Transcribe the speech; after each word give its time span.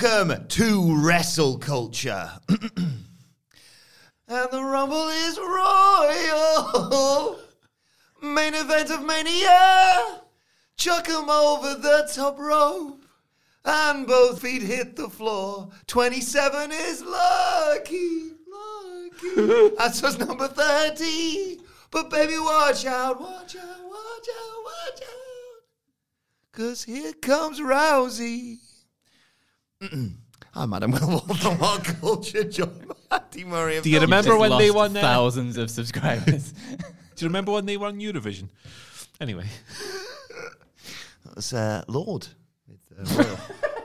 welcome 0.00 0.46
to 0.48 0.96
Wrestle 0.96 1.58
Culture. 1.58 2.30
and 2.48 3.04
the 4.28 4.62
Rumble 4.62 5.08
is 5.08 5.38
royal. 5.38 7.38
Main 8.22 8.54
event 8.54 8.90
of 8.90 9.04
Mania. 9.04 10.22
Chuck 10.76 11.06
him 11.06 11.28
over 11.28 11.74
the 11.74 12.10
top 12.14 12.38
rope. 12.38 13.04
And 13.64 14.06
both 14.06 14.40
feet 14.40 14.62
hit 14.62 14.96
the 14.96 15.10
floor. 15.10 15.68
27 15.86 16.72
is 16.72 17.02
lucky. 17.02 18.30
Lucky. 18.50 19.74
That's 19.76 20.00
just 20.00 20.20
number 20.20 20.48
30. 20.48 21.60
But 21.90 22.08
baby, 22.10 22.38
watch 22.38 22.86
out, 22.86 23.20
watch 23.20 23.56
out, 23.56 23.82
watch 23.82 24.28
out, 24.38 24.64
watch 24.64 25.02
out. 25.02 25.62
Cause 26.52 26.84
here 26.84 27.12
comes 27.12 27.60
Rousey. 27.60 28.69
I'm 29.82 30.74
Adam 30.74 30.92
Wilwell 30.92 31.38
from 31.38 31.58
What 31.58 31.82
Culture, 31.84 32.44
joined 32.44 32.86
by 32.86 33.16
Andy 33.16 33.44
Murray. 33.44 33.76
of 33.78 33.84
Do 33.84 33.88
you 33.88 33.96
Film 33.96 34.10
remember 34.10 34.32
Just 34.32 34.40
when 34.40 34.58
they 34.58 34.68
Lost 34.70 34.76
won 34.76 34.96
uh, 34.98 35.00
thousands 35.00 35.56
of 35.56 35.70
subscribers. 35.70 36.52
Do 37.16 37.24
you 37.24 37.28
remember 37.28 37.52
when 37.52 37.64
they 37.64 37.78
won 37.78 37.98
Eurovision? 37.98 38.48
Anyway, 39.22 39.46
That 41.24 41.36
was 41.36 41.54
uh, 41.54 41.82
Lord. 41.88 42.28
With, 42.68 42.80
uh, 43.18 43.22
Royal. 43.24 43.38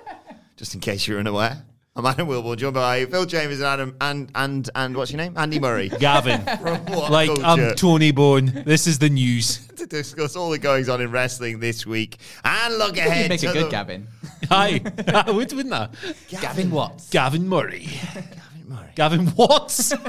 Just 0.57 0.73
in 0.73 0.81
case 0.81 1.07
you're 1.07 1.19
unaware. 1.19 1.63
I'm 1.95 2.05
Adam 2.05 2.27
Wilborn, 2.27 2.57
joined 2.57 2.73
by 2.73 3.05
Phil 3.05 3.25
Chambers 3.25 3.59
and 3.59 3.67
Adam 3.67 3.95
and 4.01 4.29
and 4.35 4.69
and 4.75 4.97
what's 4.97 5.11
your 5.11 5.17
name? 5.19 5.38
Andy 5.38 5.59
Murray. 5.61 5.88
Gavin, 5.88 6.41
From 6.61 6.85
What 6.88 7.09
like 7.09 7.27
Culture. 7.27 7.45
I'm 7.45 7.75
Tony 7.75 8.11
Bone. 8.11 8.63
This 8.66 8.85
is 8.85 9.00
the 9.00 9.09
news. 9.09 9.59
to 9.90 9.97
discuss 9.97 10.35
all 10.35 10.50
the 10.50 10.57
goings 10.57 10.90
on 10.90 11.01
in 11.01 11.12
wrestling 11.12 11.59
this 11.59 11.85
week 11.85 12.18
and 12.44 12.78
look 12.78 12.96
you 12.96 13.03
ahead 13.03 13.29
make 13.29 13.40
to 13.41 13.50
a 13.50 13.53
good 13.53 13.66
the- 13.68 13.69
Gavin. 13.69 14.07
Hi, 14.50 14.81
would 15.28 15.53
wouldn't 15.53 15.69
that? 15.69 15.94
Gavin 16.29 16.72
Watts. 16.72 17.09
Gavin 17.09 17.47
Murray. 17.47 17.88
Gavin 17.88 18.68
Murray. 18.68 18.91
Gavin 18.95 19.35
Watts. 19.35 19.94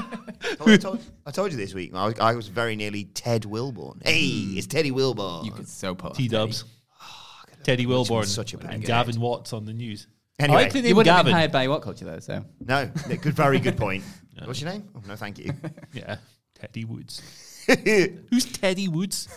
Oh, 0.59 0.71
I, 0.71 0.77
told, 0.77 1.03
I 1.25 1.31
told 1.31 1.51
you 1.51 1.57
this 1.57 1.73
week. 1.73 1.95
I 1.95 2.05
was, 2.05 2.19
I 2.19 2.35
was 2.35 2.47
very 2.47 2.75
nearly 2.75 3.05
Ted 3.05 3.41
Wilborn. 3.41 4.05
Hey, 4.05 4.29
hmm. 4.29 4.57
it's 4.57 4.67
Teddy 4.67 4.91
Wilborn. 4.91 5.45
You 5.45 5.51
could 5.51 5.67
so 5.67 5.95
put 5.95 6.13
T 6.13 6.27
Dubs. 6.27 6.63
Teddy 7.63 7.87
oh, 7.87 7.89
Wilborn. 7.89 8.25
such 8.25 8.53
a 8.53 8.59
bad 8.59 8.71
and 8.75 8.83
guy. 8.83 8.87
Gavin 8.87 9.19
Watts 9.19 9.51
on 9.51 9.65
the 9.65 9.73
news. 9.73 10.07
Anyway, 10.37 10.59
I 10.59 10.63
like 10.63 10.73
the 10.73 10.81
You 10.81 10.95
wouldn't 10.95 11.15
have 11.15 11.25
been 11.25 11.33
hired 11.33 11.51
by 11.51 11.67
what 11.67 11.81
culture 11.81 12.05
though, 12.05 12.19
so 12.19 12.45
No, 12.59 12.89
good, 13.07 13.33
very 13.33 13.59
good 13.59 13.77
point. 13.77 14.03
What's 14.45 14.61
your 14.61 14.69
name? 14.69 14.87
Oh, 14.95 15.01
no, 15.07 15.15
thank 15.15 15.39
you. 15.39 15.51
Yeah, 15.91 16.17
Teddy 16.53 16.85
Woods. 16.85 17.46
Who's 18.29 18.45
Teddy 18.45 18.87
Woods? 18.87 19.27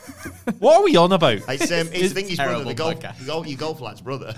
what 0.59 0.79
are 0.79 0.85
we 0.85 0.97
on 0.97 1.13
about? 1.13 1.39
It's, 1.49 1.71
um, 1.71 1.89
it's 1.93 2.01
the 2.01 2.09
thing, 2.09 2.29
his 2.29 2.37
brother, 2.37 2.53
terrible 2.53 2.71
the 2.71 2.75
golf, 2.75 2.95
podcast. 3.01 3.19
the 3.19 3.25
golf, 3.25 3.47
your 3.47 3.59
golf 3.59 3.81
lad's 3.81 4.01
brother, 4.01 4.35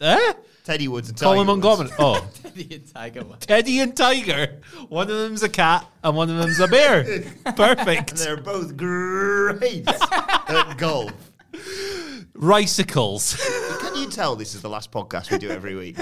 eh? 0.00 0.32
Teddy 0.64 0.88
Woods 0.88 1.08
and 1.10 1.20
Colin 1.20 1.46
Tiger 1.46 1.52
Woods. 1.52 1.92
Montgomery. 1.92 1.96
Oh, 2.00 2.28
the 2.56 2.78
Tiger 2.92 3.24
one. 3.24 3.38
Teddy 3.38 3.78
and 3.78 3.96
Tiger. 3.96 4.60
One 4.88 5.08
of 5.08 5.16
them's 5.16 5.44
a 5.44 5.48
cat 5.48 5.86
and 6.02 6.16
one 6.16 6.28
of 6.28 6.38
them's 6.38 6.58
a 6.58 6.66
bear. 6.66 7.02
And 7.46 7.56
Perfect. 7.56 8.16
they're 8.16 8.36
both 8.36 8.76
great 8.76 9.86
at 9.88 10.74
golf. 10.76 11.12
Ricicles. 12.34 13.36
Can 13.80 13.94
you 13.94 14.10
tell 14.10 14.34
this 14.34 14.56
is 14.56 14.62
the 14.62 14.68
last 14.68 14.90
podcast 14.90 15.30
we 15.30 15.38
do 15.38 15.50
every 15.50 15.76
week? 15.76 15.96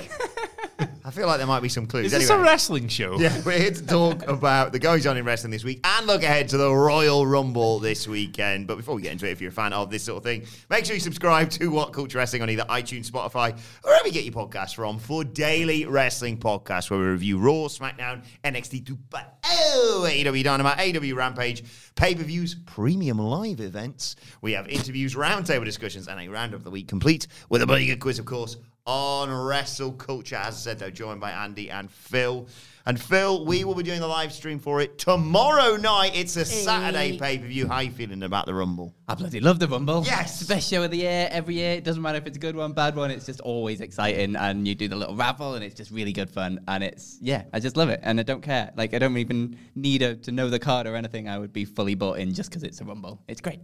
I 1.06 1.10
feel 1.10 1.26
like 1.26 1.36
there 1.36 1.46
might 1.46 1.60
be 1.60 1.68
some 1.68 1.84
clues. 1.84 2.06
Is 2.06 2.12
this 2.12 2.30
anyway, 2.30 2.48
a 2.48 2.50
wrestling 2.50 2.88
show? 2.88 3.18
Yeah, 3.18 3.38
we're 3.44 3.58
here 3.58 3.72
to 3.72 3.86
talk 3.86 4.26
about 4.26 4.72
the 4.72 4.78
goings 4.78 5.06
on 5.06 5.18
in 5.18 5.26
wrestling 5.26 5.50
this 5.50 5.62
week 5.62 5.80
and 5.84 6.06
look 6.06 6.22
ahead 6.22 6.48
to 6.48 6.56
the 6.56 6.74
Royal 6.74 7.26
Rumble 7.26 7.78
this 7.78 8.08
weekend. 8.08 8.66
But 8.66 8.78
before 8.78 8.94
we 8.94 9.02
get 9.02 9.12
into 9.12 9.28
it, 9.28 9.32
if 9.32 9.40
you're 9.42 9.50
a 9.50 9.52
fan 9.52 9.74
of 9.74 9.90
this 9.90 10.04
sort 10.04 10.16
of 10.16 10.22
thing, 10.22 10.46
make 10.70 10.86
sure 10.86 10.94
you 10.94 11.00
subscribe 11.00 11.50
to 11.50 11.68
What 11.68 11.92
Culture 11.92 12.16
Wrestling 12.16 12.40
on 12.40 12.48
either 12.48 12.64
iTunes, 12.70 13.10
Spotify, 13.10 13.52
or 13.84 13.90
wherever 13.90 14.06
you 14.06 14.14
get 14.14 14.24
your 14.24 14.32
podcasts 14.32 14.74
from 14.74 14.98
for 14.98 15.24
daily 15.24 15.84
wrestling 15.84 16.38
podcasts 16.38 16.90
where 16.90 16.98
we 16.98 17.04
review 17.04 17.38
Raw, 17.38 17.68
SmackDown, 17.68 18.24
NXT, 18.42 18.86
2 18.86 18.98
oh, 19.12 20.08
AEW 20.08 20.42
Dynamite, 20.42 20.78
AEW 20.78 21.14
Rampage, 21.16 21.64
pay-per-views, 21.96 22.54
premium 22.64 23.18
live 23.18 23.60
events. 23.60 24.16
We 24.40 24.52
have 24.52 24.68
interviews, 24.68 25.14
roundtable 25.14 25.66
discussions, 25.66 26.08
and 26.08 26.18
a 26.18 26.28
round 26.28 26.54
of 26.54 26.64
the 26.64 26.70
week 26.70 26.88
complete 26.88 27.26
with 27.50 27.60
a 27.60 27.66
bloody 27.66 27.84
good 27.84 28.00
quiz, 28.00 28.18
of 28.18 28.24
course, 28.24 28.56
on 28.86 29.32
Wrestle 29.32 29.92
Culture. 29.92 30.36
As 30.36 30.54
I 30.54 30.58
said, 30.58 30.78
though, 30.78 30.90
joined 30.90 31.20
by 31.20 31.30
Andy 31.30 31.70
and 31.70 31.90
Phil. 31.90 32.46
And 32.86 33.00
Phil, 33.00 33.46
we 33.46 33.64
will 33.64 33.74
be 33.74 33.82
doing 33.82 34.00
the 34.00 34.06
live 34.06 34.30
stream 34.30 34.58
for 34.58 34.82
it 34.82 34.98
tomorrow 34.98 35.76
night. 35.76 36.12
It's 36.14 36.36
a 36.36 36.44
Saturday 36.44 37.18
pay 37.18 37.38
per 37.38 37.46
view. 37.46 37.66
How 37.66 37.80
you 37.80 37.90
feeling 37.90 38.22
about 38.22 38.44
the 38.44 38.52
Rumble? 38.52 38.94
I 39.08 39.14
bloody 39.14 39.40
love 39.40 39.58
the 39.58 39.68
Rumble. 39.68 40.02
Yes. 40.04 40.32
It's 40.32 40.46
the 40.46 40.54
best 40.54 40.68
show 40.68 40.82
of 40.82 40.90
the 40.90 40.98
year 40.98 41.28
every 41.30 41.54
year. 41.54 41.72
It 41.72 41.84
doesn't 41.84 42.02
matter 42.02 42.18
if 42.18 42.26
it's 42.26 42.36
a 42.36 42.40
good 42.40 42.56
one, 42.56 42.74
bad 42.74 42.94
one. 42.94 43.10
It's 43.10 43.24
just 43.24 43.40
always 43.40 43.80
exciting. 43.80 44.36
And 44.36 44.68
you 44.68 44.74
do 44.74 44.86
the 44.86 44.96
little 44.96 45.16
raffle 45.16 45.54
and 45.54 45.64
it's 45.64 45.74
just 45.74 45.90
really 45.90 46.12
good 46.12 46.28
fun. 46.28 46.60
And 46.68 46.84
it's, 46.84 47.16
yeah, 47.22 47.44
I 47.54 47.60
just 47.60 47.78
love 47.78 47.88
it. 47.88 48.00
And 48.02 48.20
I 48.20 48.22
don't 48.22 48.42
care. 48.42 48.70
Like, 48.76 48.92
I 48.92 48.98
don't 48.98 49.16
even 49.16 49.58
need 49.74 50.02
a, 50.02 50.16
to 50.16 50.30
know 50.30 50.50
the 50.50 50.58
card 50.58 50.86
or 50.86 50.94
anything. 50.94 51.26
I 51.26 51.38
would 51.38 51.54
be 51.54 51.64
fully 51.64 51.94
bought 51.94 52.18
in 52.18 52.34
just 52.34 52.50
because 52.50 52.64
it's 52.64 52.82
a 52.82 52.84
Rumble. 52.84 53.22
It's 53.28 53.40
great. 53.40 53.60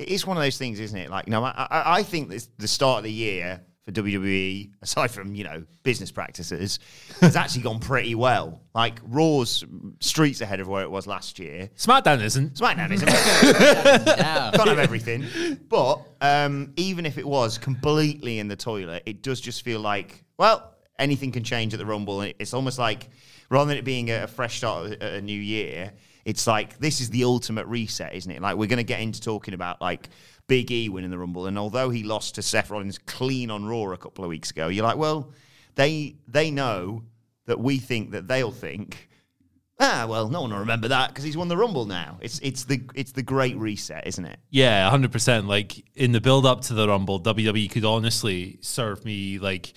It 0.00 0.08
is 0.08 0.26
one 0.26 0.36
of 0.36 0.42
those 0.42 0.58
things, 0.58 0.80
isn't 0.80 0.98
it? 0.98 1.10
Like, 1.10 1.28
you 1.28 1.30
know, 1.30 1.44
I, 1.44 1.68
I, 1.70 1.82
I 1.98 2.02
think 2.02 2.28
this, 2.28 2.48
the 2.58 2.66
start 2.66 2.98
of 2.98 3.04
the 3.04 3.12
year 3.12 3.60
for 3.84 3.92
WWE, 3.92 4.70
aside 4.80 5.10
from, 5.10 5.34
you 5.34 5.44
know, 5.44 5.64
business 5.82 6.12
practices, 6.12 6.78
has 7.20 7.34
actually 7.34 7.62
gone 7.62 7.80
pretty 7.80 8.14
well. 8.14 8.60
Like, 8.74 9.00
Raw's 9.02 9.64
streets 10.00 10.40
ahead 10.40 10.60
of 10.60 10.68
where 10.68 10.82
it 10.82 10.90
was 10.90 11.06
last 11.06 11.38
year. 11.38 11.68
SmackDown 11.76 12.22
isn't. 12.22 12.54
SmackDown 12.54 12.92
isn't. 12.92 13.08
Can't 14.54 14.68
have 14.68 14.78
everything. 14.78 15.26
But 15.68 16.02
um, 16.20 16.72
even 16.76 17.06
if 17.06 17.18
it 17.18 17.26
was 17.26 17.58
completely 17.58 18.38
in 18.38 18.48
the 18.48 18.56
toilet, 18.56 19.02
it 19.06 19.22
does 19.22 19.40
just 19.40 19.62
feel 19.62 19.80
like, 19.80 20.24
well, 20.38 20.74
anything 20.98 21.32
can 21.32 21.42
change 21.42 21.74
at 21.74 21.78
the 21.78 21.86
Rumble. 21.86 22.20
And 22.20 22.34
It's 22.38 22.54
almost 22.54 22.78
like, 22.78 23.08
rather 23.50 23.68
than 23.68 23.78
it 23.78 23.84
being 23.84 24.10
a, 24.10 24.24
a 24.24 24.26
fresh 24.28 24.58
start 24.58 24.92
at 24.92 25.14
a 25.14 25.20
new 25.20 25.38
year, 25.38 25.92
it's 26.24 26.46
like 26.46 26.78
this 26.78 27.00
is 27.00 27.10
the 27.10 27.24
ultimate 27.24 27.66
reset, 27.66 28.14
isn't 28.14 28.30
it? 28.30 28.40
Like 28.40 28.56
we're 28.56 28.68
going 28.68 28.76
to 28.76 28.84
get 28.84 29.00
into 29.00 29.20
talking 29.20 29.54
about 29.54 29.80
like 29.80 30.08
Big 30.46 30.70
E 30.70 30.88
winning 30.88 31.10
the 31.10 31.18
Rumble, 31.18 31.46
and 31.46 31.58
although 31.58 31.90
he 31.90 32.02
lost 32.02 32.34
to 32.34 32.42
Seth 32.42 32.70
Rollins 32.70 32.98
clean 32.98 33.50
on 33.50 33.64
Raw 33.64 33.92
a 33.92 33.96
couple 33.96 34.24
of 34.24 34.28
weeks 34.28 34.50
ago, 34.50 34.68
you're 34.68 34.84
like, 34.84 34.96
well, 34.96 35.32
they 35.74 36.16
they 36.28 36.50
know 36.50 37.04
that 37.46 37.58
we 37.58 37.78
think 37.78 38.10
that 38.12 38.28
they'll 38.28 38.50
think. 38.52 39.08
Ah, 39.80 40.06
well, 40.08 40.28
no 40.28 40.42
one 40.42 40.50
will 40.50 40.58
remember 40.58 40.88
that 40.88 41.08
because 41.08 41.24
he's 41.24 41.36
won 41.36 41.48
the 41.48 41.56
Rumble 41.56 41.86
now. 41.86 42.18
It's 42.20 42.38
it's 42.40 42.64
the 42.64 42.82
it's 42.94 43.12
the 43.12 43.22
great 43.22 43.56
reset, 43.56 44.06
isn't 44.06 44.24
it? 44.24 44.38
Yeah, 44.50 44.88
hundred 44.88 45.10
percent. 45.10 45.48
Like 45.48 45.84
in 45.96 46.12
the 46.12 46.20
build 46.20 46.46
up 46.46 46.60
to 46.62 46.74
the 46.74 46.86
Rumble, 46.86 47.20
WWE 47.20 47.70
could 47.70 47.84
honestly 47.84 48.58
serve 48.60 49.04
me 49.04 49.38
like 49.38 49.72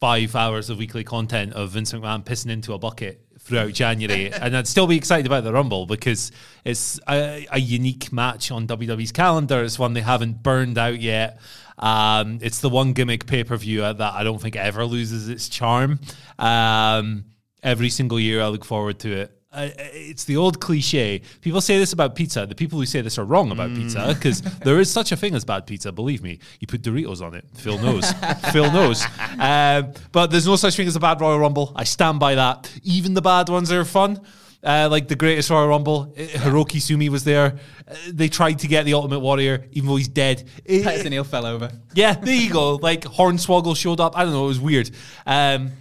five 0.00 0.36
hours 0.36 0.68
of 0.68 0.78
weekly 0.78 1.04
content 1.04 1.54
of 1.54 1.70
Vince 1.70 1.92
McMahon 1.92 2.24
pissing 2.24 2.50
into 2.50 2.74
a 2.74 2.78
bucket 2.78 3.24
throughout 3.44 3.72
January, 3.72 4.32
and 4.32 4.56
I'd 4.56 4.66
still 4.66 4.86
be 4.86 4.96
excited 4.96 5.26
about 5.26 5.44
the 5.44 5.52
Rumble 5.52 5.86
because 5.86 6.32
it's 6.64 6.98
a, 7.08 7.46
a 7.50 7.60
unique 7.60 8.12
match 8.12 8.50
on 8.50 8.66
WWE's 8.66 9.12
calendar. 9.12 9.62
It's 9.62 9.78
one 9.78 9.92
they 9.92 10.00
haven't 10.00 10.42
burned 10.42 10.78
out 10.78 11.00
yet, 11.00 11.38
Um, 11.78 12.38
it's 12.40 12.60
the 12.60 12.70
one 12.70 12.92
gimmick 12.92 13.26
pay 13.26 13.44
per 13.44 13.56
view 13.56 13.80
that 13.80 14.00
I 14.00 14.24
don't 14.24 14.40
think 14.40 14.56
ever 14.56 14.84
loses 14.84 15.28
its 15.28 15.48
charm. 15.48 16.00
Um, 16.38 17.24
every 17.62 17.90
single 17.90 18.18
year, 18.18 18.40
I 18.42 18.48
look 18.48 18.64
forward 18.64 18.98
to 19.00 19.12
it. 19.12 19.30
Uh, 19.54 19.70
it's 19.76 20.24
the 20.24 20.36
old 20.36 20.60
cliche. 20.60 21.22
People 21.40 21.60
say 21.60 21.78
this 21.78 21.92
about 21.92 22.14
pizza. 22.16 22.44
The 22.46 22.54
people 22.54 22.78
who 22.78 22.86
say 22.86 23.00
this 23.00 23.18
are 23.18 23.24
wrong 23.24 23.50
about 23.52 23.74
pizza 23.74 24.12
because 24.14 24.42
there 24.42 24.80
is 24.80 24.90
such 24.90 25.12
a 25.12 25.16
thing 25.16 25.34
as 25.34 25.44
bad 25.44 25.66
pizza. 25.66 25.92
Believe 25.92 26.22
me, 26.22 26.40
you 26.60 26.66
put 26.66 26.82
Doritos 26.82 27.22
on 27.22 27.34
it. 27.34 27.44
Phil 27.54 27.78
knows. 27.78 28.10
Phil 28.52 28.70
knows. 28.72 29.04
Um, 29.38 29.92
but 30.12 30.30
there's 30.30 30.46
no 30.46 30.56
such 30.56 30.76
thing 30.76 30.88
as 30.88 30.96
a 30.96 31.00
bad 31.00 31.20
Royal 31.20 31.38
Rumble. 31.38 31.72
I 31.76 31.84
stand 31.84 32.18
by 32.18 32.34
that. 32.34 32.70
Even 32.82 33.14
the 33.14 33.22
bad 33.22 33.48
ones 33.48 33.70
are 33.70 33.84
fun. 33.84 34.20
Uh, 34.62 34.88
like 34.90 35.08
the 35.08 35.14
greatest 35.14 35.50
Royal 35.50 35.68
Rumble, 35.68 36.14
uh, 36.16 36.22
Hiroki 36.22 36.80
Sumi 36.80 37.10
was 37.10 37.22
there. 37.22 37.58
Uh, 37.86 37.94
they 38.10 38.28
tried 38.28 38.58
to 38.60 38.66
get 38.66 38.84
the 38.86 38.94
Ultimate 38.94 39.20
Warrior, 39.20 39.66
even 39.72 39.88
though 39.90 39.96
he's 39.96 40.08
dead. 40.08 40.42
It- 40.64 40.84
Hill 41.12 41.22
fell 41.22 41.44
over. 41.44 41.70
yeah, 41.94 42.14
there 42.14 42.34
you 42.34 42.50
go. 42.50 42.76
Like 42.76 43.02
Hornswoggle 43.02 43.76
showed 43.76 44.00
up. 44.00 44.16
I 44.16 44.24
don't 44.24 44.32
know. 44.32 44.44
It 44.46 44.48
was 44.48 44.60
weird. 44.60 44.90
Um, 45.26 45.72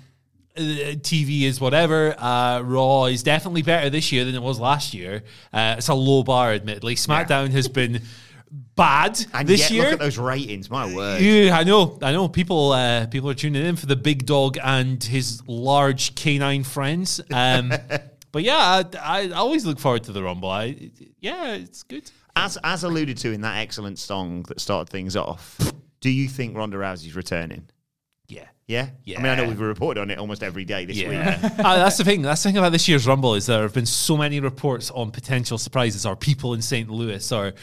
TV 0.55 1.43
is 1.43 1.59
whatever. 1.59 2.15
Uh, 2.17 2.61
Raw 2.61 3.05
is 3.05 3.23
definitely 3.23 3.61
better 3.61 3.89
this 3.89 4.11
year 4.11 4.25
than 4.25 4.35
it 4.35 4.41
was 4.41 4.59
last 4.59 4.93
year. 4.93 5.23
Uh, 5.51 5.75
it's 5.77 5.87
a 5.87 5.93
low 5.93 6.23
bar, 6.23 6.51
admittedly. 6.53 6.95
SmackDown 6.95 7.51
has 7.51 7.67
been 7.67 8.01
bad 8.75 9.25
And 9.33 9.47
this 9.47 9.61
yet, 9.61 9.71
year. 9.71 9.83
look 9.83 9.93
at 9.93 9.99
those 9.99 10.17
ratings. 10.17 10.69
My 10.69 10.93
word. 10.93 11.21
Yeah, 11.21 11.57
I 11.57 11.63
know, 11.63 11.97
I 12.01 12.11
know. 12.11 12.27
People, 12.27 12.71
uh, 12.71 13.07
people 13.07 13.29
are 13.29 13.33
tuning 13.35 13.65
in 13.65 13.75
for 13.75 13.87
the 13.87 13.95
big 13.95 14.25
dog 14.25 14.57
and 14.63 15.03
his 15.03 15.41
large 15.47 16.15
canine 16.15 16.63
friends. 16.63 17.19
Um, 17.31 17.73
but 18.31 18.43
yeah, 18.43 18.83
I, 19.01 19.29
I 19.29 19.31
always 19.31 19.65
look 19.65 19.79
forward 19.79 20.03
to 20.05 20.11
the 20.11 20.23
Rumble. 20.23 20.49
I, 20.49 20.91
yeah, 21.19 21.53
it's 21.53 21.83
good. 21.83 22.09
As 22.35 22.57
as 22.63 22.83
alluded 22.83 23.17
to 23.17 23.31
in 23.31 23.41
that 23.41 23.57
excellent 23.59 23.99
song 23.99 24.41
that 24.47 24.59
started 24.59 24.91
things 24.91 25.15
off, 25.15 25.59
do 26.01 26.09
you 26.09 26.27
think 26.27 26.57
Ronda 26.57 26.77
Rousey's 26.77 27.15
returning? 27.15 27.67
Yeah. 28.33 28.47
Yeah? 28.65 28.89
Yeah. 29.03 29.19
I 29.19 29.23
mean, 29.23 29.31
I 29.31 29.35
know 29.35 29.47
we've 29.49 29.59
reported 29.59 30.01
on 30.01 30.09
it 30.09 30.17
almost 30.17 30.41
every 30.41 30.63
day 30.63 30.85
this 30.85 30.95
week. 30.97 31.07
Yeah, 31.07 31.37
uh, 31.59 31.75
that's 31.75 31.97
the 31.97 32.05
thing. 32.05 32.21
That's 32.21 32.41
the 32.43 32.49
thing 32.49 32.57
about 32.57 32.71
this 32.71 32.87
year's 32.87 33.05
Rumble 33.05 33.35
is 33.35 33.45
there 33.45 33.61
have 33.61 33.73
been 33.73 33.85
so 33.85 34.15
many 34.15 34.39
reports 34.39 34.89
on 34.91 35.11
potential 35.11 35.57
surprises 35.57 36.05
or 36.05 36.15
people 36.15 36.53
in 36.53 36.61
St. 36.61 36.89
Louis 36.89 37.29
or 37.31 37.53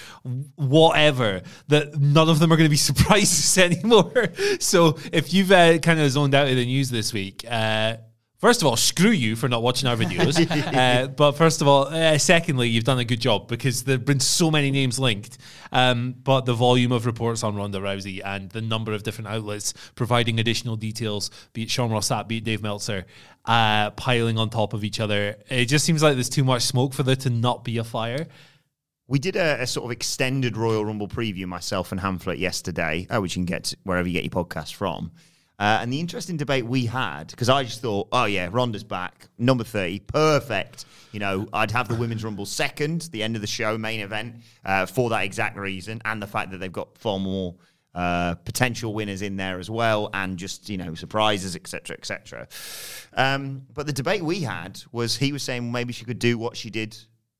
whatever 0.57 1.41
that 1.69 1.99
none 1.99 2.29
of 2.29 2.39
them 2.39 2.53
are 2.53 2.57
going 2.57 2.67
to 2.67 2.71
be 2.71 2.77
surprises 2.91 3.57
anymore. 3.63 4.29
so 4.59 4.99
if 5.13 5.33
you've 5.33 5.53
uh, 5.53 5.79
kind 5.79 6.01
of 6.01 6.11
zoned 6.11 6.35
out 6.35 6.49
of 6.49 6.57
the 6.57 6.67
news 6.67 6.91
this 6.91 7.13
week. 7.13 7.45
Uh, 7.49 7.97
First 8.41 8.63
of 8.63 8.69
all, 8.69 8.77
screw 8.77 9.11
you 9.11 9.37
for 9.37 9.51
not 9.51 9.63
watching 9.63 9.87
our 9.87 9.97
videos. 9.97 10.41
uh, 10.75 11.09
but 11.09 11.33
first 11.33 11.61
of 11.61 11.69
all, 11.69 11.89
uh, 11.89 12.17
secondly, 12.17 12.71
you've 12.71 12.85
done 12.85 12.99
a 12.99 13.05
good 13.05 13.21
job 13.21 13.49
because 13.49 13.85
there 13.85 13.97
have 13.97 14.07
been 14.07 14.19
so 14.19 14.51
many 14.51 14.71
names 14.71 14.99
linked. 14.99 15.37
Um, 15.73 16.15
but 16.25 16.47
the 16.47 16.55
volume 16.55 16.91
of 16.91 17.05
reports 17.05 17.45
on 17.45 17.55
Ronda 17.55 17.81
Rousey 17.81 18.23
and 18.25 18.49
the 18.49 18.63
number 18.63 18.93
of 18.95 19.03
different 19.03 19.29
outlets 19.29 19.75
providing 19.95 20.41
additional 20.41 20.77
details, 20.77 21.31
be 21.53 21.65
it 21.65 21.71
Sean 21.71 21.91
Ross 21.91 22.09
Sapp, 22.09 22.29
be 22.29 22.39
it 22.39 22.45
Dave 22.45 22.63
Meltzer, 22.63 23.05
uh, 23.45 23.91
piling 23.91 24.39
on 24.39 24.49
top 24.49 24.73
of 24.73 24.85
each 24.85 25.01
other, 25.01 25.37
it 25.51 25.67
just 25.67 25.85
seems 25.85 26.03
like 26.03 26.15
there's 26.15 26.31
too 26.31 26.45
much 26.45 26.63
smoke 26.63 26.95
for 26.95 27.03
there 27.03 27.17
to 27.17 27.29
not 27.29 27.63
be 27.63 27.77
a 27.77 27.85
fire. 27.85 28.27
We 29.07 29.19
did 29.19 29.37
a, 29.37 29.61
a 29.61 29.67
sort 29.67 29.85
of 29.85 29.91
extended 29.91 30.57
Royal 30.57 30.87
Rumble 30.87 31.09
preview, 31.09 31.45
myself 31.45 31.93
and 31.93 32.01
Hamflet, 32.01 32.39
yesterday, 32.39 33.07
uh, 33.11 33.21
which 33.21 33.37
you 33.37 33.41
can 33.41 33.47
get 33.47 33.75
wherever 33.83 34.09
you 34.09 34.15
get 34.15 34.25
your 34.25 34.45
podcast 34.45 34.73
from. 34.73 35.11
Uh, 35.61 35.81
and 35.83 35.93
the 35.93 36.01
interesting 36.01 36.39
debate 36.39 36.65
we 36.65 36.87
had, 36.87 37.25
because 37.27 37.51
I 37.51 37.65
just 37.65 37.83
thought, 37.83 38.09
oh 38.13 38.25
yeah, 38.25 38.49
Ronda's 38.51 38.83
back, 38.83 39.29
number 39.37 39.63
30, 39.63 40.01
perfect. 40.01 40.87
You 41.13 41.21
know, 41.21 41.47
I'd 41.53 41.71
have 41.73 41.87
the 41.87 41.97
Women's 41.97 42.25
Rumble 42.25 42.47
second, 42.47 43.11
the 43.13 43.23
end 43.23 43.37
of 43.37 43.43
the 43.43 43.47
show, 43.47 43.77
main 43.77 44.01
event, 44.01 44.37
uh, 44.65 44.87
for 44.87 45.11
that 45.11 45.25
exact 45.25 45.59
reason, 45.59 46.01
and 46.07 46.23
the 46.23 46.27
fact 46.27 46.51
that 46.53 46.59
they've 46.61 46.73
got 46.73 46.97
far 46.97 47.19
more 47.19 47.57
uh, 47.95 48.37
potential 48.37 48.95
winners 48.95 49.21
in 49.21 49.37
there 49.37 49.59
as 49.59 49.69
well, 49.69 50.09
and 50.15 50.39
just, 50.39 50.71
you 50.71 50.79
know, 50.79 50.95
surprises, 50.95 51.55
etc., 51.55 51.95
etc. 51.95 52.49
Um, 53.13 53.67
but 53.75 53.87
the 53.87 53.93
debate 53.93 54.23
we 54.23 54.41
had 54.41 54.81
was 54.93 55.15
he 55.15 55.31
was 55.31 55.43
saying 55.43 55.71
maybe 55.71 55.93
she 55.93 56.07
could 56.07 56.19
do 56.19 56.39
what 56.39 56.57
she 56.57 56.71
did 56.71 56.97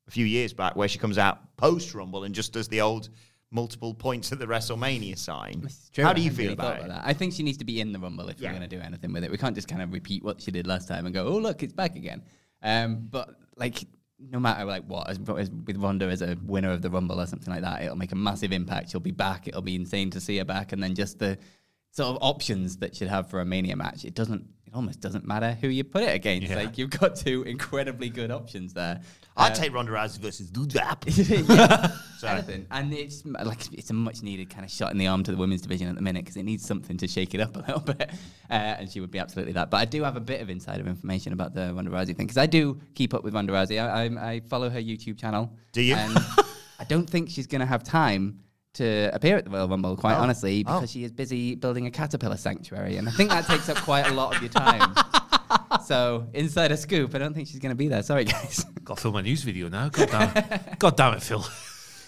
a 0.07 0.11
few 0.11 0.27
years 0.27 0.53
back, 0.53 0.75
where 0.75 0.87
she 0.87 0.99
comes 0.99 1.17
out 1.17 1.57
post 1.57 1.95
Rumble 1.95 2.23
and 2.23 2.35
just 2.35 2.53
does 2.53 2.67
the 2.67 2.81
old 2.81 3.09
multiple 3.51 3.93
points 3.93 4.31
at 4.31 4.39
the 4.39 4.45
WrestleMania 4.45 5.17
sign. 5.17 5.67
How 5.97 6.13
do 6.13 6.21
you 6.21 6.31
feel 6.31 6.45
really 6.45 6.53
about 6.53 6.79
it? 6.79 6.87
that. 6.87 7.01
I 7.03 7.13
think 7.13 7.33
she 7.33 7.43
needs 7.43 7.57
to 7.57 7.65
be 7.65 7.81
in 7.81 7.91
the 7.91 7.99
Rumble 7.99 8.29
if 8.29 8.39
Yeah. 8.39 8.49
we're 8.49 8.57
going 8.59 8.69
to 8.69 8.75
do 8.75 8.81
anything 8.81 9.11
with 9.11 9.23
it. 9.25 9.31
We 9.31 9.37
can't 9.37 9.55
just 9.55 9.67
kind 9.67 9.81
of 9.81 9.91
repeat 9.91 10.23
what 10.23 10.41
she 10.41 10.51
did 10.51 10.65
last 10.67 10.87
time 10.87 11.05
and 11.05 11.13
go, 11.13 11.27
oh, 11.27 11.37
look, 11.37 11.61
it's 11.61 11.73
back 11.73 11.95
again. 11.95 12.23
Um, 12.63 13.07
but, 13.11 13.35
like, 13.57 13.83
no 14.19 14.39
matter 14.39 14.63
like 14.65 14.85
what, 14.85 15.09
as, 15.09 15.19
as 15.37 15.49
with 15.49 15.77
Ronda 15.77 16.05
as 16.05 16.21
a 16.21 16.37
winner 16.45 16.71
of 16.71 16.81
the 16.81 16.89
Rumble 16.89 17.19
or 17.19 17.25
something 17.25 17.51
like 17.53 17.63
that, 17.63 17.81
it'll 17.83 17.97
make 17.97 18.11
a 18.11 18.15
massive 18.15 18.51
impact. 18.53 18.91
She'll 18.91 18.99
be 19.01 19.11
back. 19.11 19.47
It'll 19.47 19.61
be 19.61 19.75
insane 19.75 20.11
to 20.11 20.21
see 20.21 20.37
her 20.37 20.45
back. 20.45 20.71
And 20.71 20.81
then 20.81 20.95
just 20.95 21.19
the 21.19 21.37
sort 21.91 22.15
of 22.15 22.19
options 22.21 22.77
that 22.77 22.95
she'd 22.95 23.09
have 23.09 23.29
for 23.29 23.41
a 23.41 23.45
Mania 23.45 23.75
match, 23.75 24.05
it 24.05 24.13
doesn't, 24.13 24.47
it 24.71 24.75
almost 24.75 25.01
doesn't 25.01 25.27
matter 25.27 25.57
who 25.59 25.67
you 25.67 25.83
put 25.83 26.03
it 26.03 26.15
against. 26.15 26.47
Yeah. 26.49 26.55
Like, 26.55 26.77
you've 26.77 26.89
got 26.91 27.15
two 27.17 27.43
incredibly 27.43 28.09
good 28.09 28.31
options 28.31 28.73
there. 28.73 29.01
I'd 29.35 29.51
Uh, 29.51 29.55
take 29.55 29.73
Ronda 29.73 29.91
Rousey 29.91 30.19
versus 30.19 30.49
Doudrop. 30.49 31.03
yeah, 31.49 31.87
Sorry. 32.17 32.65
And 32.71 32.93
it's 32.93 33.25
like 33.25 33.73
it's 33.73 33.89
a 33.89 33.93
much 33.93 34.21
needed 34.23 34.49
kind 34.49 34.63
of 34.65 34.71
shot 34.71 34.91
in 34.91 34.97
the 34.97 35.07
arm 35.07 35.23
to 35.23 35.31
the 35.31 35.37
women's 35.37 35.61
division 35.61 35.87
at 35.89 35.95
the 35.95 36.01
minute 36.01 36.23
because 36.23 36.37
it 36.37 36.43
needs 36.43 36.65
something 36.65 36.97
to 36.97 37.07
shake 37.07 37.33
it 37.33 37.41
up 37.41 37.55
a 37.55 37.59
little 37.67 37.79
bit. 37.81 38.11
Uh, 38.49 38.53
and 38.53 38.89
she 38.89 38.99
would 38.99 39.11
be 39.11 39.19
absolutely 39.19 39.53
that. 39.53 39.69
But 39.69 39.77
I 39.77 39.85
do 39.85 40.03
have 40.03 40.15
a 40.17 40.21
bit 40.21 40.41
of 40.41 40.49
insider 40.49 40.85
information 40.87 41.33
about 41.33 41.53
the 41.53 41.73
Ronda 41.73 41.91
Rousey 41.91 42.15
thing 42.15 42.27
because 42.27 42.37
I 42.37 42.45
do 42.45 42.79
keep 42.95 43.13
up 43.13 43.23
with 43.23 43.33
Ronda 43.33 43.53
Rousey. 43.53 43.81
I, 43.81 44.03
I, 44.05 44.31
I 44.33 44.39
follow 44.41 44.69
her 44.69 44.79
YouTube 44.81 45.17
channel. 45.17 45.51
Do 45.73 45.81
you? 45.81 45.95
And 45.95 46.17
I 46.79 46.83
don't 46.87 47.09
think 47.09 47.29
she's 47.29 47.47
going 47.47 47.61
to 47.61 47.65
have 47.67 47.83
time 47.83 48.39
to 48.73 49.09
appear 49.13 49.37
at 49.37 49.43
the 49.45 49.49
Royal 49.51 49.67
Rumble, 49.67 49.95
quite 49.97 50.15
Oh. 50.15 50.21
honestly, 50.21 50.63
because 50.63 50.83
Oh. 50.83 50.85
she 50.85 51.03
is 51.03 51.11
busy 51.11 51.55
building 51.55 51.85
a 51.87 51.91
caterpillar 51.91 52.37
sanctuary. 52.37 52.97
And 52.97 53.07
I 53.07 53.11
think 53.11 53.29
that 53.29 53.45
takes 53.45 53.67
up 53.69 53.77
quite 53.77 54.07
a 54.07 54.13
lot 54.13 54.35
of 54.35 54.41
your 54.41 54.49
time. 54.49 54.95
So, 55.85 56.27
inside 56.33 56.71
a 56.71 56.77
scoop, 56.77 57.13
I 57.13 57.17
don't 57.17 57.33
think 57.33 57.47
she's 57.47 57.59
going 57.59 57.71
to 57.71 57.75
be 57.75 57.89
there. 57.89 58.03
Sorry, 58.03 58.23
guys. 58.23 58.65
Got 58.85 58.97
to 58.97 59.03
film 59.03 59.15
a 59.17 59.21
news 59.21 59.43
video 59.43 59.67
now. 59.67 59.89
God 59.89 60.09
damn, 60.09 60.59
God 60.79 60.95
damn 60.95 61.13
it, 61.15 61.23
Phil. 61.23 61.45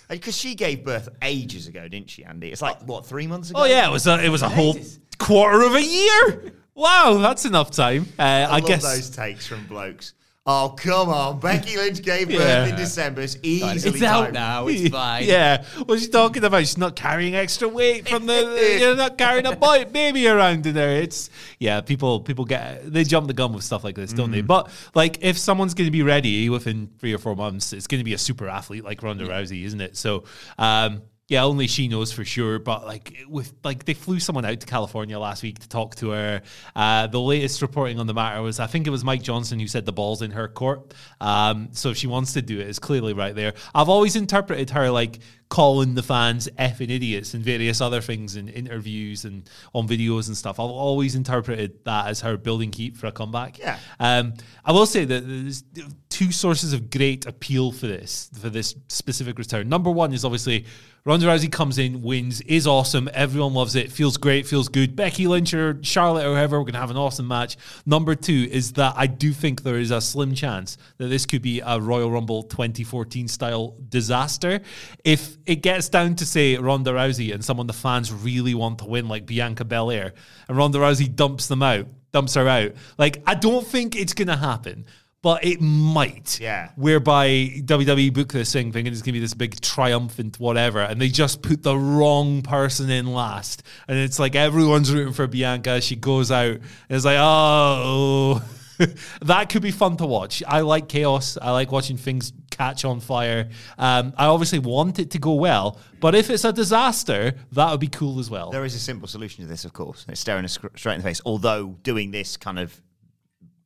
Because 0.10 0.38
she 0.38 0.56
gave 0.56 0.86
birth 0.86 1.10
ages 1.22 1.68
ago, 1.68 1.88
didn't 1.88 2.10
she, 2.10 2.24
Andy? 2.24 2.52
It's 2.52 2.62
like, 2.62 2.82
what, 2.84 3.06
three 3.06 3.28
months 3.28 3.50
ago? 3.50 3.62
Oh 3.62 3.66
yeah, 3.66 3.88
it 3.88 3.92
was 3.92 4.08
a, 4.08 4.24
it 4.24 4.30
was 4.30 4.44
a 4.44 4.50
whole 4.50 4.78
quarter 5.18 5.62
of 5.64 5.76
a 5.76 5.84
year. 5.84 6.54
Wow, 6.76 7.18
that's 7.22 7.46
enough 7.46 7.72
time. 7.72 8.06
Uh, 8.18 8.22
I, 8.22 8.42
I, 8.44 8.58
love 8.60 8.66
guess 8.66 8.84
those 8.84 9.10
takes 9.10 9.46
from 9.46 9.66
blokes. 9.68 10.14
Oh, 10.46 10.76
come 10.78 11.08
on. 11.08 11.40
Becky 11.40 11.78
Lynch 11.78 12.02
gave 12.02 12.28
birth 12.28 12.40
Yeah. 12.40 12.66
in 12.68 12.76
December. 12.76 13.22
It's 13.22 13.38
easily 13.44 13.94
it's 13.94 14.04
out 14.04 14.34
now. 14.34 14.68
It's 14.68 14.90
fine. 14.94 15.24
Yeah, 15.24 15.64
what's 15.86 16.02
she 16.02 16.10
talking 16.10 16.44
about? 16.44 16.60
She's 16.60 16.78
not 16.78 16.98
carrying 16.98 17.34
extra 17.34 17.70
weight 17.70 18.10
from 18.10 18.26
the. 18.26 18.78
you're 18.80 18.96
not 18.96 19.18
carrying 19.18 19.46
a 19.46 19.56
boy, 19.56 19.86
baby 19.86 20.28
around 20.28 20.66
in 20.66 20.74
there. 20.76 20.98
It's 21.02 21.30
yeah. 21.60 21.80
People 21.80 22.20
people 22.20 22.44
get 22.44 22.92
they 22.92 23.06
jump 23.06 23.28
the 23.28 23.34
gun 23.34 23.54
with 23.54 23.64
stuff 23.64 23.86
like 23.86 23.96
this, 23.96 24.12
don't 24.12 24.32
they? 24.32 24.42
But 24.42 24.70
like, 24.94 25.20
if 25.22 25.38
someone's 25.38 25.74
going 25.76 25.88
to 25.88 25.92
be 25.92 26.04
ready 26.04 26.50
within 26.50 26.90
three 27.00 27.14
or 27.14 27.20
four 27.20 27.38
months, 27.38 27.72
it's 27.72 27.88
going 27.88 28.00
to 28.00 28.06
be 28.06 28.14
a 28.14 28.18
super 28.18 28.50
athlete 28.50 28.84
like 28.84 29.02
Ronda 29.02 29.26
Rousey, 29.26 29.64
isn't 29.64 29.80
it? 29.82 29.96
So. 29.96 30.26
um 30.58 31.04
yeah, 31.30 31.44
only 31.46 31.68
she 31.68 31.88
knows 31.88 32.12
for 32.12 32.26
sure. 32.26 32.60
But 32.60 32.86
like 32.86 33.18
with 33.30 33.54
like 33.64 33.86
they 33.86 33.94
flew 33.94 34.20
someone 34.20 34.44
out 34.46 34.60
to 34.60 34.66
California 34.68 35.18
last 35.18 35.42
week 35.42 35.60
to 35.60 35.70
talk 35.70 35.96
to 35.96 36.10
her. 36.10 36.42
Uh, 36.76 37.08
the 37.08 37.20
latest 37.20 37.62
reporting 37.62 38.00
on 38.00 38.08
the 38.08 38.14
matter 38.14 38.42
was 38.42 38.60
I 38.60 38.68
think 38.68 38.88
it 38.88 38.90
was 38.90 39.06
Mike 39.06 39.22
Johnson 39.22 39.60
who 39.60 39.68
said 39.68 39.86
the 39.86 39.94
ball's 39.94 40.22
in 40.22 40.32
her 40.32 40.48
court. 40.48 40.94
Um, 41.22 41.70
so 41.72 41.90
if 41.90 41.98
she 41.98 42.08
wants 42.08 42.34
to 42.34 42.42
do 42.42 42.60
it, 42.60 42.68
it's 42.68 42.80
clearly 42.80 43.14
right 43.14 43.34
there. 43.34 43.54
I've 43.74 43.90
always 43.90 44.16
interpreted 44.18 44.72
her 44.72 44.90
like 44.90 45.20
calling 45.50 45.94
the 45.94 46.04
fans 46.04 46.50
effing 46.60 46.90
idiots 46.90 47.36
and 47.36 47.44
various 47.44 47.80
other 47.80 48.02
things 48.02 48.36
in 48.36 48.50
interviews 48.50 49.24
and 49.24 49.50
on 49.74 49.88
videos 49.88 50.28
and 50.28 50.36
stuff. 50.36 50.60
I've 50.60 50.66
always 50.66 51.16
interpreted 51.16 51.86
that 51.86 52.08
as 52.08 52.22
her 52.22 52.38
building 52.38 52.74
heat 52.74 52.98
for 52.98 53.08
a 53.08 53.12
comeback. 53.12 53.60
Yeah. 53.60 53.78
Um, 54.00 54.34
I 54.66 54.72
will 54.72 54.88
say 54.88 55.06
that 55.06 55.26
there's 55.26 55.64
two 56.10 56.32
sources 56.32 56.74
of 56.74 56.90
great 56.90 57.26
appeal 57.26 57.72
for 57.72 57.88
this 57.88 58.30
for 58.42 58.50
this 58.50 58.76
specific 58.88 59.38
return. 59.38 59.70
Number 59.70 59.90
one 59.90 60.12
is 60.12 60.26
obviously 60.26 60.66
Ronda 61.06 61.26
Rousey 61.26 61.52
comes 61.52 61.80
in, 61.80 62.02
wins, 62.02 62.40
is 62.42 62.66
awesome. 62.66 63.10
Everyone 63.14 63.54
loves 63.54 63.76
it. 63.76 63.92
Feels 63.92 64.16
great. 64.16 64.48
Feels 64.48 64.70
good. 64.70 64.96
Becky 64.96 65.28
Lynch 65.28 65.54
or 65.54 65.78
Charlotte 65.82 66.26
or 66.26 66.30
whoever, 66.30 66.58
we're 66.58 66.66
gonna 66.66 66.80
have 66.80 66.92
an 66.92 66.96
awesome 66.96 67.28
match. 67.28 67.58
Number 67.86 68.16
two 68.16 68.48
is 68.50 68.72
that 68.74 68.94
I 68.96 69.08
do 69.08 69.34
think 69.34 69.64
there 69.64 69.78
is 69.78 69.92
a 69.92 70.00
slim 70.00 70.34
chance 70.34 70.78
that 71.00 71.08
this 71.08 71.26
could 71.26 71.42
be 71.42 71.60
a 71.60 71.78
Royal 71.78 72.10
Rumble 72.10 72.44
2014 72.44 73.28
style 73.28 73.76
disaster. 73.90 74.62
If 75.04 75.36
it 75.46 75.58
gets 75.58 75.90
down 75.90 76.16
to 76.16 76.26
say 76.26 76.56
Ronda 76.56 76.92
Rousey 76.92 77.34
and 77.34 77.44
someone 77.44 77.68
the 77.68 77.74
fans 77.74 78.14
really 78.14 78.56
want 78.56 78.80
to 78.80 78.86
win, 78.86 79.10
like 79.10 79.26
Bianca 79.26 79.66
Belair, 79.66 80.14
and 80.48 80.58
Ronda 80.58 80.78
Rousey 80.78 81.14
dumps 81.14 81.48
them 81.48 81.64
out, 81.64 81.86
dumps 82.14 82.36
her 82.36 82.48
out. 82.48 82.72
Like 82.98 83.22
I 83.28 83.36
don't 83.36 83.68
think 83.68 83.98
it's 83.98 84.14
gonna 84.14 84.38
happen. 84.38 84.86
But 85.24 85.46
it 85.46 85.62
might. 85.62 86.40
Yeah. 86.40 86.70
Whereby 86.76 87.50
WWE 87.62 88.14
book 88.14 88.34
this 88.34 88.52
thing 88.52 88.74
thinking 88.74 88.92
it's 88.92 89.02
going 89.02 89.14
to 89.14 89.20
be 89.20 89.20
this 89.20 89.34
big 89.34 89.60
triumphant 89.62 90.38
whatever, 90.38 90.82
and 90.82 91.02
they 91.02 91.08
just 91.08 91.42
put 91.42 91.64
the 91.64 91.78
wrong 91.78 92.42
person 92.42 92.90
in 92.90 93.08
last. 93.08 93.64
And 93.88 93.98
it's 93.98 94.20
like 94.20 94.36
everyone's 94.36 94.94
rooting 94.94 95.14
for 95.14 95.26
Bianca. 95.26 95.80
She 95.80 95.96
goes 95.96 96.30
out, 96.30 96.56
and 96.56 96.62
it's 96.90 97.06
like, 97.06 97.18
oh. 97.20 98.44
that 99.22 99.50
could 99.50 99.62
be 99.62 99.72
fun 99.72 99.98
to 99.98 100.06
watch. 100.06 100.44
I 100.48 100.62
like 100.62 100.90
chaos. 100.90 101.38
I 101.42 101.52
like 101.52 101.72
watching 101.72 101.96
things 101.96 102.34
catch 102.50 102.86
on 102.86 103.00
fire. 103.00 103.50
Um, 103.78 104.14
I 104.18 104.26
obviously 104.26 104.60
want 104.60 105.00
it 105.00 105.12
to 105.12 105.20
go 105.20 105.34
well, 105.34 105.80
but 106.00 106.16
if 106.16 106.30
it's 106.30 106.44
a 106.44 106.52
disaster, 106.52 107.34
that 107.54 107.72
would 107.72 107.80
be 107.80 107.88
cool 107.88 108.20
as 108.20 108.30
well. 108.30 108.52
There 108.52 108.66
is 108.66 108.76
a 108.76 108.80
simple 108.80 109.08
solution 109.08 109.44
to 109.44 109.50
this, 109.50 109.64
of 109.64 109.74
course. 109.74 110.06
It's 110.10 110.20
staring 110.20 110.46
us 110.46 110.58
straight 110.76 110.96
in 110.96 111.00
the 111.00 111.08
face. 111.08 111.22
Although 111.26 111.78
doing 111.84 112.12
this 112.12 112.36
kind 112.36 112.60
of 112.60 112.82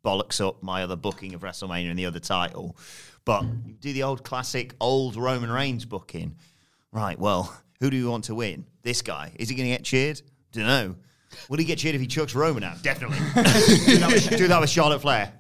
bollocks 0.04 0.46
up 0.46 0.62
my 0.64 0.84
other 0.84 0.96
booking 0.96 1.34
of 1.34 1.42
WrestleMania 1.42 1.90
and 1.90 2.00
the 2.00 2.06
other 2.06 2.20
title. 2.20 2.78
But 3.26 3.44
you 3.66 3.74
do 3.80 3.94
the 3.94 4.04
old 4.04 4.24
classic, 4.24 4.74
old 4.80 5.16
Roman 5.16 5.52
Reigns 5.52 5.86
booking. 5.86 6.36
Right, 6.92 7.20
well, 7.20 7.56
who 7.80 7.90
do 7.90 7.98
you 7.98 8.10
want 8.10 8.26
to 8.26 8.36
win? 8.36 8.66
This 8.84 9.02
guy. 9.02 9.34
Is 9.38 9.50
he 9.50 9.56
going 9.56 9.70
to 9.70 9.76
get 9.76 9.84
cheered? 9.84 10.22
Don't 10.54 10.66
know. 10.66 10.96
Will 11.50 11.58
he 11.58 11.66
get 11.66 11.78
cheered 11.78 11.94
if 11.94 12.02
he 12.02 12.08
chucks 12.08 12.34
Roman 12.34 12.64
out? 12.64 12.82
Definitely. 12.82 13.18
do, 13.86 13.98
that 13.98 14.10
with, 14.12 14.38
do 14.38 14.48
that 14.48 14.62
with 14.62 14.70
Charlotte 14.70 15.02
Flair. 15.02 15.34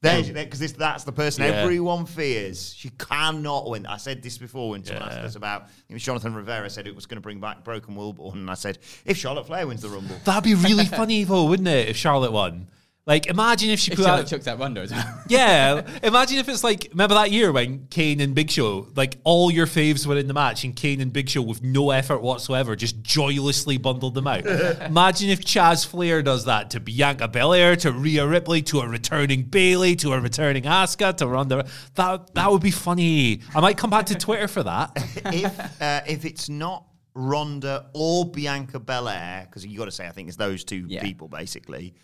Because 0.00 0.74
that's 0.74 1.04
the 1.04 1.12
person 1.12 1.44
Yeah. 1.44 1.50
everyone 1.50 2.04
fears. 2.04 2.74
She 2.74 2.90
cannot 2.90 3.70
win. 3.70 3.86
I 3.86 3.96
said 3.96 4.22
this 4.22 4.36
before 4.36 4.70
when 4.70 4.84
someone 4.84 5.08
asked 5.08 5.18
us 5.18 5.36
about. 5.36 5.68
It 5.88 5.94
was 5.94 6.02
Jonathan 6.02 6.34
Rivera 6.34 6.68
said 6.68 6.86
it 6.86 6.94
was 6.94 7.06
going 7.06 7.16
to 7.16 7.22
bring 7.22 7.40
back 7.40 7.64
Broken 7.64 7.94
Wilborn, 7.94 8.34
and 8.34 8.50
I 8.50 8.54
said 8.54 8.78
if 9.06 9.16
Charlotte 9.16 9.46
Flair 9.46 9.66
wins 9.66 9.80
the 9.80 9.88
Rumble, 9.88 10.16
That'd 10.24 10.44
be 10.44 10.54
really 10.54 10.84
funny 10.84 11.24
though, 11.24 11.44
wouldn't 11.46 11.68
it? 11.68 11.88
If 11.88 11.96
Charlotte 11.96 12.32
won. 12.32 12.68
Like, 13.06 13.26
imagine 13.26 13.68
if 13.68 13.80
she 13.80 13.90
If 13.92 13.98
put 13.98 14.06
Charlotte 14.06 14.22
out. 14.22 14.28
chucks 14.28 14.46
out 14.48 14.58
Ronda 14.58 14.80
as. 14.80 14.92
Yeah, 15.28 15.86
imagine 16.02 16.38
if 16.38 16.48
it's 16.48 16.64
like 16.64 16.88
remember 16.90 17.14
that 17.16 17.30
year 17.30 17.52
when 17.52 17.86
Kane 17.90 18.18
and 18.20 18.34
Big 18.34 18.50
Show, 18.50 18.88
like 18.96 19.18
all 19.24 19.50
your 19.50 19.66
faves 19.66 20.06
were 20.06 20.16
in 20.16 20.26
the 20.26 20.32
match, 20.32 20.64
and 20.64 20.74
Kane 20.74 21.02
and 21.02 21.12
Big 21.12 21.28
Show 21.28 21.42
with 21.42 21.62
no 21.62 21.90
effort 21.90 22.22
whatsoever 22.22 22.74
just 22.76 23.02
joylessly 23.02 23.76
bundled 23.76 24.14
them 24.14 24.26
out. 24.26 24.46
imagine 24.46 25.28
if 25.28 25.42
Chaz 25.42 25.86
Flair 25.86 26.22
does 26.22 26.46
that 26.46 26.70
to 26.70 26.80
Bianca 26.80 27.28
Belair, 27.28 27.76
to 27.76 27.92
Rhea 27.92 28.26
Ripley, 28.26 28.62
to 28.62 28.80
a 28.80 28.88
returning 28.88 29.42
Bayley, 29.42 29.96
to 29.96 30.12
a 30.14 30.20
returning 30.20 30.62
Asuka, 30.64 31.14
to 31.18 31.26
Ronda. 31.26 31.66
That 31.96 32.32
that 32.34 32.50
would 32.50 32.62
be 32.62 32.70
funny. 32.70 33.40
I 33.54 33.60
might 33.60 33.76
come 33.76 33.90
back 33.90 34.06
to 34.06 34.14
Twitter 34.14 34.48
for 34.48 34.62
that. 34.62 34.92
if 35.26 35.82
uh, 35.82 36.00
if 36.06 36.24
it's 36.24 36.48
not 36.48 36.86
Ronda 37.14 37.86
or 37.92 38.24
Bianca 38.30 38.80
Belair, 38.80 39.46
because 39.46 39.64
you 39.66 39.78
got 39.78 39.84
to 39.86 39.90
say 39.90 40.06
I 40.06 40.10
think 40.10 40.28
it's 40.28 40.36
those 40.38 40.64
two 40.64 40.84
Yeah. 40.88 41.02
people 41.02 41.28
basically. 41.28 41.94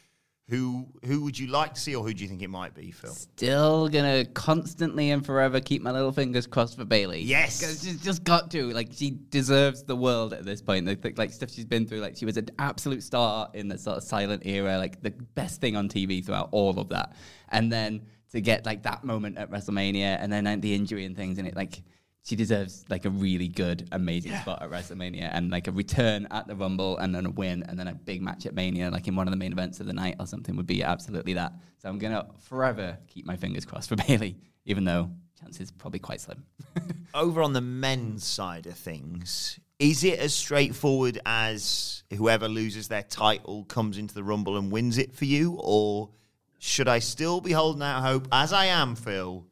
Who 0.51 0.89
who 1.05 1.23
would 1.23 1.39
you 1.39 1.47
like 1.47 1.75
to 1.75 1.81
see, 1.81 1.95
or 1.95 2.05
who 2.05 2.13
do 2.13 2.25
you 2.25 2.29
think 2.29 2.43
it 2.43 2.51
might 2.51 2.75
be, 2.75 2.91
Phil? 2.91 3.13
Still 3.13 3.89
gonna 3.89 4.25
constantly 4.25 5.13
and 5.13 5.25
forever 5.25 5.61
keep 5.61 5.81
my 5.81 5.93
little 5.93 6.11
fingers 6.11 6.49
crossed 6.49 6.77
for 6.77 6.85
Bayley. 6.85 7.21
Yes, 7.23 7.61
she's 7.61 8.03
just 8.03 8.25
got 8.25 8.51
to. 8.51 8.73
Like 8.73 8.89
she 8.91 9.17
deserves 9.31 9.85
the 9.85 9.95
world 9.95 10.33
at 10.33 10.45
this 10.45 10.61
point. 10.61 10.87
The, 10.87 11.15
like 11.17 11.33
stuff 11.33 11.51
she's 11.51 11.65
been 11.65 11.87
through. 11.87 12.01
Like 12.01 12.17
she 12.17 12.27
was 12.27 12.37
an 12.37 12.49
absolute 12.59 13.05
star 13.05 13.49
in 13.55 13.69
the 13.69 13.79
sort 13.79 13.99
of 13.99 14.03
silent 14.03 14.45
era. 14.45 14.77
Like 14.77 15.01
the 15.01 15.13
best 15.13 15.61
thing 15.61 15.77
on 15.77 15.89
TV 15.89 16.25
throughout 16.25 16.49
all 16.51 16.81
of 16.81 16.89
that. 16.89 17.15
And 17.51 17.71
then 17.71 18.03
to 18.33 18.41
get 18.41 18.67
like 18.67 18.83
that 18.83 19.05
moment 19.05 19.39
at 19.39 19.53
WrestleMania, 19.53 20.19
and 20.21 20.33
then 20.33 20.47
like, 20.47 20.63
the 20.63 20.75
injury 20.75 21.05
and 21.05 21.17
things, 21.17 21.39
and 21.39 21.47
it 21.47 21.55
like. 21.55 21.81
She 22.23 22.37
deserves 22.37 22.85
like 22.89 23.07
a 23.07 23.11
really 23.11 23.49
good, 23.49 23.89
amazing 23.93 24.37
spot 24.37 24.63
at 24.63 24.71
WrestleMania 24.71 25.31
and 25.33 25.51
like 25.51 25.69
a 25.69 25.73
return 25.73 26.29
at 26.31 26.47
the 26.47 26.55
Rumble 26.55 26.99
and 26.99 27.15
then 27.15 27.27
a 27.27 27.31
win 27.31 27.65
and 27.67 27.79
then 27.79 27.89
a 27.89 27.95
big 27.95 28.21
match 28.21 28.45
at 28.47 28.55
Mania, 28.55 28.91
like 28.91 29.09
in 29.09 29.17
one 29.17 29.27
of 29.27 29.31
the 29.31 29.39
main 29.39 29.53
events 29.53 29.81
of 29.81 29.87
the 29.87 29.93
night 29.95 30.17
or 30.21 30.27
something, 30.27 30.55
would 30.57 30.67
be 30.67 30.83
absolutely 30.83 31.35
that. 31.35 31.55
So 31.79 31.89
I'm 31.89 31.99
gonna 31.99 32.27
forever 32.39 32.99
keep 33.09 33.25
my 33.27 33.37
fingers 33.37 33.65
crossed 33.65 33.89
for 33.89 33.97
Bayley, 34.09 34.37
even 34.67 34.85
though 34.85 35.11
chances 35.41 35.71
probably 35.71 35.99
quite 35.99 36.21
slim. 36.21 36.45
Over 37.15 37.43
on 37.43 37.55
the 37.55 37.61
men's 37.61 38.25
side 38.25 38.67
of 38.67 38.75
things, 38.75 39.59
is 39.79 40.05
it 40.05 40.19
as 40.19 40.35
straightforward 40.35 41.19
as 41.25 42.05
whoever 42.15 42.49
loses 42.49 42.89
their 42.89 43.03
title 43.03 43.65
comes 43.65 43.97
into 43.97 44.15
the 44.15 44.23
Rumble 44.23 44.59
and 44.59 44.71
wins 44.71 44.99
it 44.99 45.15
for 45.15 45.25
you, 45.25 45.59
or 45.59 46.11
should 46.59 46.87
I 46.87 46.99
still 46.99 47.41
be 47.41 47.53
holding 47.53 47.83
out 47.83 48.03
hope, 48.03 48.29
as 48.31 48.53
I 48.53 48.67
am, 48.67 48.95
Phil? 48.95 49.47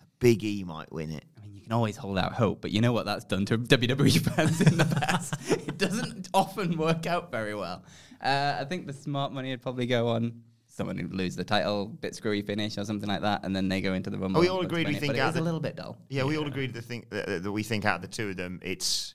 A 0.00 0.04
big 0.20 0.44
E 0.44 0.62
might 0.62 0.92
win 0.92 1.10
it. 1.10 1.24
I 1.64 1.70
mean, 1.70 1.70
you 1.70 1.70
can 1.70 1.72
always 1.72 1.96
hold 1.96 2.18
out 2.18 2.32
hope, 2.34 2.60
but 2.60 2.70
you 2.70 2.80
know 2.80 2.92
what 2.92 3.06
that's 3.06 3.24
done 3.24 3.44
to 3.46 3.58
WWE 3.58 4.20
fans 4.34 4.60
in 4.60 4.76
the 4.76 4.84
past. 4.84 5.34
it 5.50 5.78
doesn't 5.78 6.28
often 6.34 6.76
work 6.76 7.06
out 7.06 7.30
very 7.30 7.54
well. 7.54 7.82
Uh, 8.22 8.56
I 8.60 8.64
think 8.64 8.86
the 8.86 8.92
smart 8.92 9.32
money 9.32 9.50
would 9.50 9.62
probably 9.62 9.86
go 9.86 10.08
on 10.08 10.42
someone 10.66 10.98
who 10.98 11.08
lose 11.08 11.36
the 11.36 11.44
title, 11.44 11.86
bit 11.86 12.14
screwy 12.14 12.42
finish 12.42 12.76
or 12.78 12.84
something 12.84 13.08
like 13.08 13.22
that, 13.22 13.44
and 13.44 13.54
then 13.54 13.68
they 13.68 13.80
go 13.80 13.94
into 13.94 14.10
the 14.10 14.18
Rumble. 14.18 14.38
Oh, 14.38 14.40
we 14.40 14.48
all 14.48 14.60
agreed 14.62 14.88
we 14.88 14.96
it, 14.96 15.00
think 15.00 15.12
but 15.12 15.16
it 15.18 15.20
out 15.20 15.36
a 15.36 15.40
little 15.40 15.60
bit 15.60 15.76
dull. 15.76 15.96
Yeah, 16.08 16.24
we 16.24 16.36
all 16.36 16.46
agreed 16.46 16.74
to 16.74 16.82
think 16.82 17.10
that, 17.10 17.42
that 17.42 17.52
we 17.52 17.62
think 17.62 17.84
out 17.84 17.96
of 17.96 18.02
the 18.02 18.08
two 18.08 18.30
of 18.30 18.36
them, 18.36 18.60
it's 18.62 19.14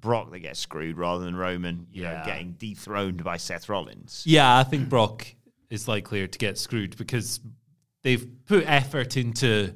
Brock 0.00 0.30
that 0.32 0.40
gets 0.40 0.60
screwed 0.60 0.96
rather 0.96 1.24
than 1.24 1.34
Roman, 1.36 1.86
you 1.90 2.04
know, 2.04 2.12
Yeah. 2.12 2.24
getting 2.24 2.52
dethroned 2.52 3.24
by 3.24 3.36
Seth 3.36 3.68
Rollins. 3.68 4.22
Yeah, 4.26 4.58
I 4.58 4.62
think 4.62 4.88
Brock 4.88 5.26
is 5.70 5.88
likelier 5.88 6.26
to 6.28 6.38
get 6.38 6.58
screwed 6.58 6.96
because 6.96 7.40
they've 8.02 8.26
put 8.46 8.64
effort 8.66 9.16
into 9.16 9.74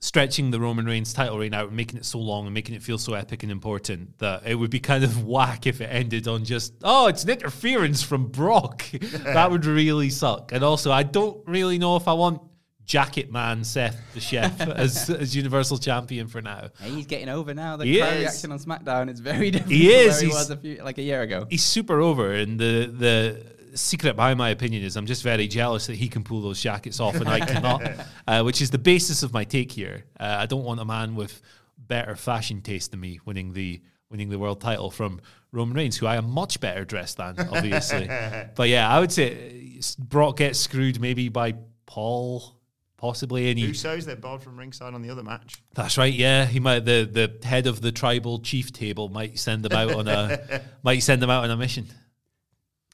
stretching 0.00 0.50
the 0.52 0.60
Roman 0.60 0.86
Reigns 0.86 1.12
title 1.12 1.38
reign 1.38 1.52
out 1.54 1.68
and 1.68 1.76
making 1.76 1.98
it 1.98 2.04
so 2.04 2.18
long 2.20 2.46
and 2.46 2.54
making 2.54 2.74
it 2.76 2.82
feel 2.82 2.98
so 2.98 3.14
epic 3.14 3.42
and 3.42 3.50
important 3.50 4.16
that 4.18 4.46
it 4.46 4.54
would 4.54 4.70
be 4.70 4.78
kind 4.80 5.02
of 5.02 5.24
whack 5.26 5.66
if 5.66 5.80
it 5.80 5.86
ended 5.86 6.28
on 6.28 6.44
just, 6.44 6.72
oh, 6.84 7.08
it's 7.08 7.24
an 7.24 7.30
interference 7.30 8.02
from 8.02 8.26
Brock. 8.28 8.84
that 8.92 9.50
would 9.50 9.64
really 9.66 10.10
suck. 10.10 10.52
And 10.52 10.62
also, 10.62 10.92
I 10.92 11.02
don't 11.02 11.46
really 11.48 11.78
know 11.78 11.96
if 11.96 12.06
I 12.06 12.12
want 12.12 12.42
Jacket 12.84 13.30
Man 13.30 13.64
Seth 13.64 14.00
the 14.14 14.20
Chef 14.20 14.60
as, 14.62 15.10
as 15.10 15.34
Universal 15.36 15.78
Champion 15.78 16.26
for 16.28 16.40
now. 16.40 16.68
Hey, 16.80 16.90
he's 16.90 17.06
getting 17.06 17.28
over 17.28 17.52
now. 17.52 17.76
The 17.76 17.84
He 17.84 17.98
crowd 17.98 18.14
is. 18.14 18.20
reaction 18.20 18.52
on 18.52 18.58
SmackDown 18.60 19.10
is 19.10 19.20
very 19.20 19.50
different 19.50 19.72
He 19.72 19.92
is, 19.92 20.14
where 20.14 20.22
he 20.22 20.28
was 20.28 20.48
a 20.50 20.56
few, 20.56 20.76
like 20.82 20.96
a 20.98 21.02
year 21.02 21.20
ago. 21.22 21.46
he's 21.50 21.64
super 21.64 22.00
over, 22.00 22.32
and 22.32 22.58
the 22.58 22.86
the 22.96 23.57
secret 23.78 24.16
behind 24.16 24.38
my 24.38 24.50
opinion 24.50 24.82
is 24.82 24.96
I'm 24.96 25.06
just 25.06 25.22
very 25.22 25.48
jealous 25.48 25.86
that 25.86 25.96
he 25.96 26.08
can 26.08 26.24
pull 26.24 26.40
those 26.42 26.60
jackets 26.60 27.00
off 27.00 27.16
and 27.16 27.28
I 27.28 27.40
cannot, 27.40 27.82
uh, 28.26 28.42
which 28.42 28.60
is 28.60 28.70
the 28.70 28.78
basis 28.78 29.22
of 29.22 29.32
my 29.32 29.44
take 29.44 29.72
here. 29.72 30.04
Uh, 30.18 30.36
I 30.40 30.46
don't 30.46 30.64
want 30.64 30.80
a 30.80 30.84
man 30.84 31.14
with 31.14 31.40
better 31.78 32.16
fashion 32.16 32.60
taste 32.60 32.90
than 32.90 33.00
me 33.00 33.20
winning 33.24 33.52
the 33.52 33.80
winning 34.10 34.28
the 34.30 34.38
world 34.38 34.60
title 34.60 34.90
from 34.90 35.20
Roman 35.52 35.76
Reigns, 35.76 35.96
who 35.96 36.06
I 36.06 36.16
am 36.16 36.30
much 36.30 36.60
better 36.60 36.84
dressed 36.84 37.18
than, 37.18 37.38
obviously. 37.38 38.06
but 38.54 38.68
yeah, 38.68 38.88
I 38.88 39.00
would 39.00 39.12
say 39.12 39.78
uh, 39.78 39.82
Brock 39.98 40.38
gets 40.38 40.58
screwed 40.58 41.00
maybe 41.00 41.28
by 41.28 41.54
Paul. 41.86 42.54
Possibly 42.96 43.48
any. 43.48 43.62
Usos, 43.62 44.06
they're 44.06 44.16
barred 44.16 44.42
from 44.42 44.58
ringside 44.58 44.92
on 44.92 45.02
the 45.02 45.10
other 45.10 45.22
match. 45.22 45.62
That's 45.74 45.96
right. 45.96 46.12
Yeah, 46.12 46.46
he 46.46 46.58
might. 46.58 46.80
The 46.80 47.04
the 47.04 47.46
head 47.46 47.68
of 47.68 47.80
the 47.80 47.92
tribal 47.92 48.40
chief 48.40 48.72
table 48.72 49.08
might 49.08 49.38
send 49.38 49.64
them 49.64 49.70
out 49.70 49.94
on 49.94 50.08
a 50.08 50.62
might 50.82 50.98
send 51.04 51.22
them 51.22 51.30
out 51.30 51.44
on 51.44 51.50
a 51.52 51.56
mission. 51.56 51.86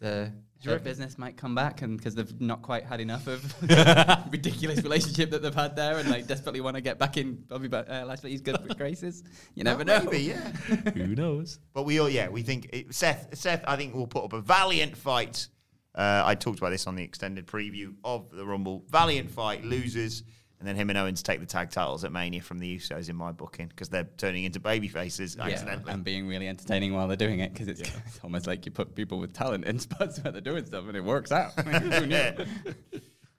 the 0.03 0.31
their 0.71 0.78
business 0.78 1.18
might 1.18 1.37
come 1.37 1.54
back 1.54 1.83
and 1.83 1.97
because 1.97 2.14
they've 2.14 2.40
not 2.40 2.62
quite 2.62 2.85
had 2.85 3.00
enough 3.00 3.26
of 3.26 3.54
ridiculous 4.30 4.83
relationship 4.83 5.30
that 5.30 5.42
they've 5.42 5.54
had 5.54 5.76
there 5.76 5.99
and 5.99 6.11
like 6.11 6.26
desperately 6.26 6.61
want 6.61 6.76
to 6.76 6.80
get 6.80 6.99
back 6.99 7.16
in 7.16 7.35
Bobby 7.35 7.68
ba- 7.68 7.87
uh, 7.88 8.06
Lashley's 8.06 8.40
good 8.40 8.76
graces. 8.76 9.23
You 9.54 9.64
never 9.64 9.85
know. 9.85 10.02
Maybe, 10.04 10.18
yeah. 10.18 10.35
Who 10.94 11.14
knows? 11.14 11.59
But 11.73 11.85
we 11.85 12.00
all, 12.00 12.09
yeah, 12.09 12.28
we 12.28 12.42
think 12.42 12.68
it, 12.73 12.94
Seth. 12.94 13.37
Seth, 13.37 13.64
I 13.66 13.76
think 13.76 13.94
will 13.94 14.06
put 14.06 14.25
up 14.25 14.33
a 14.33 14.40
valiant 14.40 14.97
fight. 14.97 15.49
Uh, 15.94 16.23
I 16.25 16.35
talked 16.35 16.59
about 16.59 16.71
this 16.71 16.87
on 16.87 16.97
the 16.97 17.04
extended 17.04 17.47
preview 17.47 17.94
of 18.02 18.30
the 18.30 18.44
Rumble. 18.44 18.85
Valiant 18.88 19.30
fight, 19.30 19.64
loses, 19.64 20.25
and 20.59 20.69
then 20.69 20.77
him 20.77 20.89
and 20.89 20.99
Owens 20.99 21.23
take 21.23 21.41
the 21.41 21.47
tag 21.47 21.71
titles 21.71 22.05
at 22.05 22.13
Mania 22.13 22.41
from 22.41 22.59
the 22.59 22.77
Usos 22.79 23.09
in 23.09 23.17
my 23.17 23.33
booking 23.33 23.67
because 23.69 23.89
they're 23.89 24.09
turning 24.17 24.45
into 24.45 24.61
baby 24.61 24.89
faces 24.89 25.37
Yeah, 25.37 25.45
accidentally. 25.47 25.93
and 25.93 26.03
being 26.05 26.27
really 26.27 26.49
entertaining 26.49 26.95
while 26.95 27.07
they're 27.09 27.17
doing 27.17 27.41
it 27.41 27.53
because 27.53 27.69
it's, 27.69 27.81
it's 27.81 28.21
almost 28.25 28.47
like 28.47 28.65
you 28.65 28.73
put 28.73 28.95
people 28.95 29.19
with 29.19 29.33
talent 29.35 29.65
in 29.67 29.79
spots 29.81 30.21
where 30.23 30.33
they're 30.33 30.41
doing 30.41 30.65
stuff 30.65 30.87
and 30.87 30.97
it 30.97 31.05
works 31.05 31.33
out. 31.33 31.53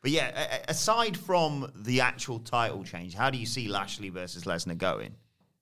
But 0.02 0.12
yeah, 0.12 0.60
aside 0.68 1.18
from 1.18 1.72
the 1.76 2.02
actual 2.02 2.38
title 2.38 2.84
change, 2.84 3.16
how 3.16 3.32
do 3.32 3.40
you 3.40 3.46
see 3.48 3.68
Lashley 3.68 4.10
versus 4.10 4.44
Lesnar 4.44 4.78
going? 4.78 5.16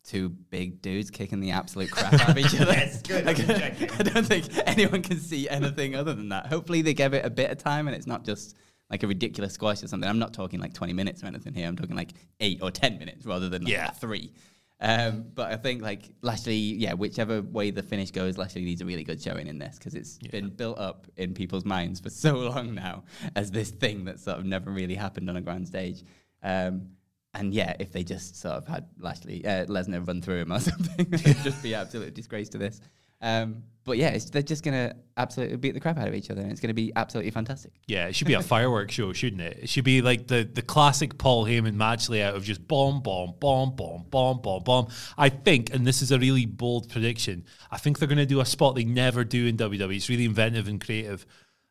Two 0.04 0.28
big 0.28 0.82
dudes 0.82 1.10
kicking 1.10 1.40
the 1.40 1.52
absolute 1.52 1.90
crap 1.92 2.12
out 2.14 2.28
of 2.32 2.38
each 2.38 2.54
other. 2.60 2.74
Yes, 2.74 3.02
good, 3.04 3.26
Like, 3.26 3.40
I 3.40 4.04
don't 4.04 4.26
think 4.26 4.50
anyone 4.66 5.02
can 5.02 5.18
see 5.22 5.48
anything 5.48 5.96
other 5.96 6.14
than 6.14 6.28
that. 6.28 6.48
Hopefully, 6.48 6.82
they 6.82 6.94
give 6.94 7.14
it 7.14 7.26
a 7.26 7.30
bit 7.30 7.52
of 7.52 7.58
time 7.58 7.88
and 7.88 7.96
it's 7.96 8.06
not 8.06 8.26
just 8.26 8.58
like 8.90 9.04
a 9.04 9.08
ridiculous 9.08 9.54
squash 9.54 9.82
or 9.84 9.88
something. 9.88 10.08
I'm 10.10 10.20
not 10.20 10.34
talking 10.34 10.60
like 10.60 10.74
20 10.74 10.94
minutes 10.94 11.24
or 11.24 11.28
anything 11.28 11.54
here. 11.54 11.68
I'm 11.68 11.76
talking 11.76 11.96
like 11.96 12.12
eight 12.40 12.60
or 12.62 12.70
10 12.72 13.00
minutes 13.00 13.26
rather 13.26 13.50
than 13.50 13.64
like 13.64 13.72
Yeah. 13.74 13.90
three. 13.92 14.34
Um, 14.80 15.26
but 15.34 15.52
I 15.52 15.56
think 15.56 15.82
like 15.82 16.10
Lashley, 16.22 16.56
yeah, 16.58 16.94
whichever 16.94 17.42
way 17.42 17.72
the 17.72 17.82
finish 17.82 18.12
goes, 18.12 18.38
Lashley 18.38 18.66
needs 18.66 18.82
a 18.82 18.86
really 18.86 19.04
good 19.06 19.22
showing 19.22 19.48
in 19.48 19.58
this 19.58 19.78
because 19.78 19.96
it's 19.96 20.18
been 20.18 20.50
built 20.50 20.78
up 20.78 21.08
in 21.16 21.34
people's 21.34 21.64
minds 21.64 22.00
for 22.02 22.10
so 22.10 22.34
long 22.38 22.76
now 22.76 23.04
as 23.36 23.50
this 23.50 23.70
thing 23.72 24.04
that 24.06 24.20
sort 24.20 24.40
of 24.40 24.46
never 24.46 24.70
really 24.72 24.96
happened 24.96 25.30
on 25.30 25.38
a 25.38 25.42
grand 25.42 25.68
stage. 25.68 26.04
Um, 26.44 26.90
and 27.34 27.54
yeah, 27.54 27.76
if 27.80 27.92
they 27.94 28.04
just 28.04 28.36
sort 28.36 28.56
of 28.56 28.68
had 28.68 28.86
Lashley, 29.00 29.46
uh, 29.46 29.66
Lesnar 29.68 30.06
run 30.06 30.22
through 30.22 30.42
him 30.42 30.52
or 30.52 30.60
something, 30.72 31.08
it'd 31.14 31.38
just 31.44 31.64
be 31.64 31.74
absolute 31.74 32.14
disgrace 32.14 32.50
to 32.50 32.58
this. 32.58 32.82
Um, 33.24 33.64
but 33.86 33.98
yeah, 33.98 34.10
it's, 34.10 34.30
they're 34.30 34.42
just 34.42 34.64
gonna 34.64 34.96
absolutely 35.18 35.58
beat 35.58 35.74
the 35.74 35.80
crap 35.80 35.98
out 35.98 36.08
of 36.08 36.14
each 36.14 36.30
other, 36.30 36.42
and 36.42 36.52
it's 36.52 36.62
gonna 36.62 36.74
be 36.74 36.94
absolutely 36.96 37.32
fantastic. 37.32 37.74
Yeah, 37.88 38.08
it 38.08 38.16
should 38.16 38.28
be 38.28 38.34
a 38.34 38.42
fireworks 38.42 38.94
show, 38.94 39.12
shouldn't 39.14 39.42
it? 39.42 39.60
It 39.64 39.70
should 39.70 39.84
be 39.84 40.02
like 40.02 40.28
the, 40.28 40.50
the 40.52 40.62
classic 40.62 41.18
Paul 41.18 41.46
Heyman 41.46 41.74
match 41.74 42.10
layout 42.10 42.36
of 42.36 42.44
just 42.44 42.66
bomb, 42.68 43.02
bomb, 43.02 43.34
bomb, 43.40 43.76
bomb, 43.76 44.06
bomb, 44.10 44.42
bomb, 44.42 44.64
bomb. 44.64 44.88
I 45.18 45.30
think, 45.30 45.74
and 45.74 45.86
this 45.86 46.02
is 46.02 46.12
a 46.12 46.20
really 46.20 46.46
bold 46.46 46.90
prediction, 46.90 47.46
I 47.72 47.78
think 47.78 48.00
they're 48.00 48.08
going 48.08 48.18
to 48.18 48.26
do 48.26 48.40
a 48.40 48.46
spot 48.46 48.76
they 48.76 48.86
never 48.86 49.24
do 49.24 49.48
in 49.48 49.58
WWE. 49.58 49.96
It's 49.96 50.10
really 50.10 50.26
inventive 50.26 50.68
and 50.68 50.80
creative. 50.80 51.26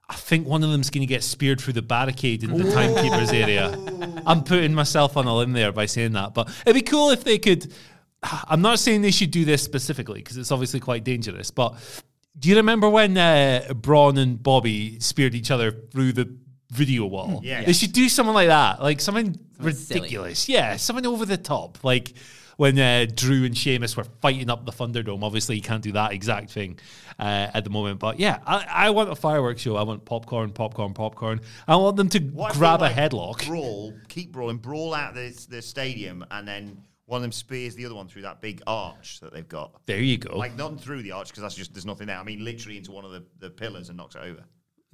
I 0.09 0.15
think 0.15 0.47
one 0.47 0.63
of 0.63 0.71
them's 0.71 0.91
going 0.91 1.01
to 1.01 1.07
get 1.07 1.23
speared 1.23 1.61
through 1.61 1.73
the 1.73 1.83
barricade 1.83 2.43
in 2.43 2.57
the 2.59 2.71
timekeeper's 2.71 3.33
area. 3.33 3.75
I'm 4.27 4.45
putting 4.45 4.75
myself 4.75 5.17
on 5.17 5.27
a 5.27 5.35
limb 5.35 5.53
there 5.53 5.73
by 5.73 5.87
saying 5.87 6.13
that, 6.13 6.35
but 6.35 6.51
it'd 6.67 6.75
be 6.75 6.83
cool 6.83 7.11
if 7.11 7.25
they 7.25 7.39
could. 7.39 7.73
I'm 8.23 8.63
not 8.63 8.79
saying 8.79 9.03
they 9.03 9.11
should 9.11 9.31
do 9.31 9.45
this 9.45 9.63
specifically 9.63 10.21
because 10.21 10.37
it's 10.37 10.53
obviously 10.53 10.81
quite 10.81 11.05
dangerous, 11.05 11.51
but 11.51 11.75
do 12.39 12.49
you 12.49 12.57
remember 12.57 12.89
when 12.89 13.17
uh, 13.19 13.73
Braun 13.75 14.17
and 14.19 14.43
Bobby 14.43 14.99
speared 15.01 15.35
each 15.35 15.51
other 15.51 15.71
through 15.71 16.13
the 16.13 16.35
video 16.71 17.07
wall? 17.07 17.41
Yeah. 17.45 17.65
They 17.65 17.73
should 17.73 17.93
do 17.93 18.09
something 18.09 18.35
like 18.35 18.49
that, 18.49 18.81
like 18.81 19.01
something, 19.01 19.35
silly. 19.59 19.73
ridiculous. 20.01 20.49
Yeah, 20.49 20.77
something 20.77 21.07
over 21.07 21.27
the 21.27 21.37
top, 21.37 21.83
like 21.85 22.13
when 22.57 22.79
uh, 22.79 23.07
Drew 23.15 23.45
and 23.45 23.57
Sheamus 23.57 23.97
were 23.97 24.05
fighting 24.21 24.49
up 24.51 24.65
the 24.67 24.73
Thunderdome. 24.73 25.23
Obviously, 25.23 25.57
you 25.57 25.63
can't 25.63 25.83
do 25.83 25.93
that 25.93 26.13
exact 26.13 26.51
thing 26.51 26.79
uh, 27.19 27.49
at 27.53 27.65
the 27.65 27.71
moment, 27.71 27.99
but 27.99 28.21
yeah, 28.21 28.39
I, 28.47 28.67
I 28.71 28.91
want 28.91 29.11
a 29.11 29.15
fireworks 29.17 29.63
show. 29.63 29.77
I 29.77 29.83
want 29.83 30.05
popcorn, 30.05 30.53
popcorn, 30.53 30.95
popcorn. 30.95 31.41
I 31.67 31.77
want 31.77 31.97
them 31.97 32.09
to 32.11 32.19
What 32.21 32.55
grab 32.55 32.81
like, 32.81 32.97
a 32.97 33.01
headlock. 33.01 33.47
brawl, 33.47 33.95
keep 34.09 34.33
brawling, 34.33 34.59
brawl 34.59 34.95
out 34.95 35.15
the 35.15 35.47
the 35.51 35.61
stadium, 35.61 36.25
and 36.31 36.47
then 36.47 36.83
one 37.13 37.19
of 37.19 37.23
them 37.25 37.31
spears 37.33 37.75
the 37.75 37.85
other 37.85 37.95
one 37.95 38.09
through 38.09 38.23
that 38.23 38.41
big 38.41 38.63
arch 38.67 39.21
that 39.21 39.35
they've 39.35 39.47
got. 39.47 39.85
There 39.85 40.01
you 40.01 40.17
go. 40.17 40.35
Like 40.35 40.57
not 40.57 40.81
through 40.81 41.03
the 41.03 41.13
arch 41.13 41.29
because 41.29 41.43
that's 41.43 41.55
just 41.55 41.75
there's 41.75 41.85
nothing 41.85 42.07
there. 42.07 42.17
I 42.17 42.23
mean, 42.23 42.43
literally 42.43 42.79
into 42.79 42.91
one 42.91 43.05
of 43.05 43.11
the, 43.13 43.23
the 43.39 43.51
pillars 43.51 43.91
and 43.91 43.99
knocks 43.99 44.15
it 44.15 44.23
over. 44.23 44.43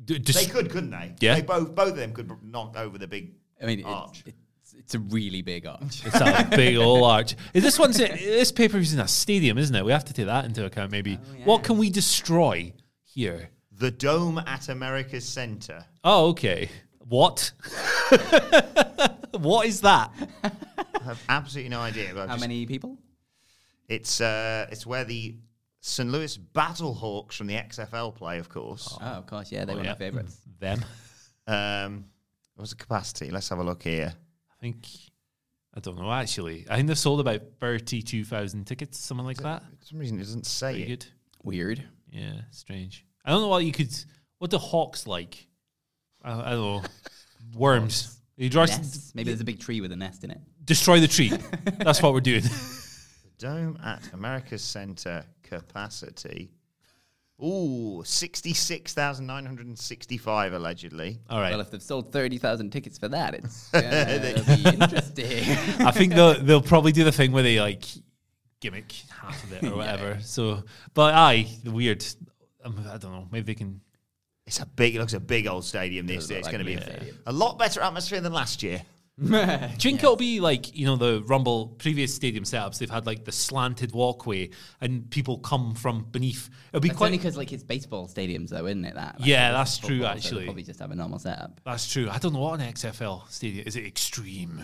D- 0.05 0.19
just- 0.19 0.37
They 0.37 0.47
could, 0.53 0.69
couldn't 0.69 0.91
they? 0.91 1.15
Yeah. 1.21 1.37
They 1.37 1.43
both 1.43 1.77
both 1.77 1.91
of 1.91 1.97
them 1.97 2.13
could 2.13 2.29
knock 2.43 2.77
over 2.77 2.99
the 2.99 3.07
big 3.07 3.35
I 3.63 3.67
mean, 3.67 3.85
arch. 3.85 4.25
it's, 4.27 4.37
it's, 4.57 4.75
it's 4.75 4.95
a 4.97 4.99
really 4.99 5.43
big 5.43 5.65
arch. 5.65 6.03
It's 6.07 6.21
a 6.21 6.49
big 6.51 6.77
old 6.77 7.05
arch. 7.05 7.37
Is 7.55 7.63
This 7.63 7.79
one's 7.79 7.99
this 7.99 8.51
paper 8.51 8.79
is 8.79 8.93
in 8.93 8.99
a 8.99 9.07
stadium, 9.07 9.57
isn't 9.57 9.75
it? 9.77 9.85
We 9.85 9.93
have 9.93 10.05
to 10.07 10.13
take 10.13 10.27
that 10.27 10.45
into 10.45 10.65
account. 10.67 10.91
Maybe. 10.91 11.21
Oh, 11.23 11.35
what 11.45 11.63
can 11.63 11.79
we 11.79 11.89
destroy 11.89 12.73
here? 13.05 13.51
the 13.71 13.93
dome 13.93 14.39
at 14.45 14.69
America's 14.69 15.25
Center. 15.25 15.85
Oh, 16.03 16.31
okay. 16.31 16.69
What? 17.09 17.53
what 19.39 19.67
is 19.67 19.83
that? 19.83 20.11
I 20.95 21.03
have 21.05 21.23
absolutely 21.29 21.71
no 21.71 21.81
idea. 21.81 22.11
But 22.15 22.23
I've 22.23 22.29
How 22.29 22.35
just- 22.35 22.41
many 22.43 22.67
people? 22.67 22.99
It's 23.89 24.21
uh, 24.21 24.67
it's 24.71 24.85
where 24.87 25.05
the 25.05 25.37
St. 25.81 26.11
Louis 26.11 26.37
Battlehawks 26.37 27.33
from 27.35 27.47
the 27.47 27.55
XFL 27.55 28.15
play, 28.15 28.39
of 28.39 28.49
course. 28.49 28.97
Oh, 29.01 29.05
of 29.05 29.27
course, 29.27 29.51
yeah, 29.51 29.65
they 29.65 29.75
were 29.75 29.83
yeah. 29.83 29.93
my 29.93 29.97
favourites. 29.99 30.37
Them. 30.61 30.85
Um, 31.47 32.05
what's 32.57 32.71
the 32.71 32.77
capacity? 32.77 33.31
Let's 33.31 33.49
have 33.49 33.59
a 33.59 33.65
look 33.65 33.83
here. 33.83 34.13
I 34.15 34.55
think. 34.61 34.87
I 35.75 35.81
don't 35.81 35.97
know. 35.97 36.11
Actually, 36.13 36.67
I 36.69 36.77
think 36.77 36.89
they've 36.89 36.99
sold 36.99 37.21
about 37.21 37.41
thirty-two 37.61 38.25
thousand 38.25 38.67
tickets, 38.67 38.99
something 38.99 39.25
like 39.27 39.39
that. 39.39 39.63
For 39.81 39.87
some 39.87 39.99
reason, 39.99 40.19
it 40.19 40.25
doesn't 40.25 40.47
say 40.47 40.73
Pretty 40.73 40.83
it. 40.83 40.89
good. 40.89 41.07
Weird. 41.45 41.85
Yeah, 42.11 42.41
strange. 42.51 43.07
I 43.25 43.31
don't 43.31 43.41
know 43.43 43.49
what 43.49 43.65
you 43.65 43.73
could. 43.73 43.95
What 44.39 44.51
the 44.51 44.59
hawks 44.59 45.07
like? 45.07 45.47
I, 46.23 46.33
I 46.33 46.51
don't 46.51 46.83
know. 46.83 46.89
Worms. 47.55 48.19
You 48.37 48.49
draw, 48.51 48.65
Nests. 48.67 49.15
Maybe 49.15 49.31
there's 49.31 49.41
a 49.41 49.45
big 49.45 49.61
tree 49.61 49.81
with 49.81 49.93
a 49.93 49.97
nest 49.97 50.25
in 50.25 50.31
it. 50.31 50.41
Destroy 50.69 51.01
the 51.01 51.09
tree. 51.09 51.33
That's 51.79 52.01
what 52.01 52.13
we're 52.13 52.21
doing. 52.21 52.45
The 53.39 53.47
dome 53.47 53.79
at 53.85 54.13
America's 54.13 54.63
Center 54.63 55.25
capacity. 55.43 56.51
Ooh, 57.43 58.03
66,965 58.05 60.53
allegedly. 60.53 61.19
All 61.31 61.41
right. 61.41 61.51
Well, 61.51 61.61
if 61.61 61.71
they've 61.71 61.81
sold 61.81 62.13
30,000 62.13 62.71
tickets 62.71 62.99
for 62.99 63.07
that, 63.09 63.35
it's 63.35 63.69
going 63.71 63.85
to 63.85 64.45
be 64.45 64.69
interesting. 64.69 65.57
I 65.87 65.93
think 65.93 66.15
they'll 66.15 66.35
they'll 66.35 66.61
probably 66.61 66.91
do 66.91 67.05
the 67.05 67.13
thing 67.13 67.31
where 67.31 67.45
they 67.45 67.61
like 67.61 67.85
gimmick 68.61 68.93
half 69.23 69.45
of 69.45 69.53
it 69.53 69.63
or 69.65 69.77
whatever. 69.83 70.19
So, 70.21 70.65
but 70.95 71.15
aye, 71.15 71.47
the 71.63 71.71
weird. 71.71 72.05
Um, 72.65 72.85
I 72.93 72.97
don't 72.99 73.13
know. 73.13 73.29
Maybe 73.31 73.53
they 73.53 73.55
can. 73.55 73.81
It's 74.49 74.59
a 74.59 74.67
big, 74.67 74.97
it 74.97 74.99
looks 74.99 75.13
a 75.13 75.21
big 75.21 75.47
old 75.47 75.65
stadium 75.65 76.09
this 76.09 76.29
year. 76.29 76.41
It's 76.41 76.47
like 76.47 76.57
going 76.57 76.67
to 76.67 76.73
be 76.73 76.75
a, 76.75 77.13
a 77.27 77.33
lot 77.33 77.57
better 77.57 77.83
atmosphere 77.83 78.21
than 78.21 78.33
last 78.33 78.65
year. 78.65 78.83
Do 79.21 79.27
you 79.35 79.37
think 79.79 80.03
it'll 80.03 80.15
be 80.17 80.39
like 80.39 80.77
you 80.77 80.87
know 80.87 80.95
the 80.97 81.23
Rumble 81.27 81.69
previous 81.79 82.15
stadium 82.15 82.45
setups? 82.45 82.79
They've 82.79 82.89
had 82.89 83.05
like 83.05 83.25
the 83.25 83.33
slanted 83.33 83.93
walkway 83.93 84.51
and 84.81 85.11
people 85.11 85.39
come 85.39 85.75
from 85.75 86.05
beneath. 86.13 86.49
It'll 86.73 86.81
be 86.81 86.89
It's 86.91 86.97
quite. 86.97 87.07
only 87.07 87.19
because 87.19 87.37
like 87.37 87.53
it's 87.53 87.65
baseball 87.65 88.07
stadiums, 88.07 88.51
though, 88.51 88.67
isn't 88.67 88.85
it? 88.85 88.95
That 88.95 89.19
like, 89.19 89.29
Yeah, 89.29 89.51
that's 89.53 89.79
football, 89.79 89.89
true, 89.89 90.01
so 90.01 90.07
actually. 90.07 90.39
they'll 90.41 90.47
probably 90.47 90.63
just 90.63 90.79
have 90.81 90.91
a 90.93 90.95
normal 90.95 91.19
setup. 91.19 91.61
That's 91.65 91.91
true. 91.91 92.09
I 92.11 92.19
don't 92.19 92.33
know 92.33 92.39
what 92.41 92.61
an 92.61 92.73
XFL 92.73 93.29
stadium 93.29 93.67
is. 93.67 93.75
It 93.75 93.87
extreme. 93.87 94.63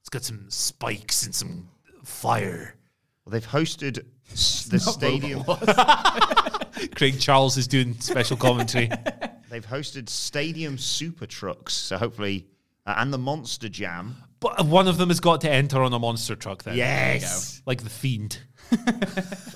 It's 0.00 0.08
got 0.10 0.22
some 0.22 0.46
spikes 0.48 1.24
and 1.26 1.34
some 1.34 1.68
fire. 2.04 2.76
Well, 3.24 3.32
they've 3.32 3.46
hosted 3.46 4.04
the 4.30 4.78
stadium. 4.78 5.42
Craig 6.96 7.18
Charles 7.20 7.56
is 7.56 7.66
doing 7.66 7.98
special 8.00 8.36
commentary. 8.36 8.90
They've 9.50 9.66
hosted 9.66 10.08
stadium 10.08 10.78
super 10.78 11.26
trucks. 11.26 11.72
So 11.74 11.96
hopefully, 11.96 12.46
uh, 12.88 12.94
and 12.96 13.12
the 13.12 13.18
Monster 13.18 13.68
Jam. 13.68 14.16
but 14.40 14.64
one 14.66 14.88
of 14.88 14.98
them 14.98 15.08
has 15.10 15.20
got 15.20 15.40
to 15.42 15.50
enter 15.50 15.82
on 15.82 15.92
a 15.92 15.98
monster 15.98 16.34
truck. 16.34 16.62
Then 16.64 16.76
Yes. 16.76 17.62
like 17.66 17.82
the 17.82 17.90
fiend. 17.90 18.40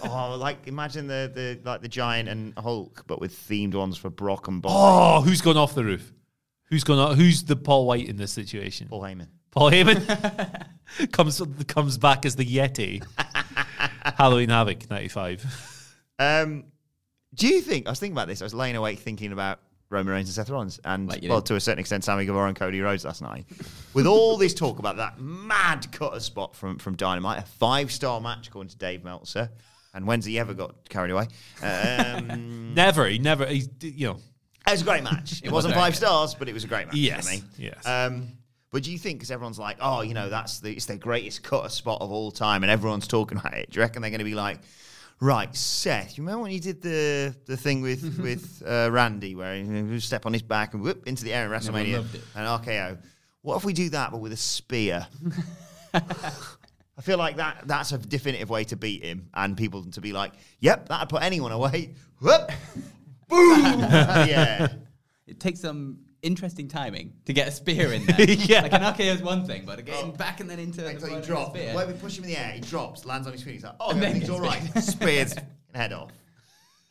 Oh, 0.05 0.37
like 0.37 0.66
imagine 0.66 1.07
the, 1.07 1.31
the 1.33 1.61
like 1.68 1.81
the 1.81 1.88
Giant 1.88 2.29
and 2.29 2.53
Hulk, 2.59 3.05
but 3.07 3.21
with 3.21 3.33
themed 3.49 3.75
ones 3.75 3.97
for 3.97 4.11
Brock 4.11 4.49
and 4.49 4.61
Bobby. 4.61 4.75
Oh, 4.77 5.21
who's 5.23 5.40
gone 5.40 5.57
off 5.57 5.75
the 5.75 5.85
roof? 5.85 6.12
Who's 6.71 6.83
gone? 6.85 6.99
Off, 6.99 7.16
who's 7.16 7.45
the 7.45 7.55
Paul 7.57 7.87
White 7.87 8.09
in 8.09 8.16
this 8.16 8.33
situation? 8.33 8.88
Paul 8.88 9.03
Heyman. 9.03 9.29
Paul 9.53 9.71
Heyman 9.71 10.66
comes 11.12 11.40
comes 11.68 11.99
back 11.99 12.27
as 12.27 12.35
the 12.37 12.45
Yeti. 12.45 13.05
Halloween 14.16 14.49
Havoc 14.49 14.90
'95. 14.90 15.97
Um, 16.18 16.64
do 17.35 17.47
you 17.49 17.61
think? 17.61 17.87
I 17.87 17.90
was 17.90 18.01
thinking 18.01 18.14
about 18.16 18.29
this. 18.29 18.42
I 18.42 18.45
was 18.45 18.55
laying 18.55 18.77
awake 18.77 18.99
thinking 18.99 19.33
about 19.33 19.61
Roman 19.92 20.12
Reigns 20.12 20.28
and 20.28 20.35
Seth 20.35 20.50
Rollins, 20.50 20.81
and 20.85 21.09
Like 21.09 21.24
well, 21.28 21.42
to 21.42 21.55
a 21.57 21.61
certain 21.61 21.78
extent, 21.78 22.05
Sammy 22.05 22.24
Guevara 22.24 22.48
and 22.48 22.57
Cody 22.57 22.81
Rhodes 22.81 23.05
last 23.05 23.22
night. 23.22 23.46
With 23.94 24.07
all 24.07 24.37
this 24.37 24.55
talk 24.55 24.78
about 24.78 24.96
that 24.96 25.20
mad 25.20 25.92
cutter 25.92 26.20
spot 26.20 26.57
from 26.57 26.78
from 26.78 26.96
Dynamite, 26.96 27.38
a 27.38 27.42
five 27.42 27.92
star 27.92 28.20
match 28.20 28.48
according 28.48 28.70
to 28.70 28.76
Dave 28.78 29.05
Meltzer, 29.05 29.50
and 29.94 30.07
when's 30.07 30.24
he 30.24 30.38
ever 30.38 30.55
got 30.55 30.88
carried 30.88 31.11
away? 31.11 31.28
Um, 31.62 32.74
Never. 32.74 33.07
He 33.07 33.18
never. 33.18 33.46
He, 33.46 33.68
you 33.81 34.09
know. 34.09 34.18
it 34.66 34.70
was 34.70 34.83
a 34.83 34.85
great 34.85 35.05
match. 35.05 35.40
It, 35.44 35.50
was 35.50 35.64
wasn't 35.64 35.74
five 35.74 35.94
stars, 35.94 36.35
but 36.35 36.48
it 36.48 36.55
was 36.55 36.64
a 36.64 36.68
great 36.68 36.87
match. 36.87 36.96
Yes, 36.96 37.28
I 37.28 37.33
mean? 37.33 37.44
yes. 37.59 37.87
Um, 37.87 38.28
but 38.70 38.85
do 38.85 38.90
you 38.90 38.98
think, 38.98 39.18
because 39.18 39.31
everyone's 39.31 39.59
like, 39.59 39.76
oh, 39.81 40.00
you 40.00 40.14
know, 40.14 40.31
that's 40.31 40.61
the 40.61 40.72
it's 40.72 40.87
their 40.87 40.96
greatest 40.96 41.42
cutter 41.42 41.68
spot 41.68 42.00
of 42.00 42.11
all 42.11 42.31
time, 42.31 42.62
and 42.62 42.72
everyone's 42.72 43.07
talking 43.07 43.37
about 43.38 43.55
it? 43.55 43.70
Do 43.70 43.76
you 43.76 43.83
reckon 43.83 44.00
they're 44.00 44.11
going 44.11 44.20
to 44.20 44.24
be 44.24 44.35
like, 44.35 44.61
right, 45.22 45.54
Seth, 45.54 46.18
you 46.18 46.24
remember 46.24 46.42
when 46.42 46.52
you 46.52 46.61
did 46.61 46.82
the 46.82 47.35
the 47.46 47.56
thing 47.56 47.80
with 47.80 48.18
with 48.22 48.62
uh, 48.66 48.90
Randy, 48.90 49.35
where 49.35 49.54
he 49.54 49.82
would 49.82 50.02
step 50.02 50.26
on 50.26 50.32
his 50.32 50.42
back 50.42 50.74
and 50.74 50.82
whoop 50.82 51.06
into 51.06 51.24
the 51.24 51.32
air 51.32 51.44
in 51.46 51.50
WrestleMania 51.50 52.04
and 52.35 52.62
RKO? 52.64 52.98
What 53.42 53.56
if 53.56 53.64
we 53.64 53.72
do 53.72 53.88
that, 53.90 54.11
but 54.11 54.18
with 54.18 54.32
a 54.32 54.37
spear? 54.37 55.06
I 55.94 57.00
feel 57.00 57.18
like 57.18 57.37
that 57.37 57.62
that's 57.66 57.92
a 57.92 57.98
definitive 57.98 58.50
way 58.50 58.64
to 58.64 58.76
beat 58.76 59.02
him, 59.04 59.28
and 59.32 59.56
people 59.56 59.85
to 59.85 60.00
be 60.00 60.12
like, 60.12 60.32
"Yep, 60.61 60.88
that'd 60.88 61.08
put 61.08 61.22
anyone 61.22 61.52
away." 61.52 61.94
Whoop, 62.20 62.50
boom, 63.28 63.80
yeah. 63.80 64.68
It 65.26 65.40
takes 65.40 65.61
some 65.61 65.98
interesting 66.22 66.68
timing 66.68 67.12
to 67.26 67.32
get 67.32 67.48
a 67.48 67.50
spear 67.50 67.92
in 67.92 68.06
there. 68.06 68.30
Yeah. 68.30 68.62
Like 68.62 68.72
an 68.72 68.82
RKO 68.82 69.14
is 69.14 69.22
one 69.22 69.44
thing, 69.44 69.64
but 69.66 69.85
getting 69.85 70.12
back 70.12 70.40
and 70.40 70.48
then 70.48 70.58
into 70.58 70.82
Like, 70.82 70.94
the 70.96 71.00
so 71.00 71.06
he 71.06 71.12
front 71.12 71.26
drops. 71.26 71.52
the 71.52 71.58
spear. 71.58 71.74
When 71.74 71.87
we 71.88 71.94
push 71.94 72.18
him 72.18 72.24
in 72.24 72.30
the 72.30 72.37
air, 72.37 72.52
he 72.52 72.61
drops, 72.61 73.04
lands 73.04 73.26
on 73.26 73.32
his 73.32 73.42
feet. 73.42 73.54
He's 73.54 73.64
like, 73.64 73.74
oh, 73.80 73.90
And 73.90 74.00
then 74.02 74.08
everything's 74.16 74.30
all 74.30 74.40
gets. 74.40 74.87
Spears, 74.87 75.35
head 75.74 75.92
off. 75.92 76.11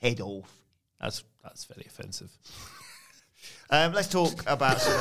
Head 0.02 0.22
off. 0.22 0.52
That's 1.00 1.24
that's 1.44 1.66
very 1.66 1.86
offensive. 1.88 2.30
Um, 3.74 3.94
let's 3.94 4.10
talk 4.10 4.44
about 4.48 4.82
some 4.82 5.00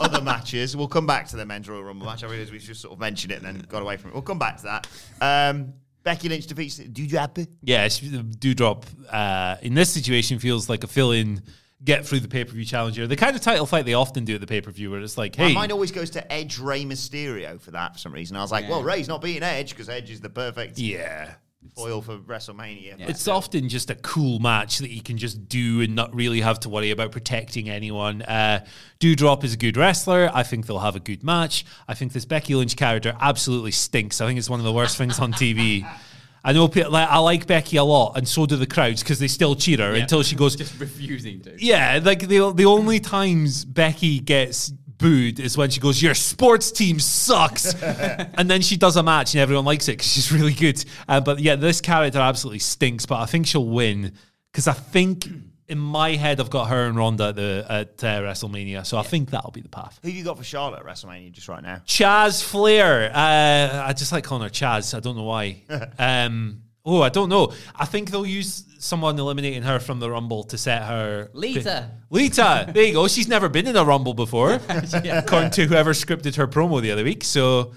other 0.00 0.20
matches. 0.20 0.76
We'll 0.76 0.88
come 0.88 1.06
back 1.06 1.28
to 1.28 1.36
the 1.36 1.46
men's 1.46 1.68
Royal 1.68 1.84
Rumble 1.84 2.04
match. 2.06 2.24
I 2.24 2.26
realised 2.26 2.50
we 2.50 2.58
just 2.58 2.80
sort 2.80 2.92
of 2.92 2.98
mentioned 2.98 3.30
it 3.32 3.36
and 3.36 3.46
then 3.46 3.64
got 3.68 3.80
away 3.80 3.96
from 3.96 4.10
it. 4.10 4.14
We'll 4.14 4.24
come 4.24 4.40
back 4.40 4.56
to 4.56 4.62
that. 4.64 4.88
Um, 5.20 5.74
Becky 6.02 6.28
Lynch 6.28 6.48
defeats 6.48 6.80
Doudrop. 6.80 7.46
Yeah, 7.62 7.86
Doudrop 7.86 8.82
uh, 9.08 9.58
in 9.62 9.74
this 9.74 9.92
situation 9.92 10.40
feels 10.40 10.68
like 10.68 10.82
a 10.82 10.88
fill-in, 10.88 11.42
get 11.82 12.04
through 12.04 12.20
the 12.20 12.28
pay-per-view 12.28 12.64
challenger. 12.64 13.06
The 13.06 13.16
kind 13.16 13.36
of 13.36 13.42
title 13.42 13.66
fight 13.66 13.84
they 13.84 13.94
often 13.94 14.24
do 14.24 14.34
at 14.34 14.40
the 14.40 14.46
pay-per-view, 14.46 14.90
where 14.90 15.00
it's 15.00 15.16
like, 15.16 15.36
hey, 15.36 15.48
My 15.48 15.60
mind 15.60 15.72
always 15.72 15.92
goes 15.92 16.10
to 16.10 16.32
Edge 16.32 16.58
Rey 16.58 16.84
Mysterio 16.84 17.60
for 17.60 17.70
that 17.72 17.94
for 17.94 17.98
some 17.98 18.12
reason. 18.12 18.36
I 18.36 18.40
was 18.40 18.50
like, 18.50 18.68
well, 18.68 18.82
Rey's 18.82 19.08
not 19.08 19.22
beating 19.22 19.42
Edge 19.42 19.70
because 19.70 19.88
Edge 19.88 20.10
is 20.10 20.20
the 20.20 20.28
perfect 20.28 20.78
yeah. 20.78 21.34
foil 21.76 22.02
for 22.02 22.18
WrestleMania. 22.18 22.96
It's 23.08 23.28
often 23.28 23.68
just 23.68 23.90
a 23.90 23.94
cool 23.94 24.40
match 24.40 24.78
that 24.78 24.90
you 24.90 25.02
can 25.02 25.18
just 25.18 25.48
do 25.48 25.80
and 25.80 25.94
not 25.94 26.12
really 26.12 26.40
have 26.40 26.58
to 26.60 26.68
worry 26.68 26.90
about 26.90 27.12
protecting 27.12 27.70
anyone. 27.70 28.22
Uh, 28.22 28.66
Doudrop 28.98 29.44
is 29.44 29.54
a 29.54 29.58
good 29.58 29.76
wrestler. 29.76 30.30
I 30.34 30.42
think 30.42 30.66
they'll 30.66 30.80
have 30.80 30.96
a 30.96 31.00
good 31.00 31.22
match. 31.22 31.64
I 31.86 31.94
think 31.94 32.12
this 32.12 32.24
Becky 32.24 32.56
Lynch 32.56 32.76
character 32.76 33.16
absolutely 33.20 33.70
stinks. 33.70 34.20
I 34.20 34.26
think 34.26 34.38
it's 34.38 34.50
one 34.50 34.58
of 34.58 34.64
the 34.64 34.72
worst 34.72 34.96
things 34.96 35.20
on 35.20 35.32
TV. 35.32 35.88
I 36.48 36.52
know 36.52 36.66
pe- 36.66 36.86
like, 36.86 37.06
I 37.10 37.18
like 37.18 37.46
Becky 37.46 37.76
a 37.76 37.84
lot, 37.84 38.16
and 38.16 38.26
so 38.26 38.46
do 38.46 38.56
the 38.56 38.66
crowds 38.66 39.02
because 39.02 39.18
they 39.18 39.28
still 39.28 39.54
cheer 39.54 39.76
her 39.76 39.92
until 39.92 40.22
she 40.22 40.34
goes. 40.34 40.56
just 40.56 40.80
refusing 40.80 41.42
to. 41.42 41.62
Yeah, 41.62 42.00
like 42.02 42.20
the 42.20 42.54
the 42.54 42.64
only 42.64 43.00
times 43.00 43.66
Becky 43.66 44.18
gets 44.18 44.70
booed 44.70 45.40
is 45.40 45.58
when 45.58 45.68
she 45.68 45.78
goes, 45.78 46.00
"Your 46.00 46.14
sports 46.14 46.72
team 46.72 47.00
sucks," 47.00 47.74
and 47.82 48.48
then 48.48 48.62
she 48.62 48.78
does 48.78 48.96
a 48.96 49.02
match 49.02 49.34
and 49.34 49.42
everyone 49.42 49.66
likes 49.66 49.88
it 49.88 49.98
because 49.98 50.10
she's 50.10 50.32
really 50.32 50.54
good. 50.54 50.82
Uh, 51.06 51.20
but 51.20 51.38
yeah, 51.38 51.54
this 51.54 51.82
character 51.82 52.18
absolutely 52.18 52.60
stinks. 52.60 53.04
But 53.04 53.20
I 53.20 53.26
think 53.26 53.46
she'll 53.46 53.66
win 53.66 54.14
because 54.50 54.66
I 54.66 54.72
think 54.72 55.28
in 55.68 55.78
my 55.78 56.16
head, 56.16 56.40
I've 56.40 56.50
got 56.50 56.68
her 56.68 56.86
and 56.86 56.96
Ronda 56.96 57.28
at, 57.28 57.36
the, 57.36 57.66
at 57.68 58.04
uh, 58.04 58.22
WrestleMania, 58.22 58.86
so 58.86 58.96
I 58.96 59.02
think 59.02 59.30
that'll 59.30 59.50
be 59.50 59.60
the 59.60 59.68
path. 59.68 59.98
Who 60.02 60.08
have 60.08 60.16
you 60.16 60.24
got 60.24 60.38
for 60.38 60.44
Charlotte 60.44 60.80
at 60.80 60.86
WrestleMania 60.86 61.30
just 61.30 61.48
right 61.48 61.62
now? 61.62 61.82
Chaz 61.86 62.42
Flair. 62.42 63.10
Uh, 63.14 63.84
I 63.86 63.92
just 63.92 64.10
like 64.10 64.24
calling 64.24 64.42
her 64.42 64.48
Chaz. 64.48 64.96
I 64.96 65.00
don't 65.00 65.16
know 65.16 65.24
why. 65.24 65.62
um, 65.98 66.62
oh, 66.86 67.02
I 67.02 67.10
don't 67.10 67.28
know. 67.28 67.52
I 67.76 67.84
think 67.84 68.10
they'll 68.10 68.26
use 68.26 68.64
someone 68.78 69.18
eliminating 69.18 69.62
her 69.62 69.78
from 69.78 70.00
the 70.00 70.10
Rumble 70.10 70.44
to 70.44 70.56
set 70.56 70.84
her. 70.84 71.30
Lita. 71.34 71.90
Lita. 72.08 72.70
There 72.72 72.84
you 72.84 72.94
go. 72.94 73.06
She's 73.06 73.28
never 73.28 73.50
been 73.50 73.66
in 73.66 73.76
a 73.76 73.84
Rumble 73.84 74.14
before, 74.14 74.54
according 74.68 75.50
to 75.50 75.66
whoever 75.66 75.92
scripted 75.92 76.36
her 76.36 76.48
promo 76.48 76.80
the 76.80 76.92
other 76.92 77.04
week. 77.04 77.24
So, 77.24 77.72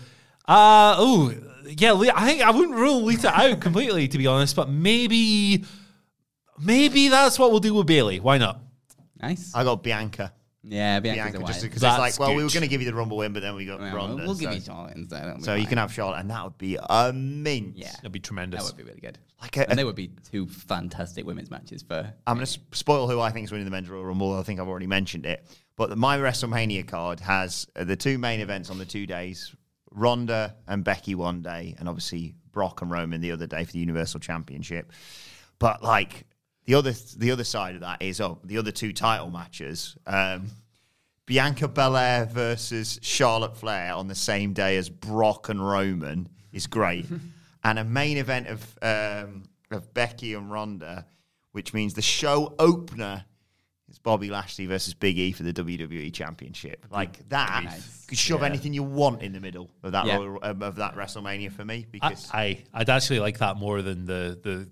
uh, 0.47 0.95
oh, 0.97 1.33
yeah, 1.65 1.93
I 2.15 2.25
think 2.25 2.41
I 2.41 2.51
wouldn't 2.51 2.77
rule 2.77 3.03
Lita 3.03 3.33
out 3.33 3.59
completely, 3.59 4.07
to 4.07 4.17
be 4.17 4.27
honest, 4.27 4.55
but 4.55 4.69
maybe, 4.69 5.65
maybe 6.61 7.07
that's 7.09 7.37
what 7.39 7.51
we'll 7.51 7.59
do 7.59 7.73
with 7.73 7.87
Bayley. 7.87 8.19
Why 8.19 8.37
not? 8.37 8.59
Nice. 9.21 9.53
I 9.53 9.63
got 9.63 9.83
Bianca. 9.83 10.33
yeah, 10.63 10.99
Bianca's 10.99 11.31
Bianca, 11.33 11.37
a 11.37 11.41
just 11.41 11.53
wise. 11.57 11.61
because 11.63 11.75
it's 11.77 11.81
That's 11.81 11.99
like, 11.99 12.19
well, 12.19 12.35
we 12.35 12.43
were 12.43 12.49
going 12.49 12.61
to 12.61 12.67
give 12.67 12.81
you 12.81 12.87
the 12.87 12.95
Rumble 12.95 13.17
win, 13.17 13.33
but 13.33 13.41
then 13.41 13.55
we 13.55 13.65
got 13.65 13.79
Well, 13.79 13.95
Ronda. 13.95 14.23
we'll 14.23 14.35
give 14.35 14.49
so 14.49 14.55
you 14.55 14.61
Charlotte 14.61 14.95
instead. 14.95 15.23
that'll 15.23 15.37
be 15.37 15.43
so 15.43 15.53
you 15.55 15.61
fine. 15.63 15.69
can 15.69 15.77
have 15.77 15.93
Charlotte, 15.93 16.19
and 16.19 16.29
that 16.31 16.43
would 16.43 16.57
be 16.57 16.77
a 16.81 17.11
mint. 17.13 17.77
Yeah. 17.77 17.91
That'd 17.91 18.11
be 18.11 18.19
tremendous. 18.19 18.63
That 18.63 18.75
would 18.75 18.77
be 18.77 18.87
really 18.89 19.01
good. 19.01 19.17
Like 19.41 19.57
a- 19.57 19.69
and 19.69 19.77
they 19.77 19.83
would 19.83 19.95
be 19.95 20.11
two 20.31 20.47
fantastic 20.47 21.25
women's 21.25 21.49
matches 21.51 21.83
for. 21.83 22.13
I'm 22.27 22.35
going 22.37 22.45
to 22.45 22.59
spoil 22.73 23.07
who 23.07 23.19
I 23.19 23.31
think 23.31 23.45
is 23.45 23.51
winning 23.51 23.65
the 23.65 23.71
men's 23.71 23.89
Royal 23.89 24.05
Rumble. 24.05 24.37
I 24.37 24.43
think 24.43 24.59
I've 24.59 24.67
already 24.67 24.87
mentioned 24.87 25.25
it. 25.25 25.45
But 25.77 25.89
the, 25.89 25.95
my 25.95 26.17
WrestleMania 26.19 26.87
card 26.87 27.19
has 27.21 27.65
uh, 27.75 27.83
the 27.83 27.95
two 27.95 28.17
main 28.19 28.39
events 28.39 28.69
on 28.69 28.77
the 28.77 28.85
two 28.85 29.07
days 29.07 29.55
Ronda 29.91 30.55
and 30.67 30.83
Becky 30.83 31.15
one 31.15 31.41
day, 31.41 31.75
and 31.79 31.89
obviously 31.89 32.35
Brock 32.51 32.81
and 32.81 32.91
Roman 32.91 33.19
the 33.21 33.31
other 33.31 33.47
day 33.47 33.65
for 33.65 33.71
the 33.71 33.79
Universal 33.79 34.19
Championship. 34.19 34.91
But 35.59 35.83
like 35.83 36.25
the 36.65 36.75
other 36.75 36.93
the 37.17 37.31
other 37.31 37.43
side 37.43 37.75
of 37.75 37.81
that 37.81 38.01
is 38.01 38.21
oh 38.21 38.39
the 38.43 38.57
other 38.57 38.71
two 38.71 38.93
title 38.93 39.29
matches. 39.29 39.97
Um, 40.05 40.47
Bianca 41.25 41.67
Belair 41.67 42.25
versus 42.25 42.99
Charlotte 43.01 43.55
Flair 43.55 43.93
on 43.93 44.07
the 44.07 44.15
same 44.15 44.53
day 44.53 44.75
as 44.77 44.89
Brock 44.89 45.49
and 45.49 45.65
Roman 45.65 46.27
is 46.51 46.67
great, 46.67 47.05
and 47.63 47.79
a 47.79 47.83
main 47.83 48.17
event 48.17 48.47
of 48.47 48.77
um, 48.81 49.43
of 49.69 49.93
Becky 49.93 50.33
and 50.33 50.51
Ronda, 50.51 51.05
which 51.53 51.73
means 51.73 51.93
the 51.93 52.01
show 52.01 52.53
opener 52.59 53.23
is 53.89 53.99
Bobby 53.99 54.29
Lashley 54.29 54.65
versus 54.65 54.93
Big 54.93 55.17
E 55.17 55.31
for 55.31 55.43
the 55.43 55.53
WWE 55.53 56.13
Championship. 56.13 56.85
Like 56.91 57.27
that, 57.29 57.63
Nice. 57.65 58.05
could 58.07 58.17
shove 58.17 58.41
Yeah. 58.41 58.47
anything 58.47 58.73
you 58.73 58.83
want 58.83 59.21
in 59.21 59.31
the 59.33 59.39
middle 59.39 59.69
of 59.83 59.91
that 59.93 60.05
Yeah. 60.07 60.17
Um, 60.43 60.61
of 60.63 60.75
that 60.77 60.95
WrestleMania 60.95 61.51
for 61.51 61.63
me 61.65 61.85
I, 61.85 61.91
because 61.91 62.29
I 62.33 62.63
I'd 62.73 62.89
actually 62.89 63.19
like 63.19 63.37
that 63.39 63.57
more 63.57 63.81
than 63.81 64.05
the 64.05 64.37
the 64.41 64.69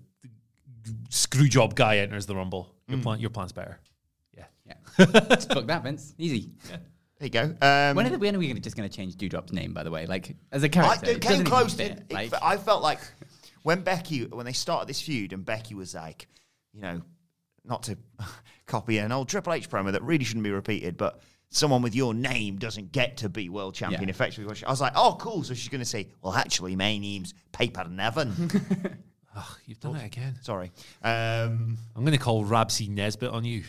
screw 1.08 1.48
job 1.48 1.74
guy 1.74 1.98
enters 1.98 2.26
the 2.26 2.34
rumble. 2.36 2.74
Your 2.88 2.98
Hmm. 2.98 3.02
plan 3.02 3.20
your 3.20 3.30
plan's 3.30 3.52
better. 3.52 3.78
Yeah. 4.36 4.44
Yeah. 4.66 5.04
Just 5.30 5.48
book 5.50 5.66
that, 5.68 5.82
Vince. 5.82 6.14
Easy. 6.18 6.50
Yeah. 6.68 6.76
there 7.18 7.26
you 7.26 7.30
go. 7.30 7.42
Um, 7.66 7.96
When 7.96 8.06
are, 8.06 8.10
the, 8.10 8.18
when 8.18 8.34
are 8.34 8.38
we 8.38 8.48
gonna- 8.48 8.60
just 8.60 8.76
going 8.76 8.88
to 8.88 8.94
change 8.96 9.16
Doudrop's 9.16 9.52
name, 9.52 9.72
by 9.74 9.82
the 9.82 9.90
way? 9.90 10.06
Like, 10.06 10.36
as 10.52 10.62
a 10.62 10.68
character. 10.68 11.10
it 11.10 11.16
it 11.16 11.20
came 11.22 11.44
close. 11.44 11.74
fit. 11.74 11.92
It, 11.92 12.06
it 12.08 12.14
like, 12.14 12.30
fe- 12.30 12.38
I 12.42 12.56
felt 12.56 12.82
like 12.82 13.00
when 13.62 13.82
Becky, 13.82 14.24
when 14.26 14.46
they 14.46 14.52
started 14.52 14.88
this 14.88 15.00
feud, 15.00 15.32
and 15.32 15.44
Becky 15.44 15.74
was 15.74 15.94
like, 15.94 16.28
you 16.72 16.80
know, 16.80 17.02
not 17.64 17.82
to 17.84 17.98
copy 18.66 18.98
an 18.98 19.12
old 19.12 19.28
Triple 19.28 19.52
H 19.52 19.68
promo 19.68 19.92
that 19.92 20.02
really 20.02 20.24
shouldn't 20.24 20.44
be 20.44 20.50
repeated, 20.50 20.96
but 20.96 21.20
someone 21.50 21.82
with 21.82 21.94
your 21.94 22.14
name 22.14 22.56
doesn't 22.58 22.90
get 22.92 23.18
to 23.18 23.28
be 23.28 23.48
world 23.50 23.74
champion 23.74 24.04
Yeah. 24.04 24.10
effectively. 24.10 24.50
I 24.66 24.70
was 24.70 24.80
like, 24.80 24.92
oh, 24.96 25.16
cool. 25.20 25.42
So 25.42 25.52
she's 25.52 25.68
going 25.68 25.80
to 25.80 25.84
say, 25.84 26.08
well, 26.22 26.32
actually, 26.32 26.74
my 26.76 26.96
name's 26.96 27.34
Piper 27.52 27.84
Niven. 27.88 28.50
You've 29.66 29.80
done 29.80 29.96
it 29.96 30.04
again. 30.06 30.36
Sorry. 30.42 30.70
Um, 31.02 31.78
I'm 31.94 32.02
going 32.04 32.12
to 32.12 32.18
call 32.18 32.44
Rab 32.44 32.70
C. 32.70 32.88
Nesbitt 32.88 33.30
on 33.30 33.44
you. 33.44 33.62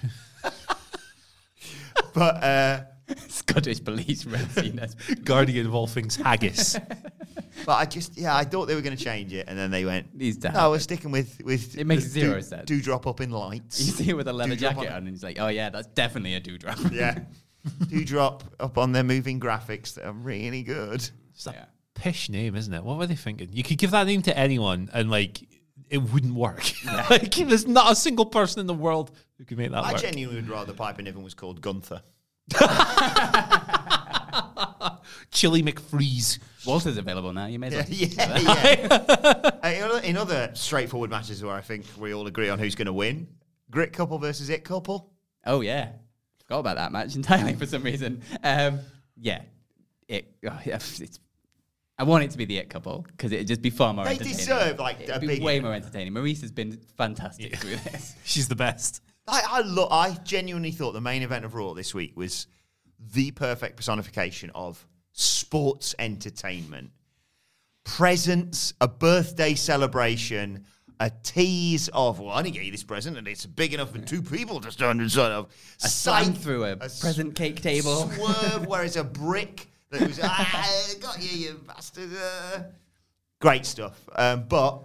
but 2.14 2.44
uh, 2.44 2.82
Scottish 3.28 3.84
police 3.84 4.26
red 4.26 4.50
scene. 4.52 4.80
Guardian 5.24 5.68
of 5.68 5.76
all 5.76 5.88
things 5.88 6.16
haggis. 6.16 6.80
but 7.66 7.74
I 7.74 7.86
just 7.86 8.18
yeah, 8.18 8.36
I 8.36 8.44
thought 8.44 8.66
they 8.68 8.76
were 8.76 8.82
going 8.82 8.96
to 8.98 9.04
change 9.04 9.34
it, 9.34 9.46
and 9.48 9.58
then 9.58 9.72
they 9.72 9.86
went. 9.86 10.16
Needs 10.16 10.38
to 10.40 10.52
No, 10.52 10.72
we're 10.72 10.80
sticking 10.80 11.12
with 11.12 11.42
with. 11.44 11.78
It 11.78 11.86
makes 11.86 12.04
zero 12.04 12.36
do, 12.36 12.42
sense. 12.42 12.66
Do 12.66 12.82
drop 12.82 13.08
up 13.08 13.22
in 13.22 13.30
lights. 13.32 13.80
You 13.82 13.92
see 13.92 14.10
it 14.10 14.18
with 14.18 14.28
a 14.28 14.34
leather 14.34 14.56
Dewdrop 14.56 14.76
jacket 14.76 14.90
on- 14.90 14.94
on, 14.94 14.98
and 15.00 15.10
he's 15.10 15.24
like, 15.24 15.40
oh, 15.40 15.48
yeah, 15.48 15.70
that's 15.70 15.88
definitely 15.88 16.36
a 16.36 16.40
dewdrop. 16.40 16.80
Yeah. 16.92 17.20
do 17.90 18.04
drop 18.04 18.44
up 18.60 18.78
on 18.78 18.92
their 18.92 19.04
moving 19.04 19.40
graphics 19.40 19.94
that 19.96 20.06
are 20.08 20.14
really 20.14 20.64
good. 20.64 21.08
It's 21.34 21.46
a 21.48 21.52
Yeah. 21.52 21.66
pish 21.94 22.30
name, 22.30 22.56
isn't 22.56 22.74
it? 22.74 22.84
What 22.84 22.98
were 22.98 23.06
they 23.08 23.16
thinking? 23.16 23.50
You 23.52 23.64
could 23.64 23.78
give 23.78 23.92
that 23.92 24.08
name 24.08 24.22
to 24.24 24.36
anyone 24.38 24.90
and 24.94 25.12
like 25.12 25.42
it 25.92 25.98
wouldn't 25.98 26.34
work. 26.34 26.72
like 27.10 27.36
there's 27.36 27.68
not 27.68 27.92
a 27.92 27.96
single 27.96 28.26
person 28.26 28.62
in 28.62 28.66
the 28.66 28.74
world 28.74 29.12
who 29.38 29.44
could 29.44 29.58
make 29.58 29.72
that 29.72 29.84
I 29.84 29.92
work. 29.92 30.02
genuinely 30.02 30.42
would 30.42 30.50
rather 30.50 30.74
pipe 30.74 30.96
Piper 30.96 31.04
Niven 31.04 31.22
was 31.22 31.34
called 31.34 31.62
Gunther. 31.62 32.02
Chili 35.32 35.62
McFreeze. 35.62 36.40
Walter's 36.66 36.98
available 36.98 37.34
now. 37.34 37.48
You 37.48 37.60
may 37.60 37.68
as 37.68 37.74
well. 37.74 37.86
yeah, 37.90 38.08
yeah. 38.32 39.50
In, 39.72 39.84
other, 39.84 40.00
in 40.00 40.18
other 40.18 40.52
straightforward 40.54 41.10
matches 41.10 41.44
where 41.44 41.56
I 41.56 41.62
think 41.62 41.86
we 41.98 42.14
all 42.14 42.28
agree 42.28 42.50
on 42.50 42.58
who's 42.60 42.76
going 42.76 42.88
to 42.88 42.94
win, 42.94 43.28
Grit 43.70 43.94
Couple 43.94 44.18
versus 44.18 44.50
It 44.50 44.64
Couple. 44.64 45.12
Oh 45.46 45.62
yeah, 45.62 45.90
forgot 46.40 46.60
about 46.60 46.76
that 46.78 46.92
match 46.92 47.16
entirely 47.16 47.54
for 47.54 47.66
some 47.66 47.84
reason. 47.84 48.22
Um, 48.44 48.80
yeah, 49.18 49.42
it. 50.08 50.36
oh, 50.50 50.60
yeah, 50.66 50.76
it's, 50.76 51.20
I 52.02 52.04
want 52.04 52.24
it 52.24 52.32
to 52.32 52.38
be 52.40 52.46
the 52.46 52.58
it 52.58 52.68
couple 52.70 53.06
because 53.08 53.32
it'd 53.32 53.46
just 53.48 53.62
be 53.62 53.70
far 53.70 53.94
more. 53.94 54.06
They 54.06 54.12
entertaining. 54.12 54.38
deserve, 54.38 54.80
like, 54.80 55.02
It'd 55.02 55.16
a 55.16 55.20
be 55.20 55.28
big- 55.28 55.44
way 55.44 55.60
more 55.60 55.72
entertaining. 55.74 56.12
Maryse 56.14 56.42
has 56.42 56.52
been 56.52 56.80
fantastic 56.98 57.56
through 57.58 57.76
this. 57.76 58.16
She's 58.24 58.48
the 58.48 58.56
best. 58.56 59.02
I, 59.28 59.42
I, 59.48 59.62
lo- 59.62 59.88
I 59.92 60.14
genuinely 60.24 60.72
thought 60.72 60.94
the 60.94 61.00
main 61.02 61.22
event 61.22 61.46
of 61.46 61.54
Raw 61.54 61.74
this 61.74 61.94
week 61.94 62.18
was 62.18 62.48
the 63.14 63.30
perfect 63.32 63.76
personification 63.78 64.50
of 64.56 64.84
sports 65.12 65.94
entertainment. 66.00 66.90
Presents, 67.84 68.74
a 68.82 68.88
birthday 68.88 69.54
celebration, 69.56 70.66
a 71.00 71.12
tease 71.24 71.88
of, 71.94 72.20
well, 72.20 72.30
I 72.32 72.42
didn't 72.44 72.56
get 72.56 72.64
you 72.66 72.72
this 72.72 72.84
present 72.84 73.18
and 73.18 73.28
it's 73.28 73.46
big 73.46 73.74
enough 73.74 73.92
for 73.92 74.00
two 74.00 74.22
people 74.22 74.60
to 74.62 74.72
stand 74.72 75.02
inside 75.02 75.32
of. 75.32 75.48
A 75.84 75.88
slam 75.88 76.26
Sight- 76.26 76.38
through 76.38 76.64
a 76.66 76.76
present 76.78 77.36
cake 77.36 77.62
table. 77.62 78.10
Swerve, 78.10 78.66
where 78.68 78.84
it's 78.84 78.96
a 78.98 79.04
brick 79.04 79.68
that 79.92 80.02
was, 80.08 80.20
ah, 80.24 80.94
got 81.02 81.22
you, 81.22 81.38
you 81.38 81.62
bastard. 81.68 82.10
uh." 82.16 82.64
Great 83.40 83.66
stuff. 83.66 84.00
Um, 84.16 84.46
but 84.48 84.84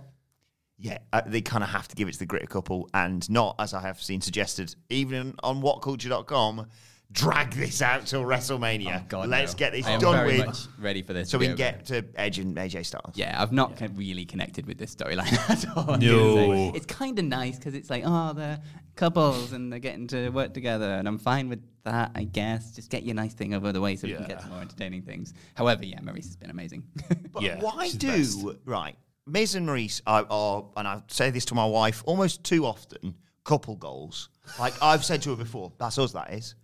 yeah, 0.79 0.99
uh, 1.13 1.23
they 1.27 1.41
kind 1.41 1.63
of 1.65 1.71
have 1.71 1.89
to 1.89 1.97
give 1.97 2.09
it 2.09 2.13
to 2.13 2.19
the 2.19 2.27
Grit 2.27 2.49
couple 2.49 2.89
and 2.95 3.29
not, 3.31 3.57
as 3.59 3.75
I 3.75 3.81
have 3.81 4.01
seen 4.03 4.21
suggested, 4.21 4.75
even 4.91 5.35
on 5.43 5.63
whatculture.com, 5.63 6.67
drag 7.13 7.53
this 7.53 7.81
out 7.83 8.07
till 8.07 8.23
WrestleMania. 8.25 9.01
Oh, 9.03 9.05
God, 9.09 9.29
Let's 9.29 9.53
no. 9.55 9.59
get 9.59 9.73
this 9.73 9.87
I 9.87 9.93
am 9.93 10.01
done 10.01 10.17
very 10.27 10.39
with 10.39 10.47
much 10.47 10.59
ready 10.79 11.03
for 11.03 11.13
this. 11.13 11.31
so 11.31 11.39
we 11.39 11.47
can 11.47 11.57
get 11.57 11.87
to 11.87 12.05
Edge 12.17 12.39
and 12.39 12.57
AJ 12.57 12.85
Styles. 12.87 13.13
Yeah, 13.15 13.41
I've 13.41 13.53
not 13.53 13.77
con- 13.77 13.95
really 13.95 14.25
connected 14.25 14.67
with 14.67 14.77
this 14.79 14.95
storyline 14.95 15.33
at 15.51 15.77
all. 15.77 15.97
No. 15.99 16.47
gonna. 16.47 16.73
It's 16.77 16.87
kind 16.87 17.19
of 17.19 17.25
nice 17.25 17.57
because 17.57 17.75
it's 17.75 17.91
like, 17.91 18.03
oh, 18.05 18.33
they're 18.35 18.61
couples 18.97 19.53
and 19.53 19.71
they're 19.73 19.79
getting 19.79 20.07
to 20.09 20.31
work 20.31 20.53
together, 20.55 20.91
and 20.95 21.07
I'm 21.07 21.19
fine 21.19 21.49
with 21.49 21.63
that, 21.85 22.11
I 22.15 22.25
guess. 22.25 22.73
Just 22.73 22.91
get 22.91 23.05
your 23.05 23.15
nice 23.15 23.35
thing 23.35 23.55
over 23.55 23.71
the 23.73 23.81
way 23.81 23.97
so 23.97 24.09
we 24.09 24.15
can 24.15 24.27
get 24.27 24.41
to 24.41 24.49
more 24.49 24.61
entertaining 24.61 25.03
things. 25.03 25.35
However, 25.55 25.85
yeah, 25.85 26.01
Maryse 26.01 26.27
has 26.27 26.37
been 26.37 26.51
amazing. 26.51 26.83
But 27.33 27.43
Yeah, 27.43 27.61
why 27.61 27.89
she's 27.89 28.43
the 28.43 28.53
do 28.53 28.59
right? 28.65 28.97
Miz 29.27 29.55
and 29.55 29.69
Maryse 29.69 30.01
are, 30.07 30.27
are, 30.31 30.65
and 30.77 30.89
I 30.89 31.03
say 31.09 31.31
this 31.31 31.45
to 31.47 31.55
my 31.55 31.67
wife 31.67 32.03
almost 32.07 32.43
too 32.45 32.65
often. 32.65 33.15
Couple 33.45 33.77
goals, 33.77 34.29
like 34.59 34.75
I've 34.83 35.05
said 35.05 35.23
to 35.23 35.31
her 35.31 35.37
before. 35.37 35.71
That's 35.79 35.99
us. 35.99 36.13
That 36.13 36.33
is, 36.33 36.57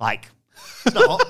like, 0.00 0.28
it's 0.84 0.92
not. 0.94 1.22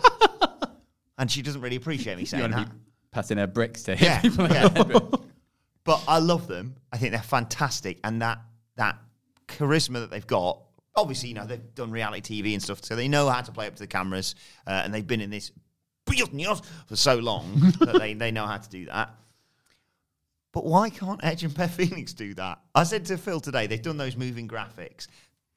and 1.19 1.31
she 1.31 1.43
doesn't 1.43 1.61
really 1.61 1.77
appreciate 1.77 2.17
me 2.17 2.25
saying 2.25 2.41
want 2.41 2.55
that. 2.55 2.71
be 2.71 2.79
passing 3.11 3.37
her 3.37 3.47
bricks 3.47 3.83
to 3.83 3.97
hit 3.97 4.07
Yeah, 4.07 4.21
people 4.23 4.49
yeah. 4.49 4.69
the 4.69 4.79
head 4.79 4.89
with. 4.89 5.21
But 5.85 6.03
I 6.09 6.21
love 6.21 6.47
them. 6.49 6.77
I 6.91 6.97
think 6.97 7.13
they're 7.13 7.21
fantastic, 7.21 7.99
and 8.03 8.23
that 8.23 8.39
that 8.77 8.97
charisma 9.49 9.95
that 9.95 10.11
they've 10.11 10.27
got. 10.27 10.61
Obviously, 10.97 11.31
you 11.31 11.35
know 11.35 11.47
they've 11.47 11.75
done 11.75 11.91
reality 11.91 12.43
TV 12.43 12.53
and 12.53 12.63
stuff, 12.63 12.85
so 12.85 12.95
they 12.95 13.09
know 13.09 13.29
how 13.29 13.41
to 13.41 13.53
play 13.53 13.67
up 13.67 13.75
to 13.75 13.83
the 13.83 13.87
cameras, 13.87 14.35
uh, 14.67 14.83
and 14.85 14.95
they've 14.95 15.07
been 15.07 15.21
in 15.21 15.31
this 15.31 15.51
for 16.87 16.97
so 16.97 17.17
long 17.17 17.55
that 17.81 17.99
they, 17.99 18.15
they 18.15 18.31
know 18.31 18.47
how 18.47 18.59
to 18.59 18.69
do 18.69 18.87
that. 18.87 19.15
But 20.53 20.65
why 20.65 20.89
can't 20.91 21.19
Edge 21.25 21.43
and 21.43 21.53
Beth 21.53 21.75
Phoenix 21.75 22.13
do 22.13 22.35
that? 22.35 22.61
I 22.75 22.85
said 22.85 23.07
to 23.07 23.17
Phil 23.17 23.41
today, 23.41 23.67
they've 23.67 23.83
done 23.83 23.97
those 23.97 24.17
moving 24.17 24.47
graphics. 24.47 25.09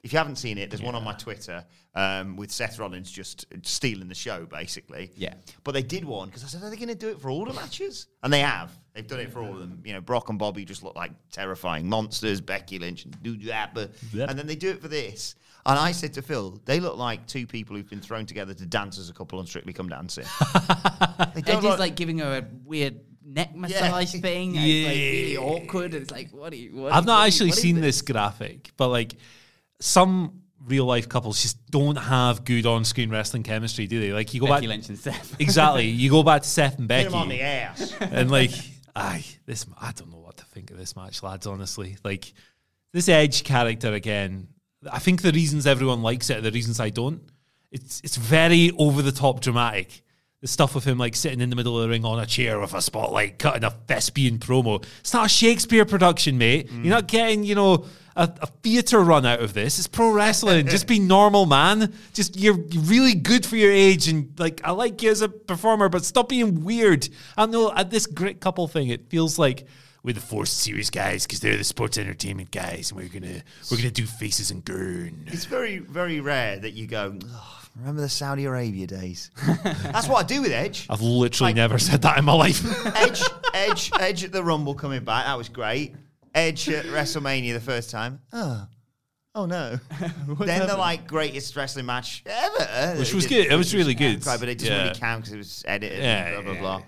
If 0.04 0.12
you 0.12 0.18
haven't 0.18 0.36
seen 0.36 0.58
it, 0.58 0.70
there's 0.70 0.80
one 0.82 0.94
on 0.94 1.02
my 1.02 1.12
Twitter 1.14 1.64
um, 1.96 2.36
with 2.36 2.52
Seth 2.52 2.78
Rollins 2.78 3.10
just 3.10 3.46
stealing 3.62 4.06
the 4.08 4.14
show, 4.14 4.46
basically. 4.46 5.10
Yeah. 5.16 5.34
But 5.64 5.72
they 5.72 5.82
did 5.82 6.04
one 6.04 6.28
because 6.28 6.44
I 6.44 6.46
said, 6.46 6.62
are 6.62 6.70
they 6.70 6.76
going 6.76 6.88
to 6.88 6.94
do 6.94 7.08
it 7.08 7.20
for 7.20 7.30
all 7.30 7.44
the 7.44 7.52
matches? 7.52 8.06
And 8.22 8.32
they 8.32 8.38
have. 8.40 8.70
They've 8.94 9.06
done 9.06 9.18
it 9.20 9.32
for 9.32 9.40
all 9.40 9.50
of 9.52 9.58
them. 9.58 9.82
You 9.84 9.94
know, 9.94 10.00
Brock 10.00 10.28
and 10.28 10.38
Bobby 10.38 10.64
just 10.64 10.84
look 10.84 10.94
like 10.94 11.10
terrifying 11.32 11.88
monsters. 11.88 12.40
Becky 12.40 12.78
Lynch 12.78 13.04
and 13.06 13.22
do 13.24 13.36
that, 13.46 13.74
but 13.74 13.90
Yep. 14.12 14.30
and 14.30 14.38
then 14.38 14.46
they 14.46 14.54
do 14.54 14.70
it 14.70 14.80
for 14.80 14.88
this. 14.88 15.34
And 15.66 15.76
I 15.76 15.90
said 15.90 16.14
to 16.14 16.22
Phil, 16.22 16.60
they 16.64 16.78
look 16.78 16.96
like 16.96 17.26
two 17.26 17.46
people 17.46 17.74
who've 17.76 17.88
been 17.90 18.00
thrown 18.00 18.24
together 18.24 18.54
to 18.54 18.66
dance 18.66 18.98
as 18.98 19.10
a 19.10 19.12
couple 19.12 19.40
on 19.40 19.46
Strictly 19.48 19.72
Come 19.72 19.88
Dancing. 19.88 20.24
they 21.34 21.42
Edge 21.44 21.64
is 21.64 21.78
like 21.78 21.96
giving 21.96 22.18
her 22.18 22.38
a 22.38 22.44
weird 22.64 23.00
neck 23.24 23.54
massage 23.54 24.12
thing. 24.20 24.56
and 24.56 24.66
It's 24.66 24.86
like 24.86 24.96
really 24.96 25.32
Yeah. 25.34 25.38
awkward. 25.40 25.94
It's 25.94 26.10
like, 26.10 26.30
what 26.32 26.52
are 26.52 26.56
you? 26.56 26.76
What 26.76 26.92
I've 26.92 27.02
are- 27.02 27.06
not 27.06 27.12
what 27.14 27.18
are 27.18 27.20
you- 27.22 27.26
actually 27.26 27.52
seen 27.52 27.74
this? 27.76 27.96
this 27.96 28.02
graphic, 28.02 28.70
but 28.76 28.88
like 28.88 29.16
some 29.80 30.42
real 30.68 30.84
life 30.84 31.08
couples 31.08 31.40
just 31.40 31.70
don't 31.70 31.96
have 31.96 32.44
good 32.44 32.66
on 32.66 32.84
screen 32.84 33.10
wrestling 33.10 33.42
chemistry, 33.42 33.86
do 33.86 34.00
they? 34.00 34.12
Like 34.12 34.34
you 34.34 34.40
go 34.40 34.46
Becky 34.46 34.66
back 34.66 34.76
Lynch 34.76 34.88
and 34.88 34.98
Seth. 34.98 35.36
exactly. 35.40 35.86
You 35.86 36.10
go 36.10 36.22
back 36.22 36.42
to 36.42 36.48
Seth 36.48 36.78
and 36.78 36.88
Get 36.88 37.04
Becky, 37.04 37.08
him 37.08 37.14
on 37.14 37.28
the 37.28 37.40
ass. 37.40 37.94
and 38.00 38.30
like, 38.30 38.52
aye, 38.94 39.24
this 39.46 39.66
I 39.80 39.92
don't 39.92 40.10
know 40.10 40.18
what 40.18 40.36
to 40.38 40.44
think 40.46 40.70
of 40.70 40.76
this 40.76 40.96
match, 40.96 41.22
lads. 41.22 41.46
Honestly, 41.46 41.96
like 42.04 42.32
this 42.92 43.08
Edge 43.08 43.44
character 43.44 43.92
again. 43.92 44.48
I 44.90 45.00
think 45.00 45.22
the 45.22 45.32
reasons 45.32 45.66
everyone 45.66 46.02
likes 46.02 46.30
it 46.30 46.38
are 46.38 46.42
the 46.42 46.52
reasons 46.52 46.78
I 46.78 46.90
don't. 46.90 47.22
It's 47.70 48.00
it's 48.04 48.16
very 48.16 48.70
over 48.78 49.02
the 49.02 49.12
top 49.12 49.40
dramatic. 49.40 50.02
The 50.40 50.46
stuff 50.46 50.76
with 50.76 50.84
him 50.84 50.98
like 50.98 51.16
sitting 51.16 51.40
in 51.40 51.50
the 51.50 51.56
middle 51.56 51.76
of 51.76 51.82
the 51.82 51.88
ring 51.88 52.04
on 52.04 52.20
a 52.20 52.26
chair 52.26 52.60
with 52.60 52.72
a 52.72 52.80
spotlight, 52.80 53.40
cutting 53.40 53.64
a 53.64 53.70
thespian 53.70 54.38
promo. 54.38 54.84
It's 55.00 55.12
not 55.12 55.26
a 55.26 55.28
Shakespeare 55.28 55.84
production, 55.84 56.38
mate. 56.38 56.70
You're 56.70 56.84
mm. 56.84 56.90
not 56.90 57.08
getting, 57.08 57.42
you 57.42 57.56
know, 57.56 57.86
a, 58.18 58.24
a 58.42 58.46
theater 58.62 59.00
run 59.00 59.24
out 59.24 59.40
of 59.40 59.54
this. 59.54 59.78
It's 59.78 59.86
pro 59.88 60.12
wrestling. 60.12 60.66
Just 60.66 60.86
be 60.86 60.98
normal, 60.98 61.46
man. 61.46 61.94
Just 62.12 62.36
you're 62.36 62.58
really 62.80 63.14
good 63.14 63.46
for 63.46 63.56
your 63.56 63.72
age, 63.72 64.08
and 64.08 64.38
like 64.38 64.60
I 64.64 64.72
like 64.72 65.00
you 65.02 65.10
as 65.10 65.22
a 65.22 65.28
performer, 65.28 65.88
but 65.88 66.04
stop 66.04 66.28
being 66.28 66.64
weird. 66.64 67.08
I 67.36 67.46
know 67.46 67.72
at 67.74 67.90
this 67.90 68.06
great 68.06 68.40
couple 68.40 68.68
thing, 68.68 68.88
it 68.88 69.08
feels 69.08 69.38
like 69.38 69.66
we're 70.02 70.12
the 70.14 70.20
Force 70.20 70.50
Series 70.52 70.90
guys 70.90 71.26
because 71.26 71.40
they're 71.40 71.56
the 71.56 71.64
sports 71.64 71.96
entertainment 71.98 72.50
guys, 72.50 72.90
and 72.90 73.00
we're 73.00 73.08
gonna 73.08 73.42
we're 73.70 73.76
gonna 73.78 73.90
do 73.90 74.04
faces 74.06 74.50
and 74.50 74.64
gurn. 74.64 75.24
It's 75.28 75.44
very, 75.44 75.78
very 75.78 76.20
rare 76.20 76.58
that 76.58 76.72
you 76.72 76.86
go, 76.86 77.18
"Oh, 77.24 77.58
remember 77.76 78.00
the 78.02 78.08
Saudi 78.08 78.44
Arabia 78.44 78.86
days? 78.86 79.30
That's 79.64 80.08
what 80.08 80.24
I 80.24 80.26
do 80.26 80.42
with 80.42 80.52
Edge. 80.52 80.86
I've 80.90 81.00
literally 81.02 81.50
Like- 81.50 81.56
never 81.56 81.78
said 81.78 82.02
that 82.02 82.18
in 82.18 82.24
my 82.24 82.32
life. 82.34 82.64
Edge, 82.96 83.22
Edge, 83.54 83.90
Edge 83.98 84.24
at 84.24 84.32
the 84.32 84.42
Rumble 84.42 84.74
coming 84.74 85.04
back. 85.04 85.26
That 85.26 85.36
was 85.38 85.48
great. 85.48 85.94
Edge 86.38 86.68
at 86.68 86.84
WrestleMania 86.86 87.52
the 87.52 87.60
first 87.60 87.90
time. 87.90 88.20
Oh, 88.32 88.66
oh 89.34 89.46
no. 89.46 89.78
then 90.40 90.66
the 90.68 90.76
like 90.76 91.06
greatest 91.06 91.56
wrestling 91.56 91.86
match 91.86 92.22
ever, 92.26 92.98
Which 92.98 93.12
was 93.12 93.26
good. 93.26 93.50
It 93.50 93.56
was 93.56 93.74
really 93.74 93.94
good. 93.94 94.24
But 94.24 94.42
it 94.48 94.58
doesn't 94.58 94.72
Yeah. 94.72 94.82
really 94.84 94.98
count 94.98 95.22
because 95.22 95.34
it 95.34 95.38
was 95.38 95.64
edited. 95.66 95.98
Yeah, 95.98 96.26
and 96.26 96.34
blah 96.34 96.42
blah 96.44 96.52
yeah, 96.54 96.60
blah. 96.60 96.82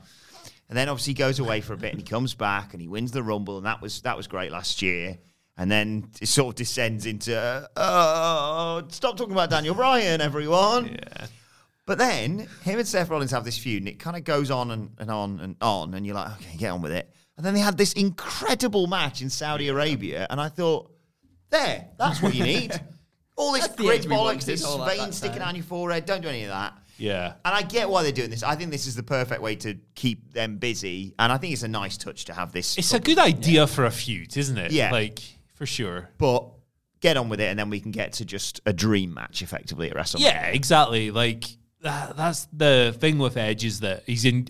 And 0.68 0.78
then 0.78 0.88
obviously 0.88 1.10
he 1.12 1.14
goes 1.16 1.40
away 1.40 1.60
for 1.60 1.72
a 1.72 1.76
bit 1.76 1.90
and 1.90 1.98
he 2.00 2.06
comes 2.06 2.34
back 2.34 2.74
and 2.74 2.80
he 2.80 2.86
wins 2.86 3.10
the 3.10 3.22
Rumble 3.24 3.56
and 3.56 3.66
that 3.66 3.82
was 3.82 4.02
that 4.02 4.16
was 4.16 4.26
great 4.28 4.52
last 4.52 4.82
year. 4.82 5.18
And 5.56 5.70
then 5.70 6.08
it 6.22 6.26
sort 6.28 6.50
of 6.50 6.54
descends 6.54 7.06
into 7.06 7.36
uh, 7.36 7.66
oh, 7.76 8.86
stop 8.88 9.16
talking 9.16 9.32
about 9.32 9.50
Daniel 9.50 9.74
Bryan, 9.74 10.20
everyone. 10.20 10.86
yeah. 10.92 11.26
But 11.86 11.98
then 11.98 12.46
him 12.62 12.78
and 12.78 12.86
Seth 12.86 13.08
Rollins 13.10 13.32
have 13.32 13.44
this 13.44 13.58
feud, 13.58 13.82
and 13.82 13.88
it 13.88 13.98
kind 13.98 14.16
of 14.16 14.22
goes 14.22 14.50
on 14.52 14.70
and, 14.70 14.90
and 14.98 15.10
on 15.10 15.40
and 15.40 15.56
on, 15.60 15.92
and 15.94 16.06
you're 16.06 16.14
like, 16.14 16.30
okay, 16.34 16.56
get 16.56 16.70
on 16.70 16.82
with 16.82 16.92
it. 16.92 17.12
And 17.40 17.46
then 17.46 17.54
they 17.54 17.60
had 17.60 17.78
this 17.78 17.94
incredible 17.94 18.86
match 18.86 19.22
in 19.22 19.30
Saudi 19.30 19.68
Arabia, 19.68 20.26
and 20.28 20.38
I 20.38 20.50
thought, 20.50 20.92
there, 21.48 21.88
that's 21.98 22.20
what 22.20 22.34
you 22.34 22.44
need. 22.44 22.78
All 23.36 23.54
this 23.54 23.66
great 23.66 24.02
bollocks, 24.02 24.44
this 24.44 24.62
vein 24.62 25.10
sticking 25.10 25.40
on 25.40 25.54
your 25.54 25.64
forehead. 25.64 26.04
Don't 26.04 26.20
do 26.20 26.28
any 26.28 26.42
of 26.42 26.50
that. 26.50 26.74
Yeah. 26.98 27.32
And 27.42 27.54
I 27.54 27.62
get 27.62 27.88
why 27.88 28.02
they're 28.02 28.12
doing 28.12 28.28
this. 28.28 28.42
I 28.42 28.56
think 28.56 28.70
this 28.70 28.86
is 28.86 28.94
the 28.94 29.02
perfect 29.02 29.40
way 29.40 29.56
to 29.56 29.74
keep 29.94 30.34
them 30.34 30.58
busy, 30.58 31.14
and 31.18 31.32
I 31.32 31.38
think 31.38 31.54
it's 31.54 31.62
a 31.62 31.68
nice 31.68 31.96
touch 31.96 32.26
to 32.26 32.34
have 32.34 32.52
this. 32.52 32.76
It's 32.76 32.92
a 32.92 33.00
good 33.00 33.18
idea 33.18 33.66
for 33.66 33.86
a 33.86 33.90
feud, 33.90 34.36
isn't 34.36 34.58
it? 34.58 34.72
Yeah. 34.72 34.92
Like, 34.92 35.20
for 35.54 35.64
sure. 35.64 36.10
but 36.18 36.46
get 37.00 37.16
on 37.16 37.30
with 37.30 37.40
it, 37.40 37.46
and 37.46 37.58
then 37.58 37.70
we 37.70 37.80
can 37.80 37.90
get 37.90 38.12
to 38.12 38.26
just 38.26 38.60
a 38.66 38.74
dream 38.74 39.14
match 39.14 39.40
effectively 39.40 39.90
at 39.90 39.96
WrestleMania. 39.96 40.24
Yeah, 40.24 40.46
exactly. 40.48 41.10
Like, 41.10 41.44
that, 41.80 42.18
that's 42.18 42.48
the 42.52 42.94
thing 43.00 43.18
with 43.18 43.38
Edge 43.38 43.64
is 43.64 43.80
that 43.80 44.02
he's 44.04 44.26
in 44.26 44.48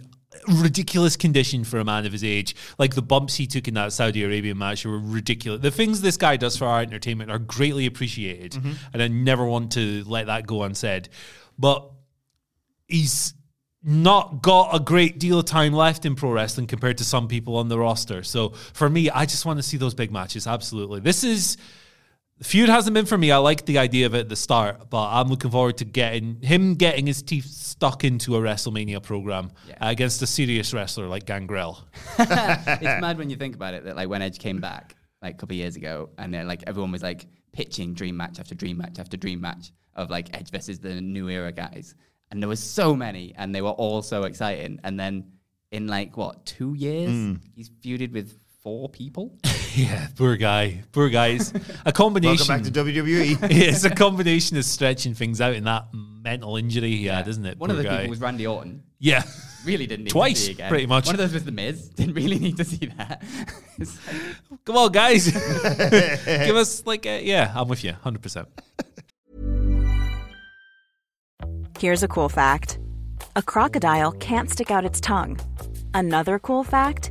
ridiculous 0.48 1.16
condition 1.16 1.64
for 1.64 1.78
a 1.78 1.84
man 1.84 2.06
of 2.06 2.12
his 2.12 2.24
age. 2.24 2.54
Like, 2.78 2.94
the 2.94 3.02
bumps 3.02 3.36
he 3.36 3.46
took 3.46 3.68
in 3.68 3.74
that 3.74 3.92
Saudi 3.92 4.22
Arabian 4.22 4.58
match 4.58 4.84
were 4.84 4.98
ridiculous. 4.98 5.60
The 5.60 5.70
things 5.70 6.00
this 6.00 6.16
guy 6.16 6.36
does 6.36 6.56
for 6.56 6.66
our 6.66 6.80
entertainment 6.80 7.30
are 7.30 7.38
greatly 7.38 7.86
appreciated, 7.86 8.52
mm-hmm. 8.52 8.72
and 8.92 9.02
I 9.02 9.08
never 9.08 9.44
want 9.44 9.72
to 9.72 10.04
let 10.06 10.26
that 10.26 10.46
go 10.46 10.62
unsaid. 10.62 11.08
But 11.58 11.90
he's 12.88 13.34
not 13.82 14.42
got 14.42 14.74
a 14.74 14.80
great 14.80 15.18
deal 15.18 15.38
of 15.38 15.46
time 15.46 15.72
left 15.72 16.04
in 16.04 16.14
pro 16.14 16.30
wrestling 16.30 16.66
compared 16.66 16.98
to 16.98 17.04
some 17.04 17.28
people 17.28 17.56
on 17.56 17.68
the 17.68 17.78
roster. 17.78 18.22
So 18.22 18.50
for 18.74 18.90
me, 18.90 19.08
I 19.08 19.24
just 19.24 19.46
want 19.46 19.58
to 19.58 19.62
see 19.62 19.76
those 19.76 19.94
big 19.94 20.10
matches. 20.10 20.46
Absolutely. 20.46 21.00
This 21.00 21.24
is 21.24 21.56
the 22.40 22.44
feud 22.46 22.70
hasn't 22.70 22.94
been 22.94 23.04
for 23.04 23.18
me. 23.18 23.30
I 23.30 23.36
like 23.36 23.66
the 23.66 23.76
idea 23.76 24.06
of 24.06 24.14
it 24.14 24.20
at 24.20 24.28
the 24.30 24.36
start, 24.36 24.88
but 24.88 25.10
I'm 25.10 25.28
looking 25.28 25.50
forward 25.50 25.76
to 25.76 25.84
getting 25.84 26.40
him 26.40 26.74
getting 26.74 27.06
his 27.06 27.22
teeth 27.22 27.44
stuck 27.44 28.02
into 28.02 28.34
a 28.34 28.40
WrestleMania 28.40 29.02
program 29.02 29.52
uh, 29.72 29.74
against 29.82 30.22
a 30.22 30.26
serious 30.26 30.72
wrestler 30.72 31.06
like 31.06 31.26
Gangrel. 31.26 31.78
it's 32.18 33.00
mad 33.00 33.18
when 33.18 33.28
you 33.28 33.36
think 33.36 33.54
about 33.54 33.74
it 33.74 33.84
that 33.84 33.94
like 33.94 34.08
when 34.08 34.22
Edge 34.22 34.38
came 34.38 34.58
back 34.58 34.96
like 35.20 35.34
a 35.34 35.36
couple 35.36 35.52
of 35.52 35.58
years 35.58 35.76
ago, 35.76 36.08
and 36.16 36.32
then 36.32 36.48
like 36.48 36.64
everyone 36.66 36.90
was 36.90 37.02
like 37.02 37.26
pitching 37.52 37.92
dream 37.92 38.16
match 38.16 38.40
after 38.40 38.54
dream 38.54 38.78
match 38.78 38.98
after 38.98 39.18
dream 39.18 39.42
match 39.42 39.70
of 39.94 40.08
like 40.08 40.34
Edge 40.34 40.50
versus 40.50 40.78
the 40.78 40.98
new 40.98 41.28
era 41.28 41.52
guys, 41.52 41.94
and 42.30 42.42
there 42.42 42.48
was 42.48 42.60
so 42.62 42.96
many, 42.96 43.34
and 43.36 43.54
they 43.54 43.60
were 43.60 43.68
all 43.68 44.00
so 44.00 44.22
exciting, 44.22 44.80
and 44.82 44.98
then 44.98 45.30
in 45.72 45.86
like 45.88 46.16
what 46.16 46.46
two 46.46 46.72
years 46.72 47.36
he's 47.54 47.68
feuded 47.68 48.12
with 48.12 48.39
four 48.62 48.88
people. 48.88 49.38
yeah, 49.74 50.08
poor 50.16 50.36
guy. 50.36 50.82
Poor 50.92 51.08
guys. 51.08 51.52
A 51.84 51.92
combination. 51.92 52.46
Welcome 52.48 52.72
back 52.72 52.72
to. 52.72 52.84
WWE. 52.84 53.38
it's 53.50 53.84
a 53.84 53.90
combination 53.90 54.56
of 54.56 54.64
stretching 54.64 55.14
things 55.14 55.40
out 55.40 55.54
and 55.54 55.66
that 55.66 55.86
mental 55.92 56.56
injury 56.56 56.96
he 56.96 57.06
had, 57.06 57.28
isn't 57.28 57.44
it? 57.44 57.58
One 57.58 57.70
of 57.70 57.76
Poor 57.76 57.82
those 57.82 57.90
guy. 57.92 57.98
people 57.98 58.10
was 58.10 58.20
Randy 58.20 58.46
Orton. 58.46 58.82
yeah. 58.98 59.22
Really 59.62 59.86
didn't 59.86 60.04
need 60.04 60.10
Twice, 60.10 60.40
to 60.40 60.46
see 60.46 60.52
again. 60.52 60.70
pretty 60.70 60.86
much. 60.86 61.04
One 61.04 61.16
of 61.16 61.18
those 61.18 61.34
was 61.34 61.44
the 61.44 61.52
Miz. 61.52 61.90
Didn't 61.90 62.14
really 62.14 62.38
need 62.38 62.56
to 62.56 62.64
see 62.64 62.86
that. 62.96 63.22
Like- 63.78 63.88
Come 64.64 64.76
on, 64.78 64.90
guys. 64.90 65.30
Give 65.30 66.56
us 66.56 66.86
like, 66.86 67.04
a, 67.04 67.22
yeah, 67.22 67.52
I'm 67.54 67.68
with 67.68 67.84
you, 67.84 67.92
hundred 67.92 68.22
percent. 68.22 68.48
Here's 71.78 72.02
a 72.02 72.08
cool 72.08 72.30
fact 72.30 72.78
a 73.36 73.42
crocodile 73.42 74.12
can't 74.12 74.48
stick 74.48 74.70
out 74.70 74.86
its 74.86 74.98
tongue. 74.98 75.38
Another 75.92 76.38
cool 76.38 76.64
fact 76.64 77.10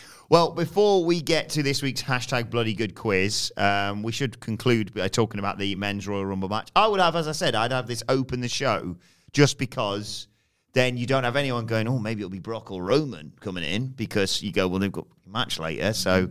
Well, 0.31 0.51
before 0.51 1.03
we 1.03 1.21
get 1.21 1.49
to 1.49 1.61
this 1.61 1.81
week's 1.81 2.01
hashtag 2.01 2.49
bloody 2.49 2.73
good 2.73 2.95
quiz, 2.95 3.51
um, 3.57 4.01
we 4.01 4.13
should 4.13 4.39
conclude 4.39 4.93
by 4.93 5.09
talking 5.09 5.39
about 5.39 5.57
the 5.57 5.75
men's 5.75 6.07
Royal 6.07 6.25
Rumble 6.25 6.47
match. 6.47 6.69
I 6.73 6.87
would 6.87 7.01
have, 7.01 7.17
as 7.17 7.27
I 7.27 7.33
said, 7.33 7.53
I'd 7.53 7.73
have 7.73 7.85
this 7.85 8.01
open 8.07 8.39
the 8.39 8.47
show 8.47 8.95
just 9.33 9.57
because 9.57 10.29
then 10.71 10.95
you 10.95 11.05
don't 11.05 11.25
have 11.25 11.35
anyone 11.35 11.65
going, 11.65 11.85
oh, 11.89 11.99
maybe 11.99 12.21
it'll 12.21 12.29
be 12.29 12.39
Brock 12.39 12.71
or 12.71 12.81
Roman 12.81 13.33
coming 13.41 13.65
in 13.65 13.87
because 13.87 14.41
you 14.41 14.53
go, 14.53 14.69
well, 14.69 14.79
they've 14.79 14.89
got 14.89 15.05
a 15.25 15.29
match 15.29 15.59
later. 15.59 15.91
So 15.91 16.29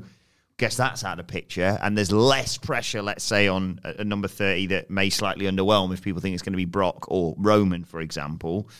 guess 0.56 0.78
that's 0.78 1.04
out 1.04 1.20
of 1.20 1.26
the 1.26 1.30
picture. 1.30 1.78
And 1.82 1.94
there's 1.94 2.10
less 2.10 2.56
pressure, 2.56 3.02
let's 3.02 3.22
say, 3.22 3.48
on 3.48 3.80
a, 3.84 3.96
a 3.98 4.04
number 4.04 4.28
30 4.28 4.68
that 4.68 4.88
may 4.88 5.10
slightly 5.10 5.44
underwhelm 5.44 5.92
if 5.92 6.00
people 6.00 6.22
think 6.22 6.32
it's 6.32 6.42
going 6.42 6.54
to 6.54 6.56
be 6.56 6.64
Brock 6.64 7.04
or 7.08 7.34
Roman, 7.36 7.84
for 7.84 8.00
example. 8.00 8.70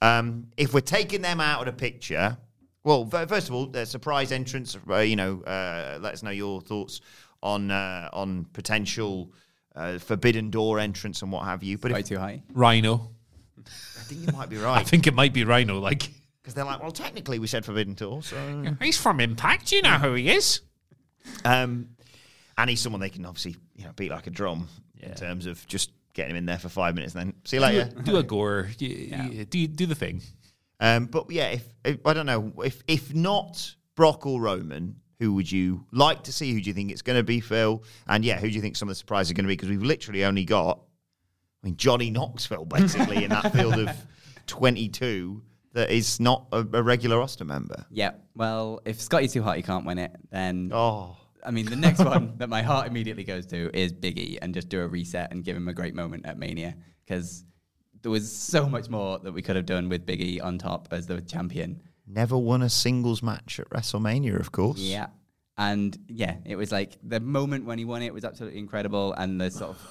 Um, 0.00 0.52
if 0.56 0.72
we're 0.72 0.82
taking 0.82 1.22
them 1.22 1.40
out 1.40 1.66
of 1.66 1.74
the 1.74 1.80
picture, 1.80 2.38
well, 2.88 3.26
first 3.26 3.48
of 3.48 3.54
all, 3.54 3.66
the 3.66 3.84
surprise 3.86 4.32
entrance. 4.32 4.76
Uh, 4.88 4.96
you 4.98 5.16
know, 5.16 5.42
uh, 5.42 5.98
let 6.00 6.14
us 6.14 6.22
know 6.22 6.30
your 6.30 6.60
thoughts 6.60 7.00
on 7.42 7.70
uh, 7.70 8.08
on 8.12 8.46
potential 8.52 9.32
uh, 9.76 9.98
Forbidden 9.98 10.50
Door 10.50 10.80
entrance 10.80 11.22
and 11.22 11.30
what 11.30 11.44
have 11.44 11.62
you. 11.62 11.76
But 11.78 11.92
Way 11.92 12.00
if, 12.00 12.06
too 12.06 12.18
high. 12.18 12.42
Rhino. 12.52 13.10
I 13.66 14.00
think 14.04 14.26
you 14.26 14.32
might 14.32 14.48
be 14.48 14.56
right. 14.56 14.78
I 14.80 14.82
think 14.82 15.06
it 15.06 15.14
might 15.14 15.32
be 15.34 15.44
Rhino. 15.44 15.78
Like 15.78 16.08
because 16.42 16.54
they're 16.54 16.64
like, 16.64 16.80
well, 16.82 16.90
technically 16.90 17.38
we 17.38 17.46
said 17.46 17.64
Forbidden 17.64 17.92
Door, 17.94 18.22
so 18.22 18.36
he's 18.80 18.96
from 18.98 19.20
Impact. 19.20 19.70
You 19.72 19.82
know 19.82 19.98
who 19.98 20.14
he 20.14 20.30
is. 20.30 20.62
um, 21.44 21.90
and 22.56 22.70
he's 22.70 22.80
someone 22.80 23.00
they 23.00 23.10
can 23.10 23.26
obviously 23.26 23.56
you 23.76 23.84
know 23.84 23.92
beat 23.96 24.10
like 24.10 24.26
a 24.26 24.30
drum 24.30 24.68
in 25.00 25.14
terms 25.14 25.44
of 25.46 25.64
just 25.66 25.90
getting 26.14 26.30
him 26.32 26.36
in 26.38 26.46
there 26.46 26.58
for 26.58 26.68
five 26.70 26.94
minutes 26.94 27.14
and 27.14 27.26
then 27.26 27.34
see 27.44 27.56
you 27.56 27.62
later. 27.62 27.84
Do 28.02 28.16
a 28.16 28.22
gore. 28.34 28.68
Y- 28.80 29.08
y- 29.12 29.46
Do 29.48 29.66
do 29.66 29.86
the 29.86 29.94
thing. 29.94 30.22
Um, 30.80 31.06
but 31.06 31.30
yeah, 31.30 31.48
if, 31.48 31.64
if 31.84 31.98
I 32.06 32.12
don't 32.12 32.26
know 32.26 32.52
if 32.64 32.82
if 32.86 33.14
not 33.14 33.74
Brock 33.94 34.26
or 34.26 34.40
Roman, 34.40 34.96
who 35.18 35.34
would 35.34 35.50
you 35.50 35.84
like 35.92 36.22
to 36.24 36.32
see? 36.32 36.52
Who 36.52 36.60
do 36.60 36.68
you 36.68 36.74
think 36.74 36.90
it's 36.90 37.02
going 37.02 37.18
to 37.18 37.24
be, 37.24 37.40
Phil? 37.40 37.82
And 38.06 38.24
yeah, 38.24 38.38
who 38.38 38.48
do 38.48 38.54
you 38.54 38.60
think 38.60 38.76
some 38.76 38.88
of 38.88 38.90
the 38.90 38.96
surprises 38.96 39.30
are 39.32 39.34
going 39.34 39.44
to 39.44 39.48
be? 39.48 39.54
Because 39.54 39.68
we've 39.68 39.82
literally 39.82 40.24
only 40.24 40.44
got, 40.44 40.80
I 41.62 41.66
mean, 41.66 41.76
Johnny 41.76 42.10
Knoxville 42.10 42.64
basically 42.66 43.24
in 43.24 43.30
that 43.30 43.52
field 43.52 43.74
of 43.74 43.90
twenty 44.46 44.88
two 44.88 45.42
that 45.74 45.90
is 45.90 46.18
not 46.18 46.46
a, 46.52 46.58
a 46.72 46.82
regular 46.82 47.18
roster 47.18 47.44
member. 47.44 47.84
Yeah. 47.90 48.12
Well, 48.34 48.80
if 48.84 49.00
Scotty 49.00 49.28
Too 49.28 49.42
Hot, 49.42 49.56
he 49.56 49.62
can't 49.62 49.84
win 49.84 49.98
it, 49.98 50.12
then 50.30 50.70
Oh, 50.72 51.16
I 51.44 51.50
mean, 51.50 51.66
the 51.66 51.76
next 51.76 52.04
one 52.04 52.34
that 52.38 52.48
my 52.48 52.62
heart 52.62 52.86
immediately 52.86 53.24
goes 53.24 53.46
to 53.46 53.76
is 53.76 53.92
Biggie 53.92 54.38
and 54.40 54.54
just 54.54 54.68
do 54.68 54.80
a 54.80 54.88
reset 54.88 55.30
and 55.32 55.44
give 55.44 55.56
him 55.56 55.68
a 55.68 55.72
great 55.72 55.94
moment 55.94 56.26
at 56.26 56.38
Mania 56.38 56.74
because 57.04 57.44
there 58.08 58.12
was 58.14 58.32
so 58.32 58.66
much 58.66 58.88
more 58.88 59.18
that 59.18 59.32
we 59.32 59.42
could 59.42 59.54
have 59.54 59.66
done 59.66 59.90
with 59.90 60.06
Biggie 60.06 60.42
on 60.42 60.56
top 60.56 60.88
as 60.92 61.06
the 61.06 61.20
champion. 61.20 61.78
never 62.06 62.38
won 62.38 62.62
a 62.62 62.70
singles 62.70 63.22
match 63.22 63.60
at 63.60 63.68
WrestleMania, 63.68 64.40
of 64.40 64.50
course. 64.50 64.78
Yeah. 64.78 65.08
And 65.58 65.94
yeah, 66.08 66.36
it 66.46 66.56
was 66.56 66.72
like 66.72 66.96
the 67.02 67.20
moment 67.20 67.66
when 67.66 67.76
he 67.76 67.84
won 67.84 68.00
it 68.00 68.14
was 68.14 68.24
absolutely 68.24 68.60
incredible 68.60 69.12
and 69.12 69.38
the 69.38 69.50
sort 69.50 69.72
of 69.72 69.86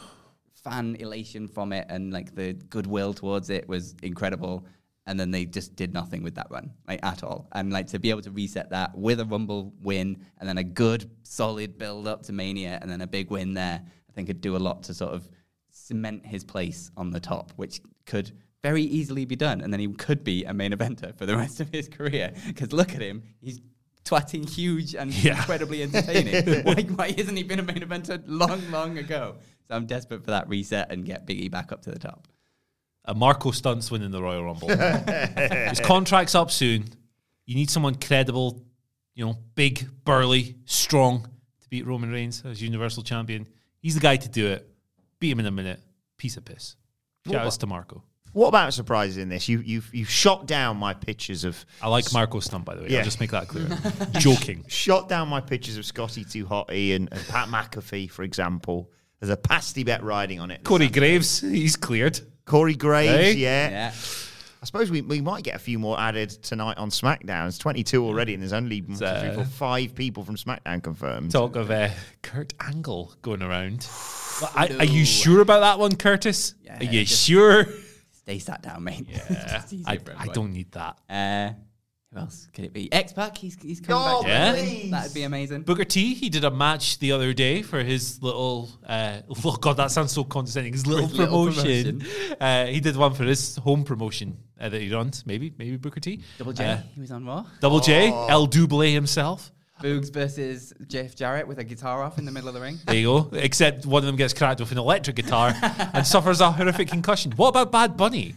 fan 0.63 0.95
elation 0.99 1.47
from 1.47 1.71
it 1.73 1.85
and 1.89 2.11
like 2.11 2.33
the 2.33 2.53
goodwill 2.53 3.13
towards 3.13 3.51
it 3.51 3.69
was 3.69 3.93
incredible. 4.01 4.65
And 5.05 5.19
then 5.19 5.29
they 5.29 5.45
just 5.45 5.75
did 5.75 5.93
nothing 5.93 6.23
with 6.23 6.33
that 6.35 6.47
run, 6.49 6.71
like 6.87 6.99
at 7.03 7.23
all. 7.23 7.47
And 7.51 7.71
like 7.71 7.85
to 7.87 7.99
be 7.99 8.09
able 8.09 8.23
to 8.23 8.31
reset 8.31 8.71
that 8.71 8.97
with 8.97 9.19
a 9.19 9.25
Rumble 9.25 9.75
win 9.79 10.25
and 10.39 10.49
then 10.49 10.57
a 10.57 10.63
good, 10.63 11.07
solid 11.21 11.77
build 11.77 12.07
up 12.07 12.23
to 12.23 12.33
Mania 12.33 12.79
and 12.81 12.89
then 12.89 13.01
a 13.01 13.07
big 13.07 13.29
win 13.29 13.53
there, 13.53 13.79
I 14.09 14.11
think 14.13 14.27
could 14.27 14.41
do 14.41 14.55
a 14.55 14.57
lot 14.57 14.81
to 14.83 14.95
sort 14.95 15.13
of 15.13 15.29
cement 15.69 16.25
his 16.25 16.43
place 16.43 16.89
on 16.97 17.11
the 17.11 17.19
top, 17.19 17.53
which 17.55 17.79
could 18.07 18.31
very 18.63 18.81
easily 18.81 19.25
be 19.25 19.35
done. 19.35 19.61
And 19.61 19.71
then 19.71 19.79
he 19.79 19.87
could 19.87 20.23
be 20.23 20.43
a 20.45 20.53
main 20.53 20.71
eventer 20.71 21.15
for 21.15 21.27
the 21.27 21.37
rest 21.37 21.59
of 21.59 21.69
his 21.69 21.87
career. 21.87 22.33
Because 22.47 22.73
look 22.73 22.95
at 22.95 23.01
him, 23.01 23.21
he's 23.39 23.61
twatting 24.03 24.49
huge 24.49 24.95
and 24.95 25.13
Yeah. 25.13 25.37
incredibly 25.37 25.83
entertaining. 25.83 26.63
why, 26.65 26.73
why 26.95 27.11
hasn't 27.11 27.37
he 27.37 27.43
been 27.43 27.59
a 27.59 27.63
main 27.63 27.77
eventer 27.81 28.21
long, 28.25 28.61
long 28.71 28.97
ago? 28.97 29.35
So 29.67 29.75
I'm 29.75 29.85
desperate 29.85 30.23
for 30.23 30.31
that 30.31 30.49
reset 30.49 30.91
and 30.91 31.05
get 31.05 31.27
Biggie 31.27 31.51
back 31.51 31.71
up 31.71 31.83
to 31.83 31.91
the 31.91 31.99
top. 31.99 32.27
A 33.05 33.13
Marco 33.13 33.51
Stunt's 33.51 33.91
winning 33.91 34.11
the 34.11 34.21
Royal 34.21 34.43
Rumble. 34.43 34.67
His 35.69 35.79
contract's 35.79 36.35
up 36.35 36.51
soon. 36.51 36.85
You 37.45 37.55
need 37.55 37.69
someone 37.69 37.95
credible, 37.95 38.61
you 39.13 39.25
know, 39.25 39.37
big, 39.55 39.87
burly, 40.03 40.55
strong 40.65 41.23
to 41.61 41.69
beat 41.69 41.85
Roman 41.85 42.11
Reigns 42.11 42.43
as 42.45 42.61
Universal 42.61 43.03
Champion. 43.03 43.47
He's 43.79 43.93
the 43.95 44.01
guy 44.01 44.17
to 44.17 44.27
do 44.29 44.47
it. 44.47 44.67
Beat 45.19 45.31
him 45.31 45.39
in 45.39 45.45
a 45.45 45.51
minute. 45.51 45.79
Piece 46.17 46.35
of 46.35 46.43
piss. 46.43 46.75
Shout 47.33 47.45
outs 47.45 47.57
to 47.57 47.67
Marco. 47.67 48.03
What 48.33 48.49
about 48.49 48.73
surprises 48.73 49.17
in 49.17 49.29
this? 49.29 49.49
You 49.49 49.59
you've 49.59 49.89
you've 49.95 50.09
shot 50.09 50.45
down 50.45 50.77
my 50.77 50.93
pictures 50.93 51.43
of 51.43 51.65
I 51.81 51.87
like 51.87 52.11
Marco 52.13 52.39
Stunt, 52.39 52.65
by 52.65 52.75
the 52.75 52.81
way. 52.83 52.89
Yeah. 52.89 52.99
I'll 52.99 53.03
just 53.05 53.19
make 53.19 53.31
that 53.31 53.47
clear. 53.47 53.67
Joking. 54.19 54.63
shot 54.67 55.09
down 55.09 55.27
my 55.27 55.41
pictures 55.41 55.77
of 55.77 55.85
Scotty 55.85 56.23
Too 56.23 56.45
Hotty 56.45 56.95
and, 56.95 57.09
and 57.11 57.27
Pat 57.27 57.47
McAfee, 57.49 58.11
for 58.11 58.23
example. 58.23 58.91
There's 59.19 59.31
a 59.31 59.37
pasty 59.37 59.83
bet 59.83 60.03
riding 60.03 60.39
on 60.39 60.51
it. 60.51 60.63
Corey 60.63 60.89
Graves, 60.89 61.39
he's 61.39 61.75
cleared. 61.75 62.19
Corey 62.45 62.75
Graves, 62.75 63.11
Hey? 63.11 63.33
yeah. 63.33 63.69
Yeah. 63.69 63.93
I 64.61 64.65
suppose 64.65 64.89
we, 64.91 65.01
we 65.01 65.21
might 65.21 65.43
get 65.43 65.55
a 65.55 65.59
few 65.59 65.79
more 65.79 65.99
added 65.99 66.29
tonight 66.29 66.77
on 66.77 66.89
SmackDown. 66.89 67.47
It's 67.47 67.57
22 67.59 68.03
already, 68.03 68.33
and 68.33 68.41
there's 68.41 68.53
only 68.53 68.81
one, 68.81 68.91
two, 68.97 69.05
three, 69.05 69.41
uh, 69.41 69.43
five 69.45 69.95
people 69.95 70.23
from 70.23 70.35
SmackDown 70.35 70.81
confirmed. 70.83 71.31
Talk 71.31 71.55
of 71.55 71.69
uh, 71.71 71.89
Kurt 72.23 72.53
Angle 72.59 73.13
going 73.21 73.41
around. 73.43 73.87
I, 74.55 74.75
are 74.79 74.85
you 74.85 75.05
sure 75.05 75.41
about 75.41 75.61
that 75.61 75.79
one, 75.79 75.95
Curtis? 75.95 76.55
Yeah, 76.63 76.79
are 76.79 76.83
you 76.83 77.05
sure? 77.05 77.65
Stay 78.11 78.39
sat 78.39 78.61
down, 78.61 78.83
mate. 78.83 79.05
Yeah. 79.09 79.63
Easier 79.71 79.83
I, 79.87 79.97
for 79.97 80.11
I 80.11 80.15
everyone. 80.15 80.35
don't 80.35 80.53
need 80.53 80.71
that. 80.73 80.97
Uh, 81.09 81.53
who 82.13 82.19
else 82.19 82.47
could 82.53 82.65
it 82.65 82.73
be? 82.73 82.91
X 82.91 83.13
Pac. 83.13 83.37
He's 83.37 83.57
he's 83.61 83.79
coming 83.81 84.01
Oh, 84.05 84.23
back. 84.23 84.29
Yeah. 84.29 84.51
please. 84.53 84.91
That'd 84.91 85.13
be 85.13 85.23
amazing. 85.23 85.61
Booker 85.63 85.83
T, 85.85 86.13
he 86.13 86.29
did 86.29 86.43
a 86.45 86.51
match 86.51 86.99
the 86.99 87.11
other 87.11 87.33
day 87.33 87.61
for 87.61 87.83
his 87.83 88.21
little. 88.23 88.69
Uh, 88.85 89.19
oh 89.45 89.57
God, 89.57 89.77
that 89.77 89.91
sounds 89.91 90.11
so 90.13 90.23
condescending. 90.23 90.73
His 90.73 90.87
little 90.87 91.07
His 91.07 91.17
little 91.17 91.45
promotion. 91.47 92.05
Uh, 92.39 92.65
he 92.67 92.79
did 92.79 92.95
one 92.95 93.13
for 93.13 93.23
his 93.23 93.57
home 93.57 93.83
promotion 93.83 94.37
uh, 94.59 94.69
that 94.69 94.81
he 94.81 94.93
runs. 94.93 95.25
Maybe, 95.25 95.53
maybe 95.57 95.75
Booker 95.77 95.99
T. 95.99 96.21
Double 96.37 96.53
J. 96.53 96.65
Uh, 96.65 96.77
he 96.95 97.01
was 97.01 97.11
on 97.11 97.25
Raw. 97.25 97.45
Double 97.59 97.79
J, 97.81 98.09
El 98.09 98.45
Double 98.47 98.79
himself. 98.81 99.51
Boogs 99.81 100.11
versus 100.11 100.73
Jeff 100.87 101.15
Jarrett 101.15 101.47
with 101.47 101.59
a 101.59 101.63
guitar 101.63 102.01
off 102.03 102.17
in 102.17 102.25
the 102.25 102.31
middle 102.31 102.47
of 102.49 102.55
the 102.55 102.61
ring. 102.61 102.77
There 102.85 102.95
you 102.95 103.05
go. 103.05 103.29
Except 103.37 103.85
one 103.85 104.01
of 104.03 104.07
them 104.07 104.15
gets 104.15 104.33
cracked 104.33 104.59
with 104.59 104.71
an 104.71 104.77
electric 104.77 105.15
guitar 105.15 105.53
and 105.93 106.05
suffers 106.13 106.41
a 106.41 106.51
horrific 106.51 106.87
concussion. 106.87 107.31
What 107.33 107.49
about 107.49 107.71
Bad 107.71 107.95
Bunny? 107.97 108.35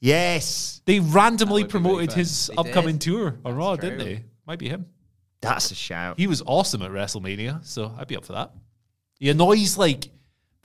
yes, 0.00 0.82
They 0.84 1.00
randomly 1.00 1.62
That 1.62 1.72
would 1.72 1.82
be 1.82 1.88
really 1.88 1.94
promoted 2.06 2.12
his 2.12 2.48
They 2.48 2.54
upcoming 2.56 2.96
did. 2.98 3.10
tour 3.12 3.38
on 3.44 3.54
Raw, 3.56 3.76
didn't 3.76 3.98
they? 3.98 4.24
Might 4.46 4.58
be 4.58 4.68
him. 4.68 4.86
that's 5.40 5.70
a 5.70 5.74
shout. 5.74 6.18
He 6.18 6.26
was 6.26 6.42
awesome 6.44 6.82
at 6.82 6.90
WrestleMania, 6.90 7.64
so 7.64 7.94
I'd 7.98 8.08
be 8.08 8.16
up 8.16 8.24
for 8.24 8.34
that. 8.34 8.52
He 9.18 9.30
annoys 9.30 9.78
like 9.78 10.08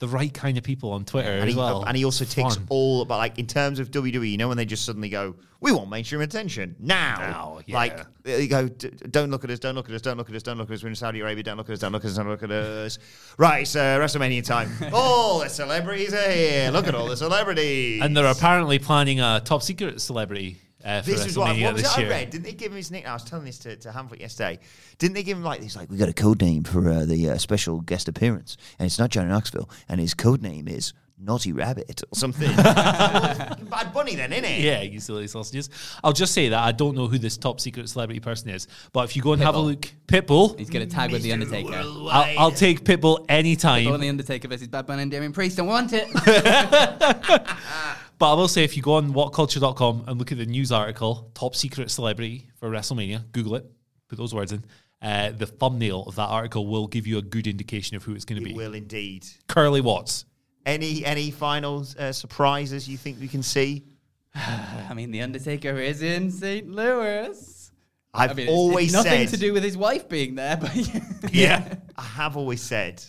the 0.00 0.08
right 0.08 0.32
kind 0.32 0.56
of 0.58 0.64
people 0.64 0.92
on 0.92 1.04
Twitter 1.04 1.30
and 1.30 1.48
as 1.48 1.54
he, 1.54 1.58
well. 1.58 1.84
and 1.84 1.94
he 1.96 2.04
also 2.06 2.24
ticks 2.24 2.56
fun. 2.56 2.66
all 2.70 3.04
but 3.04 3.18
like 3.18 3.38
in 3.38 3.46
terms 3.46 3.78
of 3.78 3.90
WWE, 3.90 4.30
you 4.30 4.38
know 4.38 4.48
when 4.48 4.56
they 4.56 4.64
just 4.64 4.84
suddenly 4.84 5.10
go, 5.10 5.36
We 5.60 5.72
want 5.72 5.90
mainstream 5.90 6.22
attention 6.22 6.74
now. 6.80 7.16
Now, 7.18 7.60
yeah. 7.66 7.76
Like 7.76 8.06
they 8.22 8.48
go, 8.48 8.68
"D- 8.68 8.90
don't 9.10 9.30
look 9.30 9.44
at 9.44 9.50
us, 9.50 9.58
don't 9.58 9.74
look 9.74 9.90
at 9.90 9.94
us, 9.94 10.00
don't 10.00 10.16
look 10.16 10.30
at 10.30 10.34
us, 10.34 10.42
don't 10.42 10.56
look 10.56 10.70
at 10.70 10.74
us. 10.74 10.82
We're 10.82 10.88
in 10.88 10.94
Saudi 10.94 11.20
Arabia, 11.20 11.44
don't 11.44 11.58
look 11.58 11.68
at 11.68 11.74
us, 11.74 11.78
don't 11.80 11.92
look 11.92 12.04
at 12.04 12.10
us, 12.10 12.16
don't 12.16 12.28
look 12.28 12.42
at 12.42 12.50
us. 12.50 12.98
Right, 13.36 13.60
it's 13.62 13.76
uh, 13.76 13.98
WrestleMania 13.98 14.44
time. 14.44 14.70
all 14.92 15.40
the 15.40 15.50
celebrities 15.50 16.14
are 16.14 16.30
here. 16.30 16.70
Look 16.70 16.86
at 16.86 16.94
all 16.94 17.06
the 17.06 17.16
celebrities. 17.16 18.00
And 18.02 18.16
they're 18.16 18.24
apparently 18.24 18.78
planning 18.78 19.20
a 19.20 19.42
top 19.44 19.62
secret 19.62 20.00
celebrity 20.00 20.56
uh, 20.84 21.00
This 21.02 21.26
is 21.26 21.36
what, 21.36 21.58
what 21.58 21.74
was 21.74 21.82
it 21.82 21.98
I 21.98 22.08
read? 22.08 22.30
Didn't 22.30 22.44
they 22.44 22.52
give 22.52 22.72
him 22.72 22.76
his 22.76 22.90
nickname? 22.90 23.10
I 23.10 23.14
was 23.14 23.24
telling 23.24 23.44
this 23.44 23.58
to, 23.60 23.76
to 23.76 23.90
Hamfoot 23.90 24.20
yesterday. 24.20 24.58
Didn't 24.98 25.14
they 25.14 25.22
give 25.22 25.36
him 25.36 25.44
like, 25.44 25.62
he's 25.62 25.76
like, 25.76 25.90
we 25.90 25.96
got 25.96 26.08
a 26.08 26.14
code 26.14 26.40
name 26.40 26.64
for 26.64 26.88
uh, 26.88 27.04
the 27.04 27.30
uh, 27.30 27.38
special 27.38 27.80
guest 27.80 28.08
appearance, 28.08 28.56
and 28.78 28.86
it's 28.86 28.98
not 28.98 29.10
Johnny 29.10 29.28
Knoxville, 29.28 29.68
and 29.88 30.00
his 30.00 30.14
code 30.14 30.42
name 30.42 30.68
is 30.68 30.92
Naughty 31.22 31.52
Rabbit 31.52 32.02
or 32.10 32.16
something. 32.16 32.50
Bad 32.56 33.92
Bunny 33.92 34.14
then, 34.14 34.30
innit? 34.30 34.62
Yeah, 34.62 34.80
you 34.80 35.00
silly 35.00 35.26
sausages. 35.26 35.68
I'll 36.02 36.14
just 36.14 36.32
say 36.32 36.48
that 36.48 36.58
I 36.58 36.72
don't 36.72 36.96
know 36.96 37.08
who 37.08 37.18
this 37.18 37.36
top 37.36 37.60
secret 37.60 37.88
celebrity 37.88 38.20
person 38.20 38.48
is, 38.50 38.66
but 38.92 39.04
if 39.04 39.14
you 39.16 39.22
go 39.22 39.34
and 39.34 39.42
have 39.42 39.54
a 39.54 39.58
look, 39.58 39.92
Pitbull, 40.06 40.58
He's 40.58 40.70
going 40.70 40.88
to 40.88 40.94
tag 40.94 41.12
with 41.12 41.22
The 41.22 41.32
Undertaker. 41.32 41.74
I'll, 41.74 42.38
I'll 42.38 42.50
take 42.50 42.84
Pitbull 42.84 43.26
anytime. 43.28 43.84
Pitbull 43.84 43.94
and 43.94 44.02
The 44.02 44.08
Undertaker 44.08 44.48
versus 44.48 44.68
Bad 44.68 44.86
Bunny 44.86 45.02
and 45.02 45.10
Damian 45.10 45.32
Priest. 45.32 45.58
Don't 45.58 45.66
want 45.66 45.92
it. 45.92 46.08
But 48.20 48.32
I 48.32 48.34
will 48.34 48.48
say, 48.48 48.62
if 48.64 48.76
you 48.76 48.82
go 48.82 48.92
on 48.94 49.12
whatculture.com 49.14 50.04
and 50.06 50.18
look 50.18 50.30
at 50.30 50.36
the 50.38 50.44
news 50.46 50.70
article, 50.70 51.30
top 51.34 51.56
secret 51.56 51.90
celebrity 51.90 52.50
for 52.56 52.68
WrestleMania, 52.70 53.32
Google 53.32 53.56
it, 53.56 53.64
put 54.08 54.18
those 54.18 54.34
words 54.34 54.52
in. 54.52 54.62
Uh, 55.00 55.30
the 55.30 55.46
thumbnail 55.46 56.02
of 56.06 56.14
that 56.16 56.28
article 56.28 56.66
will 56.66 56.86
give 56.86 57.06
you 57.06 57.16
a 57.16 57.22
good 57.22 57.46
indication 57.46 57.96
of 57.96 58.04
who 58.04 58.14
it's 58.14 58.26
going 58.26 58.38
to 58.42 58.46
It 58.46 58.52
be. 58.52 58.54
will 58.54 58.74
indeed. 58.74 59.26
Curly 59.48 59.80
Watts. 59.80 60.26
Any 60.66 61.02
any 61.06 61.30
final 61.30 61.86
uh, 61.98 62.12
surprises 62.12 62.86
you 62.86 62.98
think 62.98 63.18
we 63.18 63.26
can 63.26 63.42
see? 63.42 63.86
I 64.34 64.92
mean, 64.94 65.10
The 65.10 65.22
Undertaker 65.22 65.78
is 65.78 66.02
in 66.02 66.30
St. 66.30 66.70
Louis. 66.70 67.72
I've 68.12 68.32
I 68.32 68.34
mean, 68.34 68.42
it's- 68.48 68.54
always 68.54 68.84
it's 68.88 68.92
nothing 68.92 69.26
said 69.28 69.34
to 69.34 69.40
do 69.40 69.54
with 69.54 69.64
his 69.64 69.78
wife 69.78 70.10
being 70.10 70.34
there, 70.34 70.58
but 70.58 70.70
Yeah. 71.32 71.76
I 71.96 72.02
have 72.02 72.36
always 72.36 72.60
said, 72.60 73.02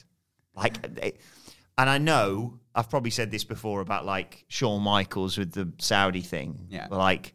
like, 0.55 0.78
eh, 1.01 1.12
and 1.78 1.89
I 1.89 1.97
know 1.97 2.61
I've 2.74 2.89
probably 2.89 3.11
said 3.11 3.32
this 3.32 3.43
before 3.43 3.82
about 3.82 4.05
like 4.05 4.45
Shawn 4.47 4.82
Michaels 4.82 5.38
with 5.38 5.51
the 5.51 5.72
Saudi 5.80 6.22
thing. 6.22 6.67
Yeah. 6.69 6.88
Like, 6.89 7.34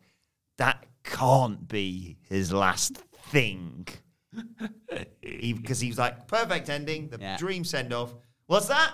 that 0.59 0.85
can't 1.05 1.69
be 1.69 2.17
his 2.29 2.53
last 2.53 2.97
thing. 3.31 3.87
Because 5.21 5.81
he, 5.81 5.89
was 5.89 5.99
like, 5.99 6.27
perfect 6.29 6.69
ending, 6.71 7.09
the 7.09 7.19
Yeah. 7.19 7.37
dream 7.37 7.65
send 7.65 7.93
off. 7.93 8.15
What's 8.47 8.69
that? 8.69 8.93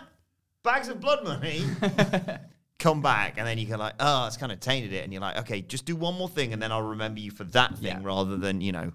Bags 0.63 0.89
of 0.89 1.01
blood 1.01 1.25
money. 1.25 1.63
Come 2.79 3.03
back, 3.03 3.35
and 3.39 3.47
then 3.47 3.59
you 3.59 3.67
go 3.67 3.77
like, 3.77 3.95
oh, 4.01 4.27
it's 4.27 4.37
kind 4.37 4.51
of 4.51 4.61
tainted 4.61 4.93
it, 4.93 5.05
and 5.05 5.13
you're 5.13 5.21
like, 5.23 5.39
okay, 5.39 5.61
just 5.61 5.85
do 5.85 5.95
one 5.95 6.15
more 6.15 6.29
thing, 6.29 6.53
and 6.53 6.61
then 6.63 6.73
I'll 6.73 6.83
remember 6.83 7.21
you 7.21 7.31
for 7.31 7.45
that 7.45 7.77
thing 7.79 7.85
Yeah. 7.87 8.01
rather 8.03 8.37
than 8.37 8.61
you 8.61 8.73
know. 8.73 8.93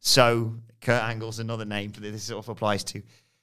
So 0.00 0.54
Kurt 0.80 1.02
Angle's 1.02 1.38
another 1.38 1.64
name 1.64 1.92
that 1.92 2.00
this 2.00 2.24
sort 2.24 2.44
of 2.44 2.48
applies 2.48 2.82
to. 2.84 3.02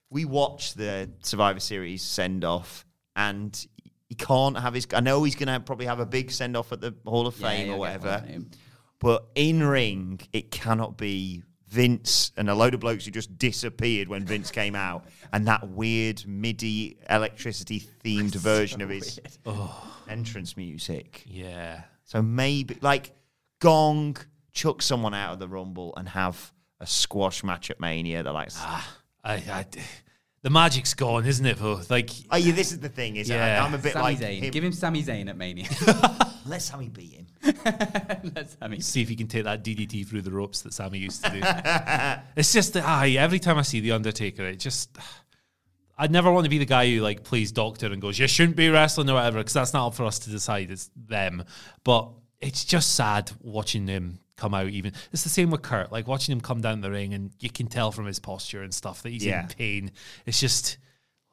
We 0.09 0.25
watched 0.25 0.77
the 0.77 1.09
Survivor 1.21 1.59
Series 1.59 2.01
send 2.01 2.43
off, 2.45 2.85
and 3.15 3.67
he 4.07 4.15
can't 4.15 4.57
have 4.57 4.73
his. 4.73 4.87
I 4.93 4.99
know 4.99 5.23
he's 5.23 5.35
going 5.35 5.47
to 5.47 5.59
probably 5.59 5.85
have 5.85 5.99
a 5.99 6.05
big 6.05 6.31
send 6.31 6.55
off 6.55 6.71
at 6.71 6.81
the 6.81 6.95
Hall 7.05 7.27
of 7.27 7.35
Fame 7.35 7.65
he'll 7.65 7.75
or 7.75 7.79
whatever, 7.79 8.23
but 8.99 9.27
in 9.35 9.63
ring 9.63 10.19
it 10.31 10.51
cannot 10.51 10.97
be 10.97 11.43
Vince 11.67 12.31
and 12.37 12.49
a 12.49 12.55
load 12.55 12.75
of 12.75 12.81
blokes 12.81 13.05
who 13.05 13.11
just 13.11 13.35
disappeared 13.39 14.07
when 14.07 14.25
Vince 14.25 14.51
came 14.51 14.75
out, 14.75 15.05
and 15.31 15.47
that 15.47 15.67
weird 15.69 16.25
MIDI 16.27 16.97
electricity 17.09 17.83
themed 18.03 18.35
version 18.35 18.81
of 18.81 18.89
his 18.89 19.19
oh. 19.45 19.95
entrance 20.07 20.55
music. 20.55 21.23
Yeah. 21.25 21.81
So 22.05 22.21
maybe 22.21 22.77
like 22.81 23.15
Gong 23.59 24.17
chuck 24.51 24.83
someone 24.83 25.15
out 25.15 25.33
of 25.33 25.39
the 25.39 25.47
Rumble 25.47 25.93
and 25.97 26.07
have 26.09 26.53
a 26.79 26.85
squash 26.85 27.43
match 27.43 27.71
at 27.71 27.79
Mania. 27.79 28.21
They're 28.21 28.33
like, 28.33 28.49
ah, 28.57 28.97
I, 29.23 29.33
I, 29.33 29.65
the 30.43 30.49
magic's 30.49 30.93
gone, 30.93 31.25
isn't 31.25 31.45
it? 31.45 31.57
Though, 31.57 31.79
like, 31.89 32.09
oh 32.29 32.35
yeah, 32.35 32.51
this 32.51 32.73
is 32.73 32.79
the 32.79 32.89
thing. 32.89 33.15
Is 33.15 33.29
Yeah. 33.29 33.63
I, 33.63 33.65
am 33.65 33.73
a 33.73 33.77
bit 33.77 33.93
Sami 33.93 34.03
like 34.03 34.19
Zayn. 34.19 34.41
him. 34.41 34.51
Give 34.51 34.63
him 34.63 34.73
Sami 34.73 35.01
Zayn 35.01 35.29
at 35.29 35.37
Mania. 35.37 35.67
Let 36.45 36.61
Sami 36.61 36.89
beat 36.89 37.13
him. 37.13 37.27
That's 37.63 38.57
Sami. 38.59 38.81
see 38.81 39.01
if 39.01 39.07
he 39.07 39.15
can 39.15 39.27
take 39.27 39.45
that 39.45 39.63
DDT 39.63 40.05
through 40.05 40.21
the 40.21 40.31
ropes 40.31 40.61
that 40.61 40.73
Sami 40.73 40.99
used 40.99 41.23
to 41.23 41.29
do. 41.31 41.39
it's 42.35 42.51
just 42.51 42.73
that 42.73 42.83
aye, 42.83 43.11
every 43.11 43.39
time 43.39 43.57
I 43.57 43.61
see 43.61 43.79
the 43.79 43.93
Undertaker, 43.93 44.43
it 44.43 44.59
just. 44.59 44.97
I'd 45.97 46.11
never 46.11 46.31
want 46.31 46.43
to 46.43 46.49
be 46.49 46.57
the 46.57 46.65
guy 46.65 46.89
who 46.89 47.01
like 47.01 47.23
plays 47.23 47.53
doctor 47.53 47.85
and 47.85 48.01
goes, 48.01 48.19
"You 48.19 48.27
shouldn't 48.27 48.57
be 48.57 48.67
wrestling" 48.67 49.09
or 49.09 49.13
whatever, 49.13 49.37
because 49.37 49.53
that's 49.53 49.73
not 49.73 49.87
up 49.87 49.93
for 49.93 50.03
us 50.03 50.19
to 50.19 50.29
decide. 50.29 50.71
It's 50.71 50.89
them. 50.95 51.45
But 51.85 52.09
it's 52.41 52.65
just 52.65 52.95
sad 52.95 53.31
watching 53.39 53.87
him 53.87 54.19
come 54.37 54.53
out. 54.53 54.67
Even 54.69 54.93
it's 55.11 55.23
the 55.23 55.29
same 55.29 55.51
with 55.51 55.61
Kurt. 55.61 55.91
Like 55.91 56.07
watching 56.07 56.33
him 56.33 56.41
come 56.41 56.61
down 56.61 56.81
the 56.81 56.91
ring, 56.91 57.13
and 57.13 57.31
you 57.39 57.49
can 57.49 57.67
tell 57.67 57.91
from 57.91 58.05
his 58.05 58.19
posture 58.19 58.61
and 58.63 58.73
stuff 58.73 59.01
that 59.03 59.09
he's 59.09 59.25
Yeah. 59.25 59.43
in 59.43 59.47
pain. 59.49 59.91
It's 60.25 60.39
just 60.39 60.77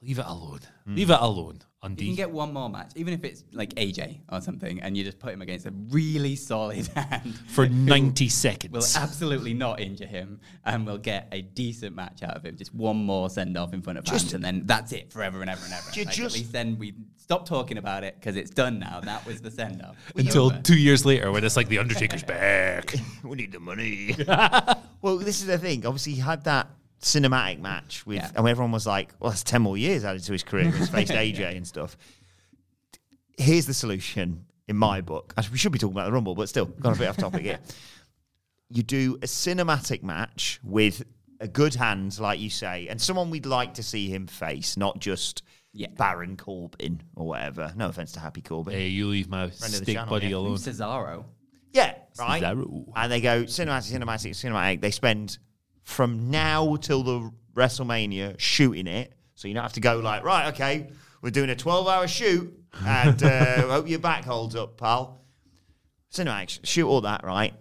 leave 0.02 0.18
it 0.18 0.24
alone. 0.26 0.60
Hmm. 0.86 0.94
Leave 0.96 1.10
it 1.10 1.18
alone. 1.20 1.60
You 1.82 1.96
can 1.96 2.14
get 2.14 2.30
one 2.30 2.52
more 2.52 2.68
match, 2.68 2.92
even 2.96 3.14
if 3.14 3.24
it's 3.24 3.42
like 3.52 3.70
AJ 3.76 4.18
or 4.30 4.42
something, 4.42 4.82
and 4.82 4.98
you 4.98 5.02
just 5.02 5.18
put 5.18 5.32
him 5.32 5.40
against 5.40 5.64
a 5.64 5.72
really 5.88 6.36
solid 6.36 6.86
hand 6.94 7.34
for 7.48 7.64
who 7.64 7.74
ninety 7.74 8.28
Will 8.70 8.82
absolutely 8.96 9.54
not 9.54 9.80
injure 9.80 10.04
him, 10.04 10.40
and 10.66 10.84
we'll 10.84 10.98
get 10.98 11.28
a 11.32 11.40
decent 11.40 11.96
match 11.96 12.22
out 12.22 12.36
of 12.36 12.44
him. 12.44 12.58
Just 12.58 12.74
one 12.74 12.98
more 12.98 13.30
send 13.30 13.56
off 13.56 13.72
in 13.72 13.80
front 13.80 13.98
of 13.98 14.04
fans, 14.04 14.34
and 14.34 14.44
then 14.44 14.64
that's 14.66 14.92
it 14.92 15.10
forever 15.10 15.40
and 15.40 15.48
ever 15.48 15.64
and 15.64 15.72
ever. 15.72 15.90
You 15.94 16.04
Like, 16.04 16.14
just- 16.14 16.34
at 16.36 16.40
least 16.40 16.52
then 16.52 16.76
we 16.78 16.94
stop 17.16 17.46
talking 17.46 17.78
about 17.78 18.04
it 18.04 18.14
because 18.20 18.36
it's 18.36 18.50
done 18.50 18.78
now. 18.78 19.00
That 19.00 19.24
was 19.24 19.40
the 19.40 19.50
send 19.50 19.80
off 19.80 19.96
Until 20.14 20.50
two 20.50 20.76
years 20.78 21.06
later, 21.06 21.32
when 21.32 21.44
it's 21.44 21.56
like 21.56 21.68
the 21.68 21.78
Undertaker's 21.78 22.22
back. 22.36 22.94
we 23.24 23.36
need 23.36 23.52
the 23.52 23.60
money. 23.60 24.14
well, 25.00 25.16
this 25.16 25.40
is 25.40 25.46
the 25.46 25.56
thing. 25.56 25.86
Obviously, 25.86 26.12
he 26.12 26.20
had 26.20 26.44
that 26.44 26.68
cinematic 27.00 27.60
match 27.60 28.04
with, 28.06 28.18
Yeah. 28.18 28.30
and 28.36 28.46
everyone 28.48 28.72
was 28.72 28.86
like, 28.86 29.14
"Well, 29.20 29.30
that's 29.30 29.42
ten 29.42 29.62
more 29.62 29.76
years 29.76 30.04
added 30.04 30.22
to 30.24 30.32
his 30.32 30.42
career." 30.42 30.70
He's 30.70 30.88
faced 30.88 31.12
AJ 31.14 31.56
and 31.56 31.66
stuff. 31.66 31.96
Here's 33.36 33.66
the 33.66 33.74
solution 33.74 34.44
in 34.68 34.76
my 34.76 35.00
book. 35.00 35.32
Actually, 35.36 35.52
we 35.52 35.58
should 35.58 35.72
be 35.72 35.78
talking 35.78 35.94
about 35.96 36.06
the 36.06 36.12
Rumble, 36.12 36.34
but 36.34 36.48
still, 36.48 36.66
got 36.66 36.94
a 36.96 36.98
bit 36.98 37.08
off 37.08 37.16
topic 37.16 37.42
here. 37.42 37.58
You 38.72 38.84
do 38.84 39.16
a 39.16 39.26
cinematic 39.26 40.04
match 40.04 40.60
with 40.62 41.02
a 41.40 41.48
good 41.48 41.74
hand, 41.74 42.16
like 42.20 42.38
you 42.38 42.50
say, 42.50 42.86
and 42.86 43.00
someone 43.02 43.28
we'd 43.30 43.44
like 43.44 43.74
to 43.74 43.82
see 43.82 44.08
him 44.08 44.28
face, 44.28 44.76
not 44.76 45.00
just 45.00 45.42
Yeah. 45.72 45.88
Baron 45.96 46.36
Corbin 46.36 47.02
or 47.16 47.26
whatever. 47.26 47.72
No 47.76 47.88
offense 47.88 48.12
to 48.12 48.20
Happy 48.20 48.42
Corbin. 48.42 48.74
Hey, 48.74 48.86
you 48.86 49.08
leave 49.08 49.28
my 49.28 49.46
of 49.46 49.54
stick 49.56 49.88
channel, 49.88 50.08
buddy 50.08 50.28
yeah. 50.28 50.36
alone. 50.36 50.56
Cesaro. 50.56 51.24
Yeah, 51.72 51.96
right. 52.16 52.40
Cesaro. 52.40 52.84
And 52.94 53.10
they 53.10 53.20
go 53.20 53.42
cinematic, 53.42 53.92
cinematic, 53.92 54.30
cinematic. 54.36 54.80
They 54.80 54.92
spend 54.92 55.38
from 55.90 56.30
now 56.30 56.76
till 56.76 57.02
the 57.02 57.30
WrestleMania 57.54 58.38
shooting 58.38 58.86
it, 58.86 59.12
so 59.34 59.48
you 59.48 59.54
don't 59.54 59.62
have 59.62 59.72
to 59.74 59.80
go 59.80 59.98
like, 59.98 60.24
right, 60.24 60.48
okay, 60.54 60.88
we're 61.22 61.30
doing 61.30 61.50
a 61.50 61.56
twelve-hour 61.56 62.08
shoot, 62.08 62.52
and 62.84 63.22
uh, 63.22 63.62
hope 63.68 63.88
your 63.88 63.98
back 63.98 64.24
holds 64.24 64.54
up, 64.56 64.76
pal. 64.78 65.20
Cinematic, 66.12 66.60
shoot 66.64 66.88
all 66.88 67.02
that, 67.02 67.24
right? 67.24 67.54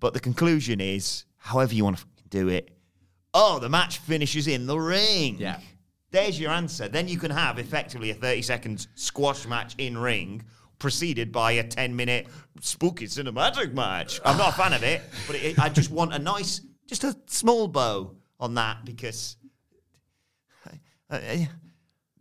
But 0.00 0.14
the 0.14 0.20
conclusion 0.20 0.80
is, 0.80 1.24
however 1.36 1.74
you 1.74 1.84
want 1.84 1.98
to 1.98 2.04
do 2.28 2.48
it. 2.48 2.70
Oh, 3.32 3.58
the 3.58 3.68
match 3.68 3.98
finishes 3.98 4.46
in 4.48 4.66
the 4.66 4.78
ring. 4.78 5.36
Yeah. 5.38 5.60
There's 6.10 6.38
your 6.38 6.52
answer. 6.52 6.86
Then 6.88 7.08
you 7.08 7.18
can 7.18 7.30
have 7.30 7.58
effectively 7.58 8.10
a 8.10 8.14
30 8.14 8.42
seconds 8.42 8.88
squash 8.94 9.46
match 9.46 9.74
in 9.78 9.98
ring, 9.98 10.44
preceded 10.78 11.32
by 11.32 11.52
a 11.52 11.64
10 11.64 11.94
minute 11.96 12.28
spooky 12.60 13.06
cinematic 13.06 13.72
match. 13.74 14.20
I'm 14.24 14.36
not 14.36 14.50
a 14.50 14.56
fan 14.56 14.72
of 14.72 14.82
it, 14.84 15.02
but 15.26 15.36
it, 15.36 15.58
I 15.58 15.68
just 15.68 15.90
want 15.90 16.14
a 16.14 16.18
nice, 16.18 16.60
just 16.86 17.04
a 17.04 17.16
small 17.26 17.68
bow 17.68 18.14
on 18.40 18.54
that 18.54 18.84
because. 18.84 19.36
uh, 21.10 21.14
uh, 21.14 21.36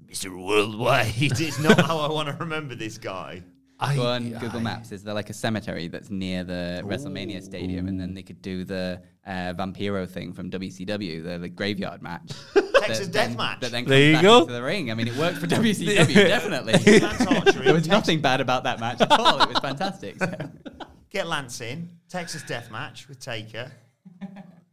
Mr. 0.05 0.29
Worldwide 0.45 1.15
is 1.41 1.59
not 1.59 1.79
how 1.81 1.97
I 1.99 2.11
want 2.11 2.27
to 2.29 2.35
remember 2.35 2.75
this 2.75 2.97
guy. 2.97 3.43
I, 3.79 3.95
Go 3.95 4.05
on 4.05 4.29
Google 4.33 4.59
I- 4.59 4.63
Maps. 4.63 4.91
Is 4.91 5.03
there 5.03 5.13
like 5.15 5.29
a 5.31 5.33
cemetery 5.33 5.87
that's 5.87 6.09
near 6.11 6.43
the 6.43 6.81
WrestleMania 6.85 7.41
stadium, 7.41 7.87
and 7.87 7.99
then 7.99 8.13
they 8.13 8.21
could 8.21 8.41
do 8.41 8.63
the 8.63 9.01
uh, 9.25 9.53
Vampiro 9.57 10.07
thing 10.07 10.31
from 10.31 10.51
WCW, 10.51 11.23
the, 11.23 11.39
the 11.39 11.49
graveyard 11.49 12.01
match, 12.03 12.31
Texas 12.53 13.07
that 13.07 13.11
death 13.11 13.27
then- 13.29 13.37
match. 13.37 13.59
That 13.61 13.71
then 13.71 13.85
There 13.85 13.97
comes 13.99 14.07
you 14.07 14.13
back 14.13 14.21
go. 14.21 14.41
into 14.41 14.53
the 14.53 14.61
ring. 14.63 14.91
I 14.91 14.93
mean, 14.93 15.07
it 15.07 15.17
worked 15.17 15.37
for 15.39 15.47
WCW 15.47 16.13
definitely. 16.13 16.99
Lance 16.99 17.25
Archery. 17.25 17.65
there 17.65 17.73
was 17.73 17.87
nothing 17.87 18.21
bad 18.21 18.39
about 18.41 18.63
that 18.65 18.79
match 18.79 19.01
at 19.01 19.11
all. 19.11 19.41
It 19.41 19.49
was 19.49 19.59
fantastic. 19.59 20.17
So. 20.19 20.31
Get 21.09 21.27
Lance 21.27 21.59
in. 21.61 21.89
Texas 22.07 22.43
death 22.43 22.69
match 22.71 23.07
with 23.09 23.19
Taker. 23.19 23.71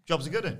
Job's 0.06 0.26
a 0.26 0.30
good 0.30 0.44
one. 0.44 0.58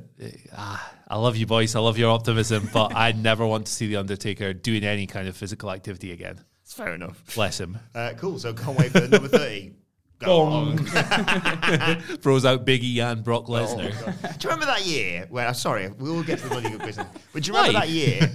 I 1.08 1.16
love 1.16 1.36
you, 1.36 1.46
boys. 1.46 1.74
I 1.74 1.80
love 1.80 1.98
your 1.98 2.10
optimism, 2.10 2.68
but 2.72 2.94
I 2.94 3.12
never 3.16 3.46
want 3.46 3.66
to 3.66 3.72
see 3.72 3.88
the 3.88 3.96
Undertaker 3.96 4.52
doing 4.52 4.84
any 4.84 5.06
kind 5.06 5.26
of 5.28 5.36
physical 5.36 5.70
activity 5.70 6.12
again. 6.12 6.40
It's 6.62 6.72
fair 6.72 6.94
enough. 6.94 7.20
Bless 7.34 7.58
him. 7.58 7.78
Uh, 7.94 8.12
cool. 8.16 8.38
So 8.38 8.52
can't 8.54 8.78
wait 8.78 8.92
for 8.92 9.00
number 9.08 9.26
30. 9.28 9.72
Go 10.20 10.40
on. 10.42 10.78
Throws 12.20 12.44
out 12.44 12.64
Biggie 12.66 12.98
and 12.98 13.24
Brock 13.24 13.46
Lesnar. 13.46 13.90
Do 14.38 14.48
you 14.48 14.50
remember 14.50 14.66
that 14.66 14.84
year 14.86 15.26
where, 15.30 15.48
I'm 15.48 15.54
sorry, 15.54 15.88
we 15.88 16.10
will 16.10 16.22
get 16.22 16.38
to 16.38 16.44
the 16.44 16.50
bloody 16.50 16.70
good 16.70 16.82
business, 16.82 17.06
but 17.32 17.42
do 17.42 17.48
you 17.50 17.56
remember 17.56 17.78
Why? 17.78 17.86
that 17.86 17.88
year 17.90 18.30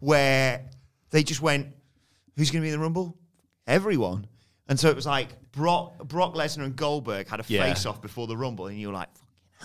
where 0.00 0.68
they 1.10 1.22
just 1.22 1.40
went, 1.40 1.68
who's 2.36 2.50
going 2.50 2.60
to 2.62 2.66
be 2.66 2.72
in 2.72 2.78
the 2.78 2.82
Rumble? 2.82 3.16
Everyone. 3.66 4.26
And 4.68 4.78
so 4.78 4.88
it 4.90 4.96
was 4.96 5.06
like 5.06 5.28
Brock, 5.52 6.04
Brock 6.08 6.34
Lesnar 6.34 6.64
and 6.64 6.76
Goldberg 6.76 7.28
had 7.28 7.40
a 7.40 7.44
Yeah. 7.46 7.62
face 7.72 7.86
off 7.86 8.02
before 8.02 8.26
the 8.26 8.36
Rumble, 8.36 8.66
and 8.66 8.78
you 8.78 8.88
were 8.88 8.94
like, 8.94 9.08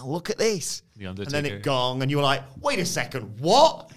look 0.04 0.30
at 0.30 0.38
this. 0.38 0.82
The 0.96 1.06
and 1.06 1.18
then 1.18 1.26
Undertaker. 1.28 1.56
it 1.56 1.64
gong, 1.64 2.02
and 2.02 2.10
you 2.10 2.18
were 2.18 2.24
like, 2.24 2.44
wait 2.60 2.80
a 2.80 2.86
second, 2.86 3.40
what? 3.40 3.92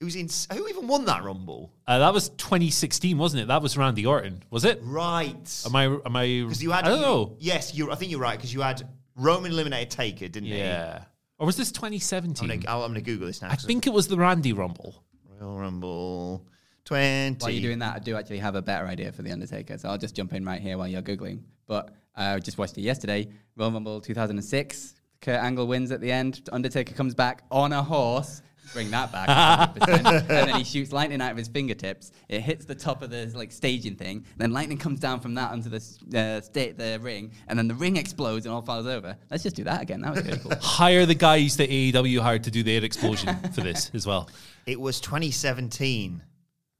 It 0.00 0.04
was 0.04 0.14
in, 0.14 0.28
who 0.56 0.68
even 0.68 0.86
won 0.86 1.04
that 1.06 1.24
Rumble? 1.24 1.72
Uh, 1.86 1.98
that 1.98 2.14
was 2.14 2.28
2016, 2.30 3.18
wasn't 3.18 3.42
it? 3.42 3.48
That 3.48 3.62
was 3.62 3.76
Randy 3.76 4.06
Orton, 4.06 4.44
was 4.48 4.64
it? 4.64 4.80
Right. 4.84 5.62
Am 5.66 5.74
I? 5.74 5.84
Am 5.86 6.16
I? 6.16 6.42
Because 6.42 6.62
you 6.62 6.70
had, 6.70 6.84
I 6.84 6.88
don't 6.88 7.00
know. 7.00 7.36
Yes, 7.40 7.74
you. 7.74 7.90
I 7.90 7.96
think 7.96 8.12
you're 8.12 8.20
right 8.20 8.36
because 8.36 8.54
you 8.54 8.60
had 8.60 8.88
Roman 9.16 9.50
eliminated 9.50 9.90
Taker, 9.90 10.28
didn't 10.28 10.48
he? 10.48 10.58
Yeah. 10.58 11.02
Or 11.38 11.46
was 11.46 11.56
this 11.56 11.72
2017? 11.72 12.50
I'm 12.50 12.60
gonna, 12.60 13.00
Google 13.00 13.26
this 13.26 13.42
now. 13.42 13.50
I 13.50 13.56
think 13.56 13.86
it 13.86 13.92
was 13.92 14.08
the 14.08 14.16
Randy 14.16 14.52
Rumble. 14.52 15.02
Royal 15.40 15.58
Rumble 15.58 16.46
20. 16.84 17.36
While 17.38 17.50
you're 17.50 17.62
doing 17.62 17.78
that, 17.80 17.96
I 17.96 17.98
do 17.98 18.16
actually 18.16 18.38
have 18.38 18.54
a 18.54 18.62
better 18.62 18.86
idea 18.86 19.12
for 19.12 19.22
The 19.22 19.30
Undertaker, 19.30 19.78
so 19.78 19.88
I'll 19.88 19.98
just 19.98 20.16
jump 20.16 20.32
in 20.32 20.44
right 20.44 20.60
here 20.60 20.78
while 20.78 20.88
you're 20.88 21.02
Googling. 21.02 21.42
But 21.66 21.90
uh, 22.16 22.34
I 22.36 22.38
just 22.40 22.58
watched 22.58 22.76
it 22.78 22.82
yesterday 22.82 23.28
Royal 23.56 23.70
Rumble 23.70 24.00
2006. 24.00 24.94
Kurt 25.20 25.40
Angle 25.40 25.66
wins 25.66 25.90
at 25.90 26.00
the 26.00 26.10
end. 26.10 26.48
Undertaker 26.52 26.94
comes 26.94 27.14
back 27.14 27.42
on 27.50 27.72
a 27.72 27.82
horse. 27.82 28.42
Bring 28.72 28.90
that 28.90 29.10
back, 29.10 29.76
100%. 29.76 29.88
and 30.20 30.28
then 30.28 30.54
he 30.56 30.64
shoots 30.64 30.92
lightning 30.92 31.22
out 31.22 31.30
of 31.30 31.38
his 31.38 31.48
fingertips. 31.48 32.12
It 32.28 32.42
hits 32.42 32.66
the 32.66 32.74
top 32.74 33.00
of 33.02 33.08
the 33.08 33.30
like 33.34 33.50
staging 33.50 33.96
thing. 33.96 34.26
Then 34.36 34.52
lightning 34.52 34.76
comes 34.76 35.00
down 35.00 35.20
from 35.20 35.34
that 35.36 35.52
onto 35.52 35.70
the 35.70 35.78
uh, 35.78 36.42
sta- 36.42 36.72
the 36.72 36.98
ring, 37.00 37.32
and 37.48 37.58
then 37.58 37.66
the 37.66 37.74
ring 37.74 37.96
explodes 37.96 38.44
and 38.44 38.54
all 38.54 38.60
falls 38.60 38.86
over. 38.86 39.16
Let's 39.30 39.42
just 39.42 39.56
do 39.56 39.64
that 39.64 39.80
again. 39.80 40.02
That 40.02 40.14
was 40.14 40.22
pretty 40.22 40.38
cool. 40.40 40.52
Hire 40.60 41.06
the 41.06 41.14
guys 41.14 41.56
that 41.56 41.70
AEW 41.70 42.20
hired 42.20 42.44
to 42.44 42.50
do 42.50 42.62
the 42.62 42.76
air 42.76 42.84
explosion 42.84 43.34
for 43.54 43.62
this 43.62 43.90
as 43.94 44.06
well. 44.06 44.28
It 44.66 44.78
was 44.78 45.00
2017. 45.00 46.22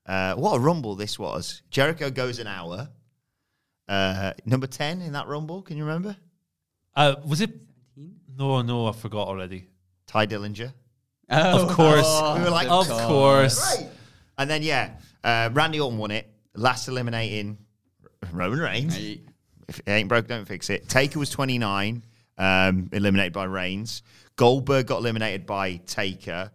Uh, 0.04 0.34
what 0.34 0.56
a 0.56 0.58
Rumble 0.58 0.94
this 0.94 1.18
was. 1.18 1.62
Jericho 1.70 2.10
goes 2.10 2.38
an 2.38 2.46
hour. 2.46 2.90
Uh, 3.88 4.34
number 4.44 4.66
10 4.66 5.00
in 5.00 5.12
that 5.14 5.26
Rumble, 5.26 5.62
can 5.62 5.78
you 5.78 5.84
remember? 5.86 6.14
Uh, 6.94 7.14
was 7.26 7.40
it 7.40 7.50
No, 8.36 8.62
no, 8.62 8.86
I 8.86 8.92
forgot 8.92 9.28
already. 9.28 9.66
Tye 10.06 10.26
Dillinger. 10.26 10.72
Oh, 11.30 11.62
Of 11.66 11.72
course. 11.72 12.38
we 12.38 12.44
were 12.44 12.50
like, 12.50 12.68
of 12.68 12.88
course. 12.88 13.76
Right. 13.80 13.88
And 14.38 14.48
then, 14.48 14.62
yeah, 14.62 14.92
uh, 15.24 15.50
Randy 15.52 15.80
Orton 15.80 15.98
won 15.98 16.10
it. 16.10 16.30
Last 16.54 16.88
eliminating 16.88 17.58
Roman 18.32 18.58
Reigns. 18.60 18.96
If 18.96 19.78
it 19.80 19.88
ain't 19.88 20.08
broke, 20.08 20.26
don't 20.26 20.46
fix 20.46 20.70
it. 20.70 20.88
Taker 20.88 21.18
was 21.18 21.28
29, 21.30 22.02
um, 22.38 22.88
eliminated 22.92 23.32
by 23.32 23.44
Reigns. 23.44 24.02
Goldberg 24.36 24.86
got 24.86 24.98
eliminated 24.98 25.44
by 25.44 25.76
Taker. 25.86 26.50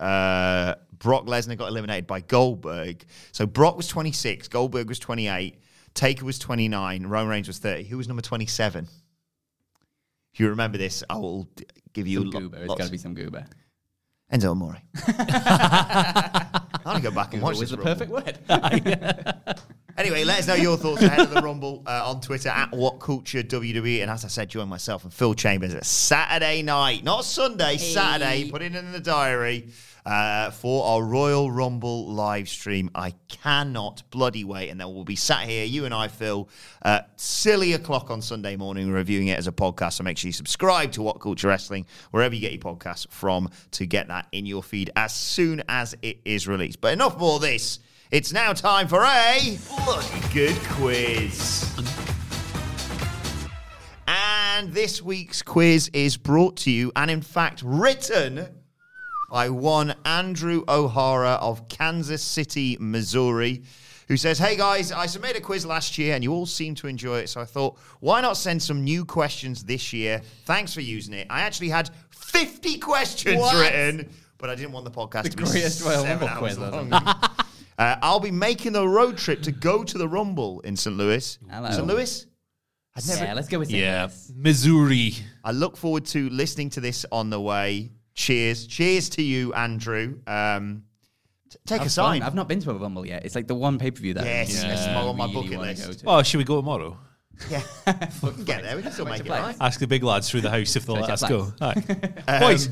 Uh, 0.00 0.74
Brock 0.98 1.26
Lesnar 1.26 1.56
got 1.56 1.68
eliminated 1.68 2.06
by 2.06 2.20
Goldberg. 2.20 3.04
So 3.32 3.46
Brock 3.46 3.76
was 3.76 3.86
26, 3.88 4.48
Goldberg 4.48 4.88
was 4.88 4.98
28, 4.98 5.58
Taker 5.94 6.24
was 6.24 6.38
29, 6.38 7.06
Roman 7.06 7.28
Reigns 7.28 7.46
was 7.46 7.58
30. 7.58 7.84
Who 7.84 7.96
was 7.98 8.08
number 8.08 8.22
27? 8.22 8.88
If 10.36 10.40
you 10.40 10.50
remember 10.50 10.76
this, 10.76 11.02
I 11.08 11.16
will 11.16 11.48
give 11.94 12.06
you 12.06 12.18
Some 12.18 12.30
lo- 12.30 12.40
goober. 12.40 12.58
It's 12.58 12.74
got 12.74 12.84
to 12.84 12.90
be 12.90 12.98
some 12.98 13.14
goober. 13.14 13.46
Enzo 14.30 14.50
Amore. 14.50 14.76
I 15.08 16.60
want 16.84 17.02
to 17.02 17.02
go 17.02 17.10
back 17.10 17.32
and 17.32 17.42
watch 17.42 17.58
was 17.58 17.70
this. 17.70 17.70
the 17.70 17.78
Rumble. 17.78 18.20
perfect 18.20 18.48
word. 18.48 19.58
Anyway, 19.98 20.24
let 20.24 20.40
us 20.40 20.46
know 20.46 20.52
your 20.52 20.76
thoughts 20.76 21.00
ahead 21.00 21.20
of 21.20 21.30
the 21.30 21.40
Rumble 21.40 21.82
uh, 21.86 22.10
on 22.10 22.20
Twitter 22.20 22.50
at 22.50 22.70
What 22.70 23.00
Culture 23.00 23.42
WWE. 23.42 24.02
And 24.02 24.10
as 24.10 24.26
I 24.26 24.28
said, 24.28 24.50
join 24.50 24.68
myself 24.68 25.04
and 25.04 25.14
Phil 25.14 25.32
Chambers 25.32 25.72
at 25.74 25.86
Saturday 25.86 26.60
night, 26.60 27.02
not 27.02 27.24
Sunday, 27.24 27.78
Saturday. 27.78 28.50
Put 28.50 28.60
it 28.60 28.74
in 28.76 28.92
the 28.92 29.00
diary 29.00 29.70
uh, 30.06 30.50
for 30.50 30.86
our 30.86 31.02
Royal 31.02 31.50
Rumble 31.50 32.06
live 32.06 32.48
stream. 32.48 32.90
I 32.94 33.12
cannot 33.28 34.04
bloody 34.10 34.44
wait. 34.44 34.70
And 34.70 34.80
then 34.80 34.94
we'll 34.94 35.04
be 35.04 35.16
sat 35.16 35.48
here, 35.48 35.64
you 35.64 35.84
and 35.84 35.92
I, 35.92 36.08
Phil, 36.08 36.48
silly 37.16 37.72
o'clock 37.72 38.10
on 38.10 38.22
Sunday 38.22 38.56
morning, 38.56 38.90
reviewing 38.90 39.26
it 39.26 39.38
as 39.38 39.48
a 39.48 39.52
podcast. 39.52 39.94
So 39.94 40.04
make 40.04 40.16
sure 40.16 40.28
you 40.28 40.32
subscribe 40.32 40.92
to 40.92 41.02
What 41.02 41.20
Culture 41.20 41.48
Wrestling 41.48 41.86
wherever 42.12 42.34
you 42.34 42.40
get 42.40 42.52
your 42.52 42.62
podcasts 42.62 43.08
from 43.10 43.50
to 43.72 43.84
get 43.84 44.08
that 44.08 44.28
in 44.30 44.46
your 44.46 44.62
feed 44.62 44.90
as 44.94 45.12
soon 45.12 45.62
as 45.68 45.96
it 46.02 46.20
is 46.24 46.46
released. 46.46 46.80
But 46.80 46.92
enough 46.92 47.20
all 47.20 47.40
this. 47.40 47.80
It's 48.12 48.32
now 48.32 48.52
time 48.52 48.86
for 48.86 49.02
a 49.02 49.58
bloody 49.84 50.20
good 50.32 50.56
quiz. 50.70 51.68
And 54.06 54.72
this 54.72 55.02
week's 55.02 55.42
quiz 55.42 55.90
is 55.92 56.16
brought 56.16 56.56
to 56.58 56.70
you 56.70 56.92
and, 56.94 57.10
in 57.10 57.20
fact, 57.20 57.62
written 57.64 58.55
by 59.36 59.50
one 59.50 59.94
Andrew 60.06 60.64
O'Hara 60.66 61.32
of 61.42 61.68
Kansas 61.68 62.22
City, 62.22 62.78
Missouri, 62.80 63.64
who 64.08 64.16
says, 64.16 64.38
Hey 64.38 64.56
guys, 64.56 64.92
I 64.92 65.04
submitted 65.04 65.36
a 65.36 65.40
quiz 65.42 65.66
last 65.66 65.98
year 65.98 66.14
and 66.14 66.24
you 66.24 66.32
all 66.32 66.46
seem 66.46 66.74
to 66.76 66.86
enjoy 66.86 67.18
it. 67.18 67.28
So 67.28 67.42
I 67.42 67.44
thought, 67.44 67.76
why 68.00 68.22
not 68.22 68.38
send 68.38 68.62
some 68.62 68.82
new 68.82 69.04
questions 69.04 69.62
this 69.62 69.92
year? 69.92 70.22
Thanks 70.46 70.72
for 70.72 70.80
using 70.80 71.12
it. 71.12 71.26
I 71.28 71.42
actually 71.42 71.68
had 71.68 71.90
50 72.12 72.78
questions 72.78 73.38
What? 73.38 73.60
written, 73.60 74.08
but 74.38 74.48
I 74.48 74.54
didn't 74.54 74.72
want 74.72 74.86
the 74.86 74.90
podcast 74.90 75.24
The 75.24 75.28
to 75.28 75.36
be 75.36 75.42
greatest 75.44 75.84
Royal 75.84 76.00
seven 76.04 76.10
Rumble 76.12 76.28
hours 76.28 76.56
quiz, 76.56 76.58
long. 76.58 76.88
wasn't 76.88 77.16
Uh, 77.78 77.96
I'll 78.00 78.20
be 78.20 78.30
making 78.30 78.74
a 78.74 78.88
road 78.88 79.18
trip 79.18 79.42
to 79.42 79.52
go 79.52 79.84
to 79.84 79.98
the 79.98 80.08
Rumble 80.08 80.60
in 80.60 80.76
St. 80.76 80.96
Louis. 80.96 81.38
Hello. 81.50 81.70
St. 81.72 81.86
Louis? 81.86 82.24
I'd 82.96 83.06
never, 83.06 83.24
yeah, 83.26 83.34
let's 83.34 83.48
go 83.48 83.58
with 83.58 83.68
St. 83.68 83.78
Yeah. 83.82 84.04
Louis. 84.04 84.32
Missouri. 84.34 85.14
I 85.44 85.50
look 85.50 85.76
forward 85.76 86.06
to 86.06 86.30
listening 86.30 86.70
to 86.70 86.80
this 86.80 87.04
on 87.12 87.28
the 87.28 87.38
way. 87.38 87.92
Cheers. 88.16 88.66
Cheers 88.66 89.08
to 89.10 89.22
you, 89.22 89.52
Andrew. 89.54 90.18
Um, 90.26 90.82
t- 91.50 91.58
take 91.66 91.80
a 91.80 91.84
Have 91.84 91.92
sign. 91.92 92.20
fun. 92.20 92.26
I've 92.26 92.34
not 92.34 92.48
been 92.48 92.60
to 92.60 92.70
a 92.70 92.74
Rumble 92.74 93.06
yet. 93.06 93.24
It's 93.24 93.34
like 93.34 93.46
the 93.46 93.54
one 93.54 93.78
pay 93.78 93.90
per 93.90 94.00
view 94.00 94.14
that 94.14 94.24
Yes, 94.24 94.64
I 94.64 94.68
it's 94.72 94.86
on 94.86 95.16
my 95.16 95.26
really 95.26 95.34
bucket 95.48 95.60
list. 95.60 95.86
go 95.86 95.92
to. 95.92 96.04
Oh, 96.06 96.22
should 96.22 96.38
we 96.38 96.44
go 96.44 96.56
tomorrow? 96.56 96.98
Yeah. 97.50 97.62
we 98.22 98.30
can 98.30 98.44
get 98.44 98.62
there. 98.62 98.76
We 98.76 98.82
can 98.82 98.92
still 98.92 99.04
make 99.04 99.20
it 99.20 99.28
right. 99.28 99.54
Ask 99.60 99.78
the 99.78 99.86
big 99.86 100.02
lads 100.02 100.30
through 100.30 100.40
the 100.40 100.50
house 100.50 100.74
if 100.74 100.86
they'll 100.86 100.96
let 100.96 101.10
us 101.10 101.22
go. 101.28 101.44
Flags. 101.58 101.84
Aye. 102.26 102.40
Boys. 102.40 102.68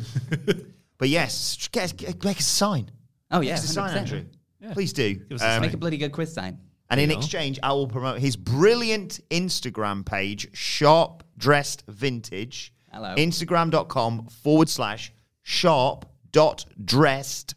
But 0.97 1.09
yes, 1.09 1.68
get, 1.72 1.97
get, 1.97 2.24
make 2.24 2.36
us 2.38 2.47
a 2.47 2.51
sign. 2.51 2.88
Oh 3.30 3.40
yeah, 3.40 3.55
Make 3.55 3.59
us 3.59 3.64
a 3.64 3.72
sign, 3.72 3.90
100%. 3.90 3.97
Andrew. 3.97 4.24
Please 4.72 4.92
do. 4.92 5.20
us 5.32 5.32
Um, 5.32 5.38
sign. 5.38 5.61
Make 5.62 5.72
a 5.74 5.76
bloody 5.76 5.99
good 5.99 6.12
quiz 6.12 6.32
sign. 6.32 6.61
And 6.88 7.01
in 7.01 7.11
exchange, 7.11 7.59
I 7.64 7.72
will 7.72 7.88
promote 7.88 8.20
his 8.20 8.36
brilliant 8.36 9.18
Instagram 9.28 10.07
page, 10.07 10.47
Sharp 10.57 11.24
Dressed 11.36 11.82
Vintage. 11.88 12.72
Hello. 12.92 13.12
Instagram.com 13.16 14.28
forward 14.28 14.68
slash 14.68 15.12
sharp 15.45 16.07
dot 16.32 16.64
dressed 16.84 17.55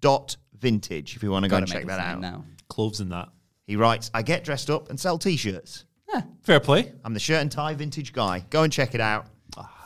dot 0.00 0.36
vintage. 0.58 1.14
If 1.16 1.22
you 1.22 1.30
want 1.30 1.42
to 1.44 1.50
go 1.50 1.58
and 1.58 1.68
check 1.68 1.84
that 1.86 2.00
out. 2.00 2.20
now. 2.20 2.44
Clothes 2.68 3.00
and 3.00 3.12
that. 3.12 3.28
He 3.66 3.76
writes, 3.76 4.10
I 4.14 4.22
get 4.22 4.44
dressed 4.44 4.70
up 4.70 4.88
and 4.88 4.98
sell 4.98 5.18
t 5.18 5.36
shirts. 5.36 5.84
Yeah, 6.12 6.22
Fair 6.42 6.60
play. 6.60 6.92
I'm 7.04 7.12
the 7.12 7.20
shirt 7.20 7.42
and 7.42 7.52
tie 7.52 7.74
vintage 7.74 8.12
guy. 8.12 8.44
Go 8.50 8.62
and 8.62 8.72
check 8.72 8.94
it 8.94 9.00
out. 9.00 9.26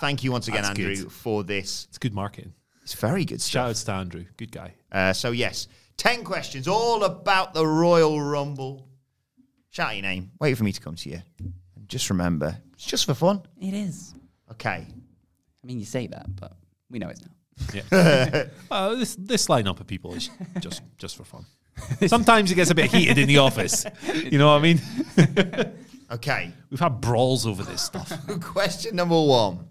Thank 0.01 0.23
you 0.23 0.31
once 0.33 0.47
again, 0.49 0.63
that's 0.63 0.79
Andrew, 0.79 0.95
good. 0.95 1.13
for 1.13 1.43
this. 1.43 1.87
It's 1.89 1.99
good 1.99 2.15
marketing. 2.15 2.53
It's 2.83 2.95
very 2.95 3.25
good 3.25 3.41
stuff. 3.41 3.51
Shout 3.51 3.71
outs 3.71 3.85
to 3.85 3.93
Andrew. 3.93 4.25
Good 4.37 4.53
guy. 4.53 4.75
Uh, 4.91 5.13
so, 5.13 5.33
yes, 5.33 5.69
10 5.99 6.25
questions 6.25 6.67
all 6.69 7.05
about 7.05 7.53
the 7.53 7.67
Royal 7.67 8.21
Rumble. 8.21 8.89
Shout 9.71 9.89
out 9.89 9.95
your 9.97 10.03
name. 10.03 10.31
Wait 10.41 10.57
for 10.57 10.65
me 10.65 10.73
to 10.73 10.81
come 10.81 10.95
to 10.95 11.11
you. 11.11 11.21
And 11.39 11.89
just 11.89 12.09
remember, 12.11 12.57
it's 12.75 12.87
just 12.87 13.05
for 13.07 13.15
fun. 13.15 13.43
It 13.61 13.75
is. 13.75 14.15
Okay. 14.53 14.87
I 14.89 15.67
mean, 15.67 15.79
you 15.81 15.85
say 15.85 16.07
that, 16.07 16.35
but 16.37 16.57
we 16.89 16.99
know 16.99 17.09
it's 17.09 17.21
not. 17.21 17.31
Yeah. 17.75 18.45
well, 18.71 18.97
this 18.97 19.17
this 19.17 19.47
lineup 19.49 19.81
of 19.81 19.87
people 19.87 20.15
is 20.15 20.31
just 20.61 20.83
just 20.97 21.17
for 21.17 21.25
fun. 21.25 21.45
Sometimes 22.07 22.51
it 22.51 22.57
gets 22.57 22.71
a 22.71 22.75
bit 22.75 22.91
heated 22.91 23.19
in 23.19 23.29
the 23.29 23.39
office. 23.39 23.87
You 24.13 24.39
know 24.39 24.49
what 24.49 24.59
I 24.59 24.63
mean? 24.63 24.81
Okay. 26.11 26.53
We've 26.71 26.81
had 26.81 27.01
brawls 27.01 27.47
over 27.47 27.63
this 27.63 27.83
stuff. 27.83 28.11
Question 28.41 28.97
number 28.97 29.21
one. 29.21 29.69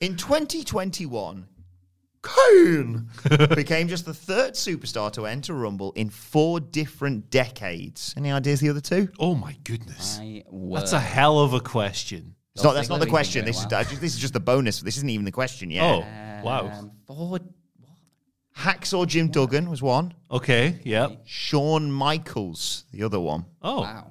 In 0.00 0.16
2021, 0.16 1.46
Kane 2.22 3.08
became 3.54 3.88
just 3.88 4.04
the 4.04 4.12
third 4.12 4.54
superstar 4.54 5.10
to 5.12 5.26
enter 5.26 5.54
Rumble 5.54 5.92
in 5.92 6.10
four 6.10 6.60
different 6.60 7.30
decades. 7.30 8.14
Any 8.16 8.30
ideas 8.30 8.60
the 8.60 8.68
other 8.68 8.80
two? 8.80 9.08
Oh 9.18 9.34
my 9.34 9.56
goodness. 9.64 10.18
My 10.18 10.42
That's 10.74 10.92
a 10.92 11.00
hell 11.00 11.38
of 11.38 11.54
a 11.54 11.60
question. 11.60 12.34
It's 12.54 12.64
not, 12.64 12.74
that's 12.74 12.88
not 12.88 13.00
the 13.00 13.06
question. 13.06 13.46
he's 13.46 13.56
This 13.56 13.62
is, 13.62 13.88
been 13.90 14.00
this 14.00 14.14
is 14.14 14.18
just 14.18 14.32
the 14.34 14.40
bonus. 14.40 14.80
This 14.80 14.96
isn't 14.96 15.08
even 15.10 15.24
the 15.24 15.32
question 15.32 15.70
yet. 15.70 15.84
Oh, 15.84 16.00
wow. 16.44 16.68
Um, 16.72 16.90
four. 17.06 17.38
Hacksaw 18.56 19.06
Jim 19.06 19.28
Duggan 19.28 19.70
was 19.70 19.80
one. 19.80 20.12
Okay, 20.30 20.80
yeah. 20.84 21.08
Shawn 21.24 21.90
Michaels, 21.90 22.84
the 22.92 23.02
other 23.04 23.20
one. 23.20 23.46
Oh, 23.62 23.82
Wow. 23.82 24.10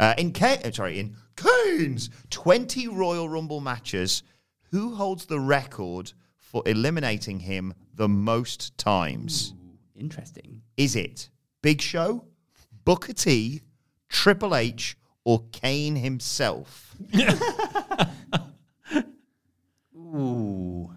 Uh, 0.00 0.14
in 0.18 0.32
Ka- 0.32 0.58
uh, 0.64 0.70
sorry, 0.72 0.98
in 0.98 1.16
Kane's 1.36 2.10
20 2.30 2.88
Royal 2.88 3.28
Rumble 3.28 3.60
matches, 3.60 4.22
who 4.70 4.94
holds 4.96 5.26
the 5.26 5.40
record 5.40 6.12
for 6.36 6.62
eliminating 6.66 7.40
him 7.40 7.74
the 7.94 8.08
most 8.08 8.76
times? 8.76 9.54
Interesting. 9.96 10.62
Is 10.76 10.94
it 10.96 11.30
Big 11.62 11.80
Show, 11.80 12.24
Booker 12.84 13.12
T, 13.12 13.62
Triple 14.08 14.54
H, 14.54 14.96
or 15.28 15.44
Kane 15.52 15.94
himself? 15.94 16.96
Ooh. 19.94 20.90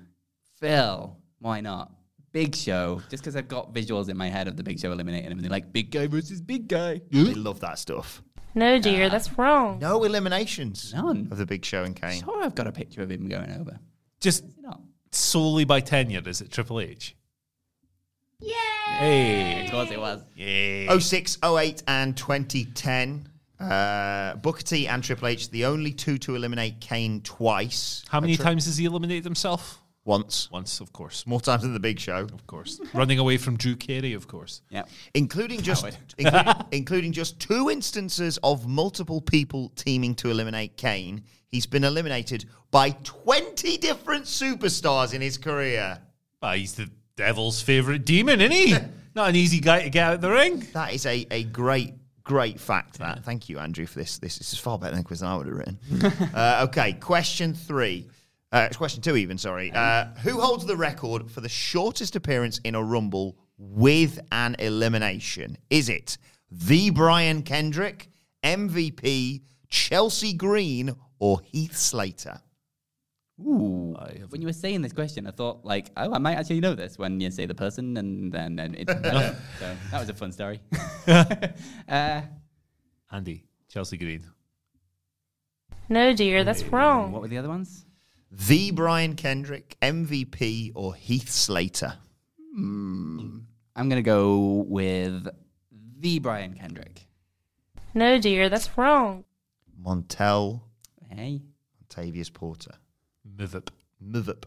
Phil. 0.58 1.18
Why 1.40 1.60
not? 1.60 1.92
Big 2.32 2.56
Show. 2.56 3.02
Just 3.10 3.24
because 3.24 3.36
I've 3.36 3.50
got 3.50 3.74
visuals 3.74 4.08
in 4.08 4.16
my 4.16 4.30
head 4.30 4.48
of 4.48 4.56
the 4.56 4.64
Big 4.64 4.80
Show 4.80 4.94
eliminating 4.94 5.26
him, 5.26 5.34
and 5.34 5.42
they're 5.42 5.52
like, 5.52 5.74
big 5.74 5.92
guy 5.92 6.08
versus 6.08 6.40
big 6.40 6.70
guy. 6.70 7.02
They 7.12 7.34
love 7.34 7.60
that 7.60 7.78
stuff. 7.78 8.24
No, 8.56 8.80
dear, 8.80 9.10
that's 9.10 9.38
wrong. 9.38 9.80
No 9.80 10.02
eliminations 10.06 10.94
None. 10.96 11.28
of 11.30 11.38
the 11.38 11.46
Big 11.46 11.66
Show 11.66 11.84
and 11.84 11.94
Kane. 11.94 12.24
Sure, 12.24 12.42
I've 12.42 12.56
got 12.56 12.68
a 12.68 12.72
picture 12.72 13.02
of 13.02 13.12
him 13.12 13.28
going 13.28 13.52
over. 13.52 13.82
just 14.22 14.46
You 14.64 14.72
solely 15.12 15.66
by 15.66 15.82
tenure, 15.82 16.22
is 16.26 16.40
it 16.40 16.52
Triple 16.52 16.80
H? 16.80 17.18
Yay! 18.40 18.54
Hey. 18.98 19.66
of 19.66 19.72
course 19.72 19.92
it 19.92 20.00
was. 20.00 20.24
Yeah. 20.38 20.98
06, 20.98 21.38
08, 21.44 21.84
and 21.86 22.16
2010. 22.16 23.28
Uh, 23.62 24.36
Booker 24.36 24.64
T 24.64 24.88
and 24.88 25.04
Triple 25.04 25.28
H, 25.28 25.50
the 25.50 25.66
only 25.66 25.92
two 25.92 26.18
to 26.20 26.36
eliminate 26.36 26.80
Kane 26.82 27.22
twice. 27.22 28.04
How 28.10 28.20
many 28.20 28.36
tri- 28.36 28.46
times 28.46 28.66
has 28.66 28.78
he 28.78 28.86
eliminated 28.86 29.24
himself? 29.24 29.82
Once. 30.04 30.50
Once, 30.52 30.80
of 30.80 30.92
course. 30.94 31.28
More 31.28 31.40
times 31.40 31.62
than 31.62 31.74
the 31.74 31.80
Big 31.80 32.00
Show. 32.00 32.22
Of 32.34 32.48
course. 32.48 32.82
Running 32.94 33.20
away 33.20 33.38
from 33.38 33.56
Drew 33.56 33.76
Carey, 33.76 34.14
of 34.14 34.28
course. 34.28 34.62
Yeah. 34.70 34.84
including 35.14 35.62
just 35.62 35.86
including, 36.18 36.54
including 36.72 37.12
just 37.12 37.40
two 37.40 37.70
instances 37.70 38.40
of 38.42 38.68
multiple 38.68 39.22
people 39.22 39.70
teaming 39.76 40.16
to 40.16 40.32
eliminate 40.32 40.76
Kane. 40.76 41.24
He's 41.50 41.68
been 41.68 41.84
eliminated 41.84 42.46
by 42.72 42.92
20 43.04 43.78
different 43.78 44.26
superstars 44.26 45.14
in 45.14 45.22
his 45.22 45.38
career. 45.38 46.00
Ah, 46.42 46.54
he's 46.54 46.74
the 46.74 46.90
devil's 47.16 47.62
favourite 47.62 48.04
demon, 48.06 48.42
isn't 48.42 48.52
he? 48.52 48.76
Not 49.16 49.30
an 49.30 49.36
easy 49.36 49.60
guy 49.60 49.84
to 49.84 49.90
get 49.90 50.04
out 50.04 50.14
of 50.16 50.22
the 50.22 50.32
ring. 50.32 50.66
That 50.74 50.94
is 50.94 51.06
a, 51.06 51.28
a 51.30 51.44
great, 51.44 51.94
great 52.32 52.62
fact. 52.62 53.00
That. 53.00 53.26
Thank 53.26 53.50
you, 53.50 53.60
Andrew, 53.60 53.86
for 53.86 54.00
this. 54.00 54.18
This, 54.18 54.38
this 54.38 54.54
is 54.54 54.60
far 54.60 54.80
better 54.80 54.92
than 54.92 55.02
the 55.02 55.06
quiz 55.06 55.22
I 55.22 55.36
would 55.36 55.48
have 55.48 55.56
written. 55.58 55.78
uh, 56.34 56.66
okay, 56.70 56.94
question 56.94 57.54
three. 57.54 58.08
Uh, 58.54 58.68
it's 58.70 58.78
question 58.78 59.02
two, 59.02 59.18
even, 59.18 59.38
sorry. 59.38 59.70
Uh, 59.74 60.06
who 60.24 60.40
holds 60.40 60.66
the 60.66 60.78
record 60.78 61.30
for 61.30 61.42
the 61.42 61.50
shortest 61.50 62.16
appearance 62.16 62.60
in 62.64 62.76
a 62.76 62.82
Rumble 62.82 63.36
with 63.58 64.18
an 64.32 64.56
elimination? 64.60 65.58
Is 65.70 65.90
it 65.90 66.18
the 66.50 66.90
Brian 66.92 67.44
Kendrick, 67.44 68.08
MVP, 68.46 69.42
Chelsea 69.68 70.32
Green, 70.32 70.96
or 71.20 71.42
Heath 71.44 71.76
Slater? 71.76 72.40
Ooh. 73.46 73.96
I 73.98 74.20
have- 74.20 74.32
When 74.32 74.42
you 74.42 74.48
were 74.48 74.54
saying 74.54 74.82
this 74.82 74.94
question, 74.94 75.28
I 75.28 75.32
thought 75.32 75.66
like, 75.66 75.92
oh, 75.98 76.14
I 76.14 76.18
might 76.18 76.36
actually 76.38 76.60
know 76.60 76.76
this 76.76 76.98
when 76.98 77.20
you 77.20 77.32
say 77.32 77.46
the 77.46 77.56
person, 77.56 77.98
and 77.98 78.32
then 78.32 78.60
and 78.60 78.76
it. 78.76 78.88
so 79.60 79.76
that 79.92 80.00
was 80.00 80.10
a 80.10 80.14
fun 80.14 80.32
story. 80.32 80.60
uh, 81.08 82.22
Andy, 83.12 83.44
Chelsea 83.70 83.98
Green. 83.98 84.26
No, 85.90 86.14
dear, 86.14 86.44
that's 86.44 86.64
wrong. 86.64 87.12
what 87.12 87.22
were 87.22 87.28
the 87.28 87.38
other 87.38 87.50
ones? 87.50 87.86
The 88.32 88.72
Brian 88.72 89.16
Kendrick, 89.16 89.76
MVP, 89.82 90.72
or 90.74 90.96
Heath 90.96 91.30
Slater? 91.30 91.96
I'm 92.56 93.46
gonna 93.76 94.02
go 94.02 94.66
with 94.68 95.28
the 96.00 96.20
Brian 96.20 96.54
Kendrick. 96.54 97.08
No, 97.94 98.20
dear, 98.20 98.48
that's 98.50 98.78
wrong. 98.78 99.26
Montel 99.84 100.62
Hey, 101.10 101.42
Vontavious 101.90 102.34
Porter. 102.34 102.72
Mivip. 103.42 103.70
Mivip. 104.04 104.44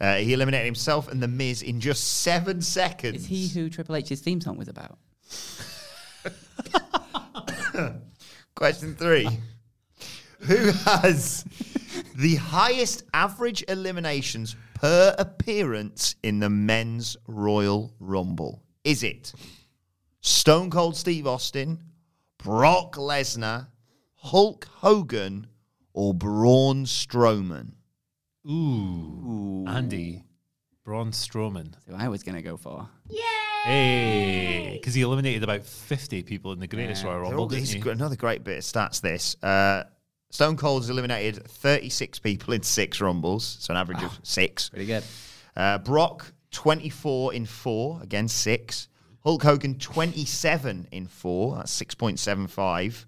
Uh, 0.00 0.16
he 0.16 0.32
eliminated 0.32 0.66
himself 0.66 1.10
and 1.10 1.22
The 1.22 1.28
Miz 1.28 1.62
in 1.62 1.80
just 1.80 2.22
seven 2.22 2.60
seconds. 2.60 3.16
is 3.16 3.26
he 3.26 3.48
who 3.48 3.68
Triple 3.70 3.96
H's 3.96 4.20
theme 4.20 4.40
song 4.40 4.56
was 4.56 4.68
about? 4.68 4.98
Question 8.54 8.94
three. 8.94 9.28
Who 10.40 10.70
has 10.70 11.44
the 12.14 12.36
highest 12.36 13.04
average 13.12 13.64
eliminations 13.68 14.56
per 14.74 15.14
appearance 15.18 16.14
in 16.22 16.38
the 16.40 16.50
men's 16.50 17.16
Royal 17.26 17.94
Rumble? 17.98 18.62
Is 18.84 19.02
it 19.02 19.32
Stone 20.20 20.70
Cold 20.70 20.96
Steve 20.96 21.26
Austin, 21.26 21.82
Brock 22.38 22.96
Lesnar, 22.96 23.68
Hulk 24.16 24.66
Hogan, 24.66 25.48
or 25.92 26.14
Braun 26.14 26.84
Strowman? 26.84 27.72
Ooh. 28.48 29.64
Andy. 29.66 30.22
Braun 30.84 31.10
Strowman. 31.10 31.74
So 31.88 31.94
I 31.96 32.08
was 32.08 32.22
gonna 32.22 32.42
go 32.42 32.56
for. 32.56 32.88
Yay! 33.08 33.20
Hey, 33.64 34.78
because 34.78 34.94
he 34.94 35.02
eliminated 35.02 35.42
about 35.42 35.64
50 35.66 36.22
people 36.22 36.52
in 36.52 36.60
the 36.60 36.68
Greatest 36.68 37.02
Yeah. 37.02 37.08
Royal 37.10 37.16
They're 37.22 37.24
Rumble, 37.30 37.42
all- 37.42 37.48
didn't 37.48 37.64
it's 37.64 37.72
he? 37.72 37.80
got 37.80 37.94
another 37.94 38.14
great 38.14 38.44
bit 38.44 38.58
of 38.58 38.62
stats. 38.64 39.00
This 39.00 39.34
uh, 39.42 39.82
Stone 40.30 40.56
Cold 40.56 40.82
has 40.82 40.90
eliminated 40.90 41.44
36 41.48 42.20
people 42.20 42.54
in 42.54 42.62
six 42.62 43.00
Rumbles, 43.00 43.56
so 43.60 43.72
an 43.74 43.78
average 43.78 44.02
of 44.04 44.16
six. 44.22 44.68
Pretty 44.68 44.86
good. 44.86 45.02
Uh, 45.56 45.78
Brock 45.78 46.32
24 46.52 47.34
in 47.34 47.46
four, 47.46 48.00
again 48.02 48.28
six. 48.28 48.86
Hulk 49.24 49.42
Hogan 49.42 49.76
27 49.76 50.86
in 50.92 51.08
four, 51.08 51.56
that's 51.56 51.82
6.75. 51.82 53.06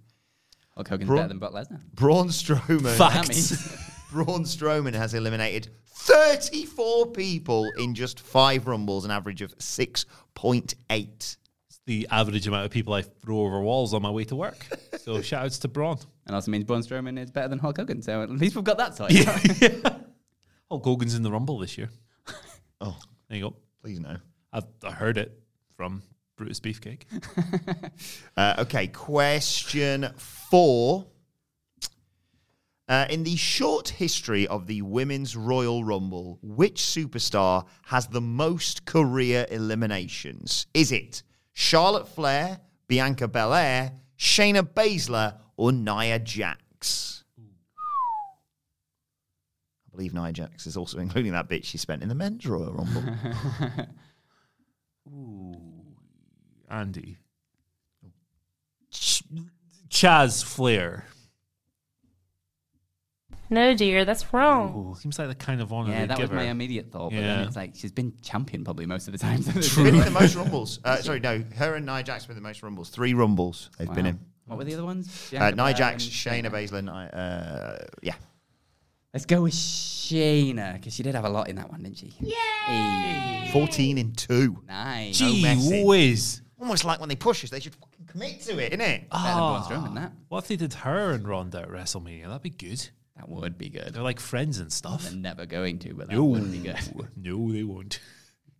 Hulk 0.75 0.89
Hogan's 0.89 1.07
Braun- 1.07 1.19
better 1.19 1.29
than 1.29 1.39
Brock 1.39 1.53
Lesnar. 1.53 1.81
Braun 1.95 2.29
Strowman. 2.29 2.97
Facts. 2.97 3.79
Braun 4.11 4.45
Strowman 4.45 4.95
has 4.95 5.15
eliminated 5.15 5.69
34 5.87 7.07
people 7.09 7.71
in 7.79 7.95
just 7.95 8.21
five 8.21 8.67
Rumbles, 8.67 9.05
an 9.05 9.11
average 9.11 9.43
of 9.43 9.57
6.8. 9.59 10.77
It's 10.91 11.37
the 11.87 12.07
average 12.11 12.47
amount 12.47 12.65
of 12.65 12.71
people 12.71 12.95
I 12.95 13.03
throw 13.03 13.41
over 13.41 13.61
walls 13.61 13.93
on 13.95 14.03
my 14.03 14.11
way 14.11 14.25
to 14.25 14.37
work. 14.37 14.67
So 14.99 15.21
shout 15.23 15.45
outs 15.45 15.59
to 15.61 15.69
Braun. 15.69 15.99
And 16.27 16.35
also 16.35 16.51
means 16.51 16.65
Braun 16.65 16.83
Strowman 16.83 17.19
is 17.19 17.31
better 17.31 17.49
than 17.49 17.59
Hulk 17.59 17.77
Hogan. 17.77 18.01
So 18.03 18.23
at 18.23 18.31
least 18.31 18.55
we've 18.57 18.65
got 18.65 18.79
that 18.79 18.97
sorted. 18.97 19.27
out. 19.87 20.01
Hulk 20.71 20.85
Hogan's 20.85 21.15
in 21.15 21.23
the 21.23 21.31
Rumble 21.31 21.59
this 21.59 21.77
year. 21.79 21.91
Oh, 22.81 22.97
There 23.29 23.39
you 23.39 23.45
go. 23.51 23.57
please 23.83 23.99
no. 23.99 24.19
I've 24.53 24.63
I 24.85 24.93
heard 24.93 25.19
it 25.19 25.37
from 25.77 26.01
Brutus 26.37 26.61
Beefcake. 26.61 27.03
Uh, 28.37 28.55
okay, 28.61 28.87
question 28.87 30.09
four. 30.17 31.05
Uh, 32.89 33.07
in 33.11 33.23
the 33.23 33.37
short 33.37 33.91
history 33.91 34.47
of 34.47 34.67
the 34.67 34.81
Women's 34.81 35.37
Royal 35.37 35.85
Rumble, 35.85 36.39
which 36.43 36.81
superstar 36.81 37.67
has 37.85 38.07
the 38.07 38.21
most 38.23 38.87
career 38.87 39.47
eliminations? 39.51 40.67
Is 40.73 40.91
it 40.91 41.23
Charlotte 41.53 42.09
Flair, 42.09 42.61
Bianca 42.87 43.29
Belair, 43.29 43.93
Shayna 44.19 44.63
Baszler, 44.63 45.35
or 45.59 45.71
Nia 45.71 46.19
Jax? 46.19 47.25
I 47.39 47.43
believe 49.91 50.15
Nia 50.15 50.33
Jax 50.33 50.67
is 50.67 50.79
also 50.79 50.99
including 50.99 51.33
that 51.33 51.49
bit 51.49 51.67
she 51.67 51.77
spent 51.77 52.03
in 52.03 52.09
the 52.09 52.15
Men's 52.15 52.47
Royal 52.47 52.73
Rumble. 52.73 53.05
Ooh, 55.13 55.61
Andy. 56.71 57.19
Ch- 58.91 59.25
Chaz 59.91 60.43
Flair. 60.43 61.05
No, 63.51 63.75
dear, 63.75 64.05
that's 64.05 64.33
wrong. 64.33 64.95
Seems 65.01 65.19
like 65.19 65.29
the 65.29 65.35
kind 65.35 65.61
of 65.61 65.73
honor 65.73 65.91
yeah, 65.91 66.01
they 66.03 66.07
that 66.09 66.19
was 66.19 66.29
give 66.29 66.37
my 66.37 66.45
immediate 66.45 66.91
thought. 66.91 67.11
But 67.11 67.17
then 67.21 67.25
Yeah. 67.41 67.47
it's 67.47 67.57
like 67.57 67.73
she's 67.75 67.93
been 67.93 68.13
champion 68.23 68.65
probably 68.65 68.85
most 68.87 69.09
of 69.09 69.13
the 69.13 69.19
time. 69.19 69.43
Winning 69.77 70.01
the 70.03 70.11
most 70.11 70.35
Rumbles. 70.35 70.81
Uh, 70.85 70.97
sorry, 70.97 71.21
no, 71.21 71.43
her 71.57 71.75
and 71.75 71.87
Nia 71.87 72.03
Jax 72.03 72.29
win 72.29 72.37
the 72.37 72.43
most 72.43 72.63
Rumbles. 72.63 72.91
Three 72.91 73.15
Rumbles 73.15 73.71
they've 73.79 73.93
been 73.95 74.05
Wow. 74.05 74.11
in. 74.11 74.21
What 74.47 74.59
were 74.59 74.65
the 74.65 74.75
other 74.75 74.85
ones? 74.85 75.33
Uh, 75.37 75.51
Nia 75.51 75.75
Jax, 75.75 76.05
Shayna 76.05 76.51
Baszler, 76.51 76.83
Nia- 76.85 76.93
uh, 76.93 77.87
yeah. 78.03 78.15
Let's 79.15 79.25
go 79.27 79.43
with 79.43 79.55
Shayna 79.55 80.75
because 80.75 80.95
she 80.95 81.03
did 81.03 81.15
have 81.15 81.25
a 81.25 81.29
lot 81.31 81.49
in 81.49 81.57
that 81.57 81.71
one, 81.71 81.83
didn't 81.83 81.99
she? 81.99 82.13
Yay! 82.21 83.49
14 83.53 83.99
in 83.99 84.13
2. 84.13 84.63
Nice. 84.67 85.19
Gee 85.19 85.43
messy. 85.43 85.85
whiz. 85.85 86.43
Almost 86.61 86.85
like 86.85 87.01
when 87.01 87.09
they 87.09 87.17
push 87.17 87.45
us, 87.45 87.51
they 87.51 87.61
should 87.61 87.75
fucking 87.75 88.07
commit 88.07 88.41
to 88.43 88.59
it, 88.59 88.73
innit? 88.73 89.09
Better 89.11 89.25
than 89.25 89.37
Braun 89.37 89.63
Strowman, 89.63 89.95
that. 89.95 90.13
What 90.29 90.39
if 90.45 90.49
they 90.49 90.57
did 90.57 90.75
her 90.75 91.13
and 91.13 91.27
Ronda 91.27 91.61
at 91.63 91.69
WrestleMania? 91.69 92.27
That'd 92.27 92.43
be 92.43 92.51
good. 92.51 92.89
That 93.19 93.29
would 93.29 93.59
be 93.59 93.69
good. 93.69 93.93
They're 93.93 94.03
like 94.03 94.21
friends 94.21 94.59
and 94.59 94.73
stuff. 94.73 95.05
They're 95.05 95.19
never 95.19 95.45
going 95.45 95.81
to, 95.81 95.95
but 95.95 96.09
that 96.09 96.15
No, 96.15 96.25
would 96.25 96.53
be 96.53 96.59
good. 96.59 96.79
no, 97.17 97.53
they 97.53 97.65
won't. 97.65 98.01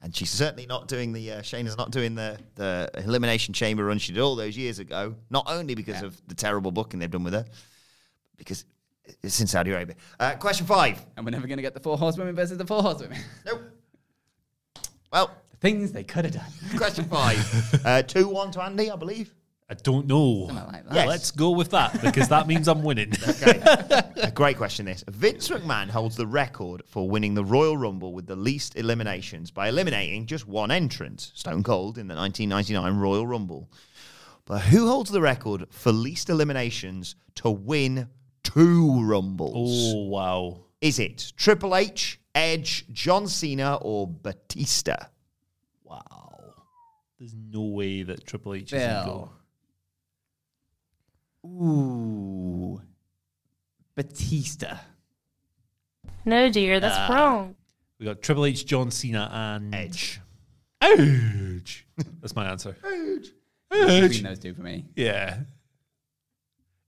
And 0.03 0.15
she's 0.15 0.31
certainly 0.31 0.67
not 0.67 0.87
doing 0.89 1.13
the, 1.13 1.33
uh, 1.33 1.41
Shayna's 1.41 1.77
not 1.77 1.91
doing 1.91 2.15
the, 2.15 2.39
the 2.55 2.91
Elimination 2.95 3.55
Chamber 3.55 3.85
run 3.85 3.99
she 3.99 4.13
did 4.13 4.21
all 4.21 4.37
those 4.37 4.57
years 4.57 4.79
ago. 4.79 5.15
Not 5.31 5.47
only 5.49 5.75
because 5.75 6.03
of 6.03 6.21
the 6.29 6.35
terrible 6.35 6.71
booking 6.71 7.01
they've 7.01 7.11
done 7.11 7.25
with 7.25 7.33
her, 7.33 7.45
because 8.37 8.65
it's 9.23 9.41
in 9.41 9.47
Saudi 9.47 9.73
Arabia. 9.73 9.97
Uh, 10.21 10.35
question 10.37 10.67
five. 10.67 11.05
And 11.17 11.25
we're 11.27 11.31
never 11.31 11.47
going 11.47 11.59
to 11.59 11.63
get 11.63 11.75
the 11.75 11.81
four 11.81 11.99
horsewomen 11.99 12.35
versus 12.35 12.59
the 12.59 12.67
four 12.67 12.83
horsewomen. 12.83 13.19
Nope. 13.47 13.63
Well, 15.13 15.31
the 15.51 15.57
things 15.57 15.91
they 15.93 16.05
could 16.05 16.27
have 16.27 16.35
done. 16.35 16.77
question 16.77 17.05
five. 17.07 17.81
uh, 17.85 18.03
2 18.03 18.29
1 18.29 18.51
to 18.53 18.63
Andy, 18.63 18.91
I 18.91 18.97
believe. 18.97 19.35
I 19.71 19.75
don't 19.75 20.07
know. 20.07 20.21
Like. 20.23 20.85
Yes. 20.91 21.07
Let's 21.07 21.31
go 21.31 21.51
with 21.51 21.71
that 21.71 22.01
because 22.01 22.29
that 22.29 22.47
means 22.47 22.69
I'm 22.69 22.83
winning. 22.83 23.13
Okay. 23.29 23.61
a 24.23 24.31
great 24.35 24.57
question, 24.57 24.87
this. 24.87 25.05
Vince 25.09 25.49
McMahon 25.51 25.89
holds 25.91 26.17
the 26.17 26.27
record 26.27 26.83
for 26.87 27.09
winning 27.09 27.35
the 27.35 27.45
Royal 27.45 27.77
Rumble 27.77 28.15
with 28.15 28.27
the 28.27 28.35
least 28.35 28.77
eliminations 28.77 29.51
by 29.51 29.69
eliminating 29.69 30.27
just 30.27 30.49
one 30.49 30.71
entrant, 30.71 31.21
Stone 31.35 31.63
Cold, 31.63 31.99
in 31.99 32.09
the 32.09 32.15
1999 32.15 32.99
Royal 33.01 33.27
Rumble. 33.27 33.71
But 34.47 34.61
who 34.63 34.89
holds 34.89 35.11
the 35.11 35.21
record 35.21 35.67
for 35.71 35.93
least 35.93 36.31
eliminations 36.31 37.17
to 37.37 37.51
win 37.51 38.09
two 38.43 39.03
Rumbles? 39.05 39.93
oh, 39.95 40.09
wow. 40.09 40.61
Is 40.81 40.99
it 40.99 41.33
Triple 41.37 41.77
H, 41.77 42.19
Edge, 42.35 42.87
John 42.93 43.27
Cena, 43.29 43.77
or 43.83 44.07
Batista? 44.09 44.97
Wow. 45.85 46.55
There's 47.19 47.35
no 47.35 47.63
way 47.63 48.03
that 48.05 48.27
Triple 48.27 48.55
H 48.55 48.73
is 48.73 48.83
Bill. 48.83 49.33
In 51.49 51.59
goal. 51.59 52.79
Ooh. 52.79 52.83
Batista. 53.95 54.79
No, 56.25 56.51
dear, 56.51 56.81
that's 56.81 56.97
Ah. 56.97 57.15
wrong. 57.15 57.57
We 57.99 58.07
got 58.07 58.23
Triple 58.23 58.47
H, 58.47 58.65
John 58.67 58.91
Cena, 58.91 59.29
and 59.33 59.75
Edge. 59.75 60.21
Edge. 60.81 61.87
That's 62.21 62.37
my 62.37 62.49
answer. 62.49 62.77
Edge. 62.85 63.33
Between 63.71 64.23
those 64.23 64.39
two 64.39 64.55
for 64.55 64.63
me. 64.63 64.85
Yeah. 64.95 65.39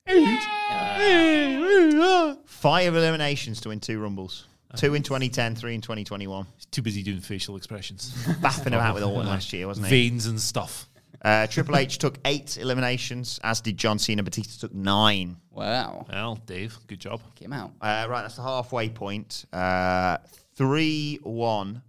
Edge. 0.06 0.44
Uh, 0.70 2.34
Five 2.44 2.94
eliminations 2.94 3.60
to 3.62 3.70
win 3.70 3.80
two 3.80 3.98
Rumbles. 3.98 4.46
Uh-huh. 4.70 4.78
Two 4.78 4.94
in 4.94 5.02
2010, 5.02 5.56
three 5.56 5.74
in 5.74 5.80
2021. 5.80 6.46
He's 6.56 6.66
too 6.66 6.82
busy 6.82 7.02
doing 7.02 7.20
facial 7.20 7.56
expressions. 7.56 8.12
Baffing 8.40 8.68
about 8.68 8.94
with 8.94 9.02
Orton 9.02 9.22
uh-huh. 9.22 9.30
last 9.30 9.52
year, 9.52 9.66
wasn't 9.66 9.88
he? 9.88 9.90
Veins 9.90 10.26
and 10.26 10.40
stuff. 10.40 10.88
Uh, 11.22 11.46
Triple 11.46 11.76
H 11.76 11.98
took 11.98 12.18
eight 12.24 12.56
eliminations, 12.56 13.38
as 13.42 13.60
did 13.60 13.76
John 13.76 13.98
Cena. 13.98 14.22
Batista 14.22 14.66
took 14.66 14.74
nine. 14.74 15.36
Wow. 15.50 16.06
Well, 16.08 16.36
Dave, 16.46 16.78
good 16.86 17.00
job. 17.00 17.20
Came 17.34 17.52
out. 17.52 17.72
Uh, 17.80 18.06
right, 18.08 18.22
that's 18.22 18.36
the 18.36 18.42
halfway 18.42 18.88
point. 18.88 19.44
Uh, 19.52 20.18
3 20.54 21.18
1 21.22 21.82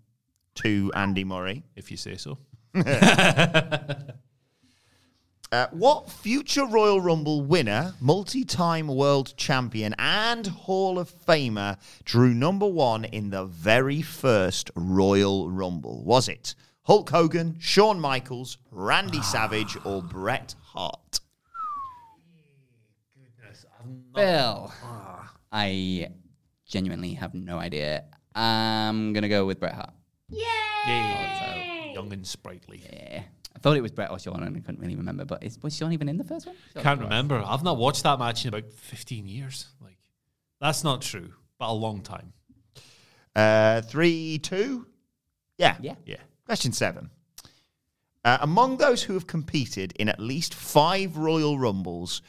to 0.56 0.92
Andy 0.96 1.24
Murray. 1.24 1.64
If 1.76 1.92
you 1.92 1.98
say 1.98 2.18
so. 2.18 2.38
Uh, 5.54 5.68
what 5.72 6.10
future 6.10 6.66
Royal 6.66 7.02
Rumble 7.02 7.42
winner, 7.42 7.94
multi 8.00 8.46
time 8.46 8.88
world 8.88 9.34
champion, 9.36 9.94
and 10.00 10.48
Hall 10.48 10.98
of 10.98 11.12
Famer 11.12 11.78
drew 12.06 12.34
number 12.34 12.66
one 12.66 13.04
in 13.04 13.32
the 13.32 13.44
very 13.44 14.02
first 14.02 14.72
Royal 14.76 15.50
Rumble? 15.50 16.06
Was 16.06 16.30
it 16.30 16.56
Hulk 16.84 17.10
Hogan, 17.10 17.58
Shawn 17.60 18.00
Michaels, 18.00 18.58
Randy 18.72 19.22
Savage, 19.22 19.78
or 19.86 20.02
Bret 20.02 20.56
Hart? 20.64 21.20
Goodness, 23.16 23.66
I've 23.80 24.14
Bill. 24.14 24.74
I 25.52 26.10
genuinely 26.66 27.14
have 27.14 27.34
no 27.34 27.60
idea. 27.60 28.06
I'm 28.34 29.14
gonna 29.14 29.30
go 29.30 29.46
with 29.46 29.60
Bret 29.60 29.76
Hart. 29.76 29.94
Yeah. 30.30 31.94
Young 31.94 32.12
and 32.12 32.26
sprightly. 32.26 32.84
Yeah. 32.92 33.24
I 33.56 33.60
thought 33.60 33.78
it 33.78 33.82
was 33.82 33.92
Bret 33.92 34.10
or 34.10 34.18
Sean, 34.18 34.42
and 34.42 34.58
I 34.58 34.60
couldn't 34.62 34.80
really 34.80 34.96
remember. 34.96 35.26
But 35.26 35.44
is, 35.44 35.62
was 35.62 35.76
Sean 35.76 35.92
even 35.92 36.10
in 36.10 36.18
the 36.18 36.24
first 36.24 36.48
one? 36.48 36.56
Sure, 36.74 36.82
Can't 36.82 37.00
he 37.00 37.04
was. 37.04 37.10
remember. 37.12 37.44
I've 37.46 37.64
not 37.64 37.78
watched 37.78 38.04
that 38.04 38.18
match 38.18 38.44
in 38.46 38.50
about 38.54 38.72
15 38.74 39.28
years. 39.28 39.68
Like, 39.82 39.98
that's 40.60 40.84
not 40.84 41.02
true, 41.02 41.34
but 41.60 41.70
a 41.70 41.74
long 41.74 42.02
time. 42.02 42.34
Uh, 43.36 43.82
three, 43.82 44.40
two. 44.40 44.88
Yeah. 45.58 45.76
Yeah. 45.82 45.96
Yeah. 46.06 46.18
Question 46.52 46.74
seven. 46.74 47.10
Uh, 48.26 48.39
among 48.41 48.76
those 48.76 49.04
who 49.04 49.14
have 49.14 49.26
competed 49.26 49.93
in 49.97 50.10
at 50.10 50.20
least 50.20 50.54
five 50.54 51.16
Royal 51.16 51.58
Rumbles, 51.58 52.22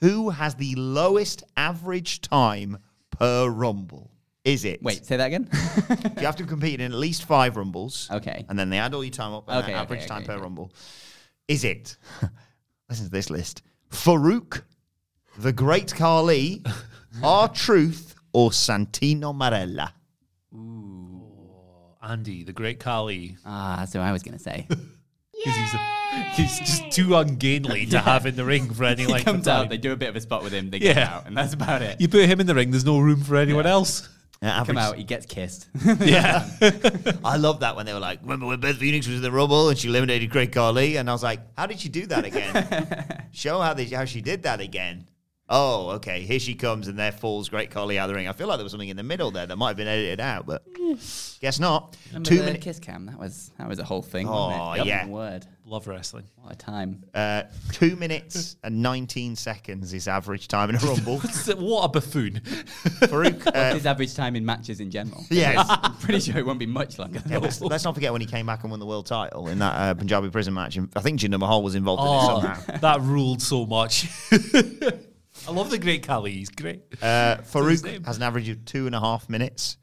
who 0.00 0.30
has 0.30 0.54
the 0.54 0.76
lowest 0.76 1.42
average 1.56 2.20
time 2.20 2.78
per 3.10 3.48
Rumble? 3.48 4.12
Is 4.44 4.64
it? 4.64 4.80
Wait, 4.80 5.04
say 5.04 5.16
that 5.16 5.26
again. 5.26 5.50
You 6.20 6.24
have 6.24 6.36
to 6.36 6.44
compete 6.44 6.80
in 6.80 6.92
at 6.92 6.96
least 6.96 7.24
five 7.24 7.56
Rumbles. 7.56 8.08
Okay. 8.12 8.44
And 8.48 8.56
then 8.56 8.70
they 8.70 8.78
add 8.78 8.94
all 8.94 9.02
your 9.02 9.10
time 9.10 9.32
up 9.34 9.48
and 9.48 9.64
Okay, 9.64 9.72
average 9.72 10.02
okay, 10.02 10.06
time 10.08 10.22
per. 10.22 10.38
Rumble. 10.38 10.70
Is 11.48 11.64
it? 11.64 11.96
listen 12.88 13.06
to 13.06 13.10
this 13.10 13.28
list 13.28 13.62
Faarooq, 13.90 14.62
the 15.36 15.52
Great 15.52 15.92
Khali, 15.92 16.62
R 17.24 17.48
Truth, 17.48 18.14
or 18.32 18.50
Santino 18.50 19.34
Marella? 19.34 19.92
Andy, 22.08 22.44
the 22.44 22.52
great 22.52 22.78
Khali. 22.80 23.36
ah, 23.46 23.76
that's 23.78 23.94
what 23.94 24.02
I 24.02 24.12
was 24.12 24.22
gonna 24.22 24.38
say. 24.38 24.66
Because 25.44 25.56
he's, 26.36 26.36
he's 26.36 26.58
just 26.60 26.90
too 26.92 27.16
ungainly 27.16 27.86
to 27.86 27.98
have 27.98 28.24
in 28.24 28.34
the 28.36 28.44
ring 28.44 28.72
for 28.72 28.84
any 28.84 29.02
he 29.06 29.08
length 29.12 29.26
of 29.26 29.34
comes 29.34 29.48
out, 29.48 29.62
time. 29.62 29.68
they 29.68 29.76
do 29.76 29.92
a 29.92 29.96
bit 29.96 30.08
of 30.08 30.16
a 30.16 30.20
spot 30.20 30.42
with 30.44 30.52
him, 30.54 30.70
they 30.70 30.78
get 30.78 30.96
Yeah. 30.96 31.12
out, 31.16 31.26
and 31.26 31.36
that's 31.36 31.52
about 31.52 31.82
it. 31.82 32.00
You 32.00 32.08
put 32.08 32.26
him 32.28 32.40
in 32.40 32.46
the 32.46 32.54
ring, 32.54 32.70
there's 32.70 32.84
no 32.84 32.98
room 33.00 33.20
for 33.22 33.36
anyone 33.36 33.66
else. 33.66 34.08
Yeah, 34.40 34.62
Come 34.64 34.78
out, 34.78 34.96
he 34.96 35.04
gets 35.04 35.26
kissed. 35.26 35.66
Yeah. 36.00 36.48
I 37.24 37.36
love 37.36 37.60
that 37.60 37.74
when 37.76 37.84
they 37.84 37.92
were 37.92 37.98
like, 38.00 38.20
remember 38.22 38.46
when 38.46 38.60
Beth 38.60 38.76
Phoenix 38.76 39.06
was 39.08 39.16
in 39.16 39.22
the 39.22 39.32
Rumble 39.32 39.68
and 39.70 39.76
she 39.78 39.88
eliminated 39.88 40.30
Great 40.30 40.52
Khali? 40.52 40.96
And 40.96 41.10
I 41.10 41.12
was 41.12 41.22
like, 41.22 41.40
how 41.58 41.66
did 41.66 41.80
she 41.80 41.88
do 41.88 42.06
that 42.06 42.24
again? 42.24 43.26
Show 43.32 43.60
how, 43.60 43.74
they, 43.74 43.86
how 43.86 44.04
she 44.04 44.20
did 44.20 44.44
that 44.44 44.60
again. 44.60 45.06
Oh, 45.48 45.90
okay. 45.90 46.22
Here 46.22 46.38
she 46.38 46.54
comes, 46.54 46.88
and 46.88 46.98
there 46.98 47.12
falls 47.12 47.50
Great 47.50 47.70
Khali 47.70 47.98
out 47.98 48.04
of 48.04 48.08
the 48.08 48.14
ring. 48.14 48.28
I 48.28 48.32
feel 48.32 48.46
like 48.46 48.56
there 48.56 48.64
was 48.64 48.72
something 48.72 48.88
in 48.88 48.96
the 48.96 49.02
middle 49.02 49.30
there 49.30 49.44
that 49.46 49.56
might 49.56 49.68
have 49.68 49.76
been 49.76 49.88
edited 49.88 50.18
out, 50.20 50.46
but 50.46 50.64
guess 51.40 51.60
not. 51.60 51.96
Remember 52.08 52.28
Two 52.28 52.38
the 52.38 52.44
minutes. 52.44 52.64
kiss 52.64 52.78
cam? 52.78 53.06
That 53.06 53.18
was 53.18 53.50
that 53.58 53.68
was 53.68 53.78
a 53.78 53.84
whole 53.84 54.00
thing. 54.00 54.26
Oh, 54.26 54.48
wasn't 54.48 54.86
it? 54.86 54.88
yeah. 54.88 55.06
Word. 55.06 55.46
Love 55.66 55.86
wrestling. 55.86 56.24
What 56.36 56.52
a 56.52 56.56
time. 56.56 57.04
Uh, 57.14 57.44
two 57.72 57.96
minutes 57.96 58.56
and 58.62 58.82
19 58.82 59.34
seconds 59.34 59.94
is 59.94 60.06
average 60.08 60.46
time 60.46 60.68
in 60.68 60.76
a 60.76 60.78
Rumble. 60.78 61.18
what 61.56 61.84
a 61.84 61.88
buffoon. 61.88 62.34
Faarooq, 62.44 63.44
What's 63.46 63.56
uh, 63.56 63.72
his 63.74 63.86
average 63.86 64.14
time 64.14 64.36
in 64.36 64.44
matches 64.44 64.80
in 64.80 64.90
general? 64.90 65.24
Yes. 65.30 65.66
I'm 65.70 65.96
pretty 65.96 66.20
sure 66.20 66.36
it 66.38 66.44
won't 66.44 66.58
be 66.58 66.66
much 66.66 66.98
longer. 66.98 67.22
yeah, 67.26 67.38
let's, 67.38 67.62
let's 67.62 67.82
not 67.84 67.94
forget 67.94 68.12
when 68.12 68.20
he 68.20 68.26
came 68.26 68.44
back 68.44 68.62
and 68.62 68.70
won 68.70 68.78
the 68.80 68.84
world 68.84 69.06
title 69.06 69.48
in 69.48 69.58
that 69.60 69.72
uh, 69.74 69.94
Punjabi 69.94 70.28
prison 70.28 70.52
match. 70.52 70.78
I 70.96 71.00
think 71.00 71.20
Jinder 71.20 71.38
Mahal 71.38 71.62
was 71.62 71.74
involved 71.74 72.02
in 72.02 72.08
it 72.08 72.56
somehow. 72.56 72.78
that 72.80 73.00
ruled 73.00 73.40
so 73.40 73.64
much. 73.64 74.06
I 75.46 75.50
love 75.50 75.70
the 75.70 75.78
great 75.78 76.06
Khali. 76.06 76.32
He's 76.32 76.50
great. 76.50 76.82
Uh, 77.02 77.36
his 77.36 77.46
Faarooq 77.52 78.06
has 78.06 78.16
an 78.16 78.22
average 78.22 78.48
of 78.48 78.64
two 78.64 78.86
and 78.86 78.94
a 78.94 79.00
half 79.00 79.28
minutes. 79.28 79.76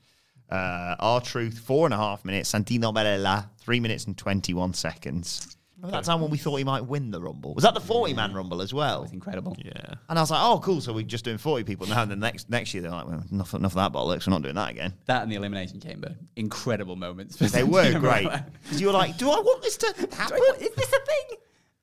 Uh, 0.50 0.96
R 1.00 1.22
Truth, 1.22 1.60
four 1.60 1.86
and 1.86 1.94
a 1.94 1.98
half 1.98 2.26
minutes. 2.26 2.52
Santino 2.52 2.94
Marella, 2.94 3.50
three 3.60 3.80
minutes 3.80 4.06
and 4.06 4.18
21 4.18 4.74
seconds. 4.74 5.56
Remember 5.78 5.98
that 5.98 6.06
time 6.06 6.22
when 6.22 6.30
we 6.30 6.38
thought 6.38 6.58
he 6.58 6.64
might 6.64 6.86
win 6.86 7.10
the 7.10 7.20
Rumble? 7.20 7.56
Was 7.56 7.64
that 7.64 7.74
the 7.74 7.80
40 7.80 8.14
man 8.14 8.34
Rumble 8.34 8.62
as 8.62 8.72
well? 8.72 9.02
It's 9.04 9.14
incredible. 9.14 9.56
Yeah. 9.58 9.96
And 10.10 10.20
I 10.20 10.22
was 10.22 10.30
like, 10.30 10.42
oh, 10.44 10.60
cool. 10.60 10.80
So 10.80 10.94
we're 10.94 11.04
just 11.04 11.26
doing 11.26 11.40
40 11.40 11.64
people 11.64 11.88
now. 11.88 12.04
And 12.04 12.12
then 12.12 12.20
next 12.20 12.50
next 12.50 12.74
year, 12.74 12.84
they're 12.84 12.92
like, 12.92 13.08
well, 13.08 13.24
enough, 13.32 13.54
enough 13.56 13.72
of 13.72 13.76
that 13.78 13.92
bollocks. 13.92 14.28
We're 14.28 14.32
not 14.34 14.44
doing 14.44 14.56
that 14.56 14.70
again. 14.70 14.94
That 15.06 15.24
and 15.24 15.32
the 15.32 15.38
Elimination 15.38 15.80
Chamber. 15.80 16.16
Incredible 16.36 16.98
moments. 16.98 17.38
They 17.38 17.64
were 17.64 17.84
Santino 17.86 18.00
great. 18.00 18.30
Because 18.64 18.80
you 18.80 18.88
were 18.88 18.94
like, 18.94 19.18
do 19.18 19.32
I 19.32 19.40
want 19.40 19.64
this 19.64 19.78
to 19.78 19.88
happen? 20.16 20.38
Is 20.60 20.70
this 20.76 20.88
a 20.94 21.06
thing? 21.06 21.38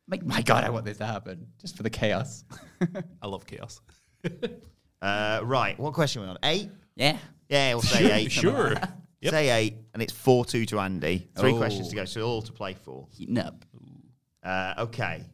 Like, 0.09 0.25
my 0.25 0.41
God, 0.43 0.65
I 0.65 0.71
want 0.71 0.85
this 0.87 0.97
to 0.99 1.07
happen 1.07 1.47
just 1.61 1.77
for 1.77 1.83
the 1.83 1.91
chaos. 1.91 2.45
I 3.23 3.27
love 3.27 3.47
chaos. 3.47 3.81
Uh, 5.01 5.41
right. 5.45 5.79
What 5.79 5.95
question 5.95 6.23
are 6.23 6.25
we 6.25 6.31
on? 6.31 6.39
Eight? 6.43 6.71
yeah. 6.97 7.19
Yeah, 7.49 7.75
we'll 7.75 7.83
say 7.83 8.11
eight. 8.13 8.33
Sure. 8.33 8.75
Yep. 9.21 9.31
Say 9.33 9.51
eight. 9.51 9.75
And 9.95 10.03
it's 10.03 10.13
4 10.13 10.45
2 10.45 10.65
to 10.67 10.81
Andy. 10.81 11.29
Three 11.37 11.53
Oh. 11.53 11.57
questions 11.57 11.89
to 11.89 11.95
go. 11.97 12.05
So 12.05 12.23
all 12.23 12.43
to 12.43 12.53
play 12.53 12.75
for. 12.75 13.07
Heating 13.13 13.39
up. 13.39 13.65
Uh, 14.45 14.75
okay. 14.79 15.25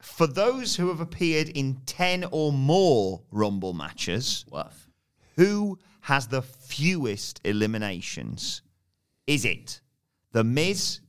For 0.00 0.26
those 0.26 0.76
who 0.76 0.88
have 0.88 1.00
appeared 1.00 1.48
in 1.50 1.76
10 1.86 2.24
or 2.30 2.52
more 2.52 3.22
Rumble 3.30 3.72
matches, 3.72 4.44
Woof. 4.50 4.88
who 5.36 5.78
has 6.00 6.26
the 6.26 6.42
fewest 6.42 7.40
eliminations? 7.44 8.62
Is 9.26 9.44
it 9.44 9.80
The 10.32 10.44
Miz, 10.44 11.00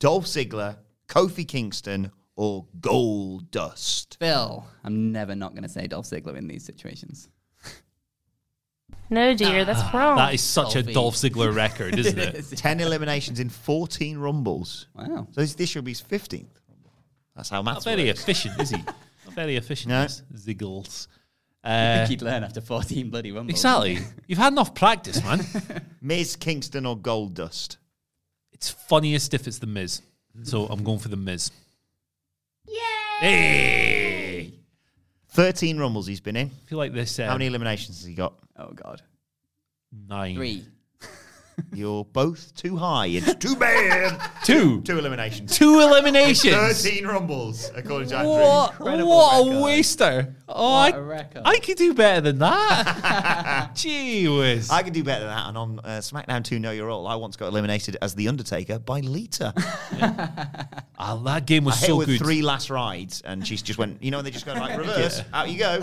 Dolph 0.00 0.24
Ziggler, 0.26 0.78
Kofi 1.08 1.46
Kingston, 1.46 2.10
or 2.36 2.66
Gold 2.80 3.50
Dust? 3.50 4.16
Phil, 4.20 4.64
I'm 4.84 5.10
never 5.12 5.34
not 5.34 5.52
going 5.52 5.62
to 5.64 5.68
say 5.68 5.86
Dolph 5.86 6.06
Ziggler 6.06 6.36
in 6.36 6.46
these 6.48 6.64
situations. 6.64 7.28
No, 9.10 9.34
dear, 9.34 9.64
that's 9.64 9.82
wrong. 9.94 10.16
That 10.18 10.34
is 10.34 10.42
such 10.42 10.76
a 10.76 10.82
Dolphy. 10.82 10.92
Dolph 10.92 11.14
Ziggler 11.14 11.54
record, 11.54 11.98
isn't 11.98 12.18
it? 12.18 12.44
10 12.54 12.80
eliminations 12.80 13.40
in 13.40 13.48
14 13.48 14.18
Rumbles. 14.18 14.86
Wow. 14.94 15.26
So 15.30 15.40
this, 15.40 15.54
this 15.54 15.70
should 15.70 15.84
be 15.84 15.92
his 15.92 16.02
15th. 16.02 16.44
That's 17.34 17.48
how 17.48 17.62
Not 17.62 17.64
maths 17.76 17.84
very 17.86 18.04
works. 18.06 18.20
efficient, 18.20 18.60
is 18.60 18.68
he? 18.70 18.76
Not 19.24 19.34
very 19.34 19.56
efficient. 19.56 19.88
No. 19.90 20.02
is 20.02 20.22
Ziggles. 20.34 21.06
I 21.64 21.70
Uh, 21.70 21.96
think 22.06 22.10
he'd 22.10 22.22
learn 22.22 22.44
after 22.44 22.60
14 22.60 23.08
bloody 23.08 23.32
rumbles. 23.32 23.50
exactly. 23.58 23.98
You've 24.26 24.38
had 24.38 24.52
enough 24.52 24.74
practice, 24.74 25.22
man. 25.24 25.40
Miz, 26.02 26.36
Kingston, 26.36 26.84
or 26.84 26.94
Gold 26.96 27.32
Dust? 27.34 27.78
It's 28.52 28.68
funniest 28.68 29.32
if 29.32 29.46
it's 29.46 29.58
the 29.58 29.66
Miz. 29.66 30.02
So 30.42 30.66
I'm 30.66 30.82
going 30.82 30.98
for 30.98 31.08
the 31.08 31.16
Miz. 31.16 31.50
Hey! 33.20 34.52
13 35.30 35.78
Rumbles 35.78 36.06
he's 36.06 36.20
been 36.20 36.36
in. 36.36 36.48
I 36.48 36.68
feel 36.68 36.78
like 36.78 36.92
this. 36.92 37.18
Um, 37.18 37.26
How 37.26 37.32
many 37.34 37.46
eliminations 37.46 37.98
has 37.98 38.06
he 38.06 38.14
got? 38.14 38.34
Oh, 38.56 38.70
God. 38.70 39.02
Nine. 40.08 40.36
Three. 40.36 40.64
You're 41.72 42.04
both 42.04 42.54
too 42.54 42.76
high. 42.76 43.06
It's 43.06 43.34
too 43.36 43.56
bad. 43.56 44.20
Two. 44.44 44.80
Two 44.82 44.98
eliminations. 44.98 45.56
Two 45.56 45.80
eliminations. 45.80 46.54
13 46.54 47.06
Rumbles, 47.06 47.70
according 47.74 48.08
to 48.10 48.16
Andrew. 48.16 48.32
What, 48.32 48.70
Incredible 48.72 49.08
what 49.08 49.46
a 49.46 49.60
waster. 49.60 50.34
Oh, 50.48 50.70
What 50.72 50.94
I, 50.94 50.96
a 50.96 51.00
record. 51.02 51.42
I 51.44 51.58
could 51.58 51.76
do 51.76 51.94
better 51.94 52.20
than 52.20 52.38
that. 52.38 53.70
Gee 53.74 54.26
whiz. 54.28 54.70
I 54.70 54.82
can 54.82 54.92
do 54.92 55.04
better 55.04 55.20
than 55.26 55.34
that. 55.34 55.48
And 55.48 55.58
on 55.58 55.78
uh, 55.80 55.98
SmackDown 55.98 56.42
2 56.44 56.58
Know 56.58 56.70
Your 56.70 56.86
Role, 56.86 57.06
I 57.06 57.14
once 57.16 57.36
got 57.36 57.48
eliminated 57.48 57.96
as 58.00 58.14
The 58.14 58.28
Undertaker 58.28 58.78
by 58.78 59.00
Lita. 59.00 59.52
Oh, 61.00 61.22
that 61.24 61.46
game 61.46 61.62
was 61.64 61.76
I 61.76 61.78
hit 61.78 61.86
so 61.86 61.92
her 61.94 61.98
with 61.98 62.08
good. 62.08 62.18
three 62.18 62.42
last 62.42 62.70
rides, 62.70 63.20
and 63.20 63.46
she 63.46 63.54
just 63.56 63.78
went, 63.78 64.02
you 64.02 64.10
know, 64.10 64.18
and 64.18 64.26
they 64.26 64.32
just 64.32 64.44
go 64.44 64.52
like 64.52 64.76
reverse, 64.76 65.22
out 65.32 65.48
you 65.48 65.56
go. 65.56 65.74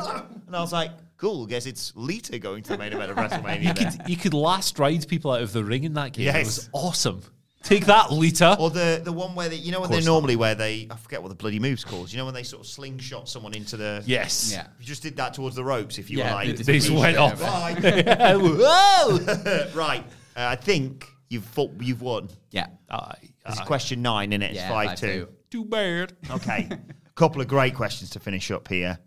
And 0.48 0.54
I 0.54 0.60
was 0.60 0.74
like, 0.74 0.92
cool, 1.18 1.46
guess 1.46 1.66
it's 1.66 1.94
Lita 1.96 2.40
going 2.40 2.64
to 2.64 2.70
the 2.74 2.78
main 2.78 2.94
event 2.94 3.12
of 3.12 3.18
WrestleMania. 3.18 3.64
you, 3.64 3.74
could, 3.74 4.10
you 4.10 4.18
could 4.18 4.34
last 4.34 4.78
ride 4.80 5.08
people 5.08 5.32
out 5.32 5.42
of 5.42 5.54
the 5.54 5.64
ring 5.64 5.84
in 5.84 5.94
that 5.96 6.14
game. 6.14 6.24
It 6.28 6.34
Yes. 6.36 6.46
was 6.46 6.70
awesome. 6.74 7.22
Take 7.64 7.88
that, 7.88 8.12
Lita. 8.12 8.58
Or 8.60 8.70
the, 8.70 9.02
the 9.04 9.12
one 9.12 9.34
where 9.34 9.50
they, 9.50 9.56
you 9.56 9.72
know, 9.72 9.82
when 9.82 9.90
they 9.90 9.98
not. 9.98 10.06
normally 10.06 10.36
where 10.36 10.54
they, 10.54 10.88
I 10.92 10.96
forget 10.98 11.24
what 11.24 11.30
the 11.30 11.36
bloody 11.36 11.60
move's 11.60 11.84
called. 11.84 12.12
You 12.12 12.20
know, 12.20 12.26
when 12.26 12.36
they 12.36 12.44
sort 12.44 12.62
of 12.62 12.68
slingshot 12.68 13.28
someone 13.28 13.56
into 13.56 13.76
the. 13.76 14.04
Yes. 14.06 14.52
Yeah. 14.54 14.68
You 14.80 14.86
just 14.86 15.02
did 15.02 15.18
that 15.18 15.34
towards 15.34 15.56
the 15.56 15.64
ropes 15.64 15.98
if 15.98 16.12
you 16.12 16.20
Yeah, 16.20 16.30
were 16.30 16.36
like. 16.36 16.58
they 16.58 16.64
They 16.64 16.80
just 16.80 16.92
went 16.92 17.18
off. 17.18 17.40
Bye. 17.40 17.74
Whoa! 18.40 19.68
right. 19.74 20.04
Uh, 20.38 20.46
I 20.46 20.56
think 20.56 21.08
you've 21.30 21.44
fought, 21.46 21.72
you've 21.80 22.02
won. 22.04 22.30
Yeah. 22.52 22.68
Aye, 22.90 23.16
This 23.48 23.56
is 23.56 23.62
question 23.62 24.02
nine, 24.04 24.30
innit? 24.32 24.50
It's 24.50 24.56
Yeah, 24.58 24.70
5 24.70 25.00
2. 25.00 25.08
5-2. 25.08 25.28
Too 25.50 25.66
bad. 25.66 26.14
Okay. 26.30 26.68
A 26.72 27.10
couple 27.16 27.42
of 27.42 27.48
great 27.48 27.74
questions 27.74 28.12
to 28.12 28.20
finish 28.20 28.52
up 28.52 28.68
here. 28.68 29.00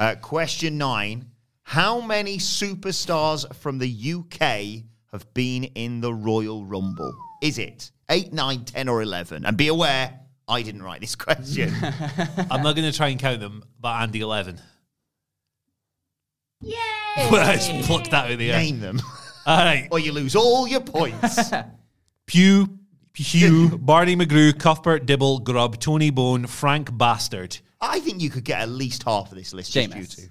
Uh, 0.00 0.16
question 0.20 0.78
nine 0.78 1.26
How 1.70 2.00
many 2.00 2.38
superstars 2.38 3.54
from 3.54 3.78
the 3.78 3.86
UK 3.86 4.82
have 5.12 5.32
been 5.34 5.62
in 5.62 6.00
the 6.00 6.12
Royal 6.12 6.64
Rumble? 6.64 7.14
Is 7.40 7.58
it 7.58 7.92
8, 8.08 8.32
9, 8.32 8.64
10, 8.64 8.88
or 8.88 9.02
11? 9.02 9.46
And 9.46 9.56
be 9.56 9.68
aware, 9.68 10.18
I 10.48 10.62
didn't 10.62 10.82
write 10.82 11.00
this 11.00 11.14
question. 11.26 11.72
I'm 12.50 12.64
not 12.64 12.74
going 12.74 12.90
to 12.90 12.92
try 12.92 13.06
and 13.10 13.20
count 13.20 13.38
them, 13.38 13.62
but 13.78 13.90
Andy 14.02 14.18
11. 14.18 14.60
Yay! 16.62 16.74
I 17.16 17.54
just 17.54 17.86
plucked 17.86 18.10
that 18.10 18.24
out 18.24 18.32
of 18.32 18.40
the 18.40 18.50
air. 18.50 18.58
Name 18.58 18.80
them, 18.80 19.00
All 19.46 19.58
right. 19.58 19.86
or 19.92 20.00
you 20.00 20.10
lose 20.10 20.34
all 20.34 20.66
your 20.66 20.80
points. 20.80 21.52
Pew, 22.26 22.80
Hugh, 23.14 23.78
Barney 23.78 24.16
McGrew, 24.16 24.58
Cuthbert 24.58 25.06
Dibble, 25.06 25.38
Grubb, 25.38 25.78
Tony 25.78 26.10
Bone, 26.10 26.48
Frank 26.48 26.98
Bastard. 26.98 27.58
I 27.80 28.00
think 28.00 28.20
you 28.20 28.28
could 28.28 28.42
get 28.42 28.60
at 28.60 28.70
least 28.70 29.04
half 29.04 29.30
of 29.30 29.38
this 29.38 29.54
list 29.54 29.72
just 29.72 29.92
due 29.92 30.04
Sheamus. 30.04 30.30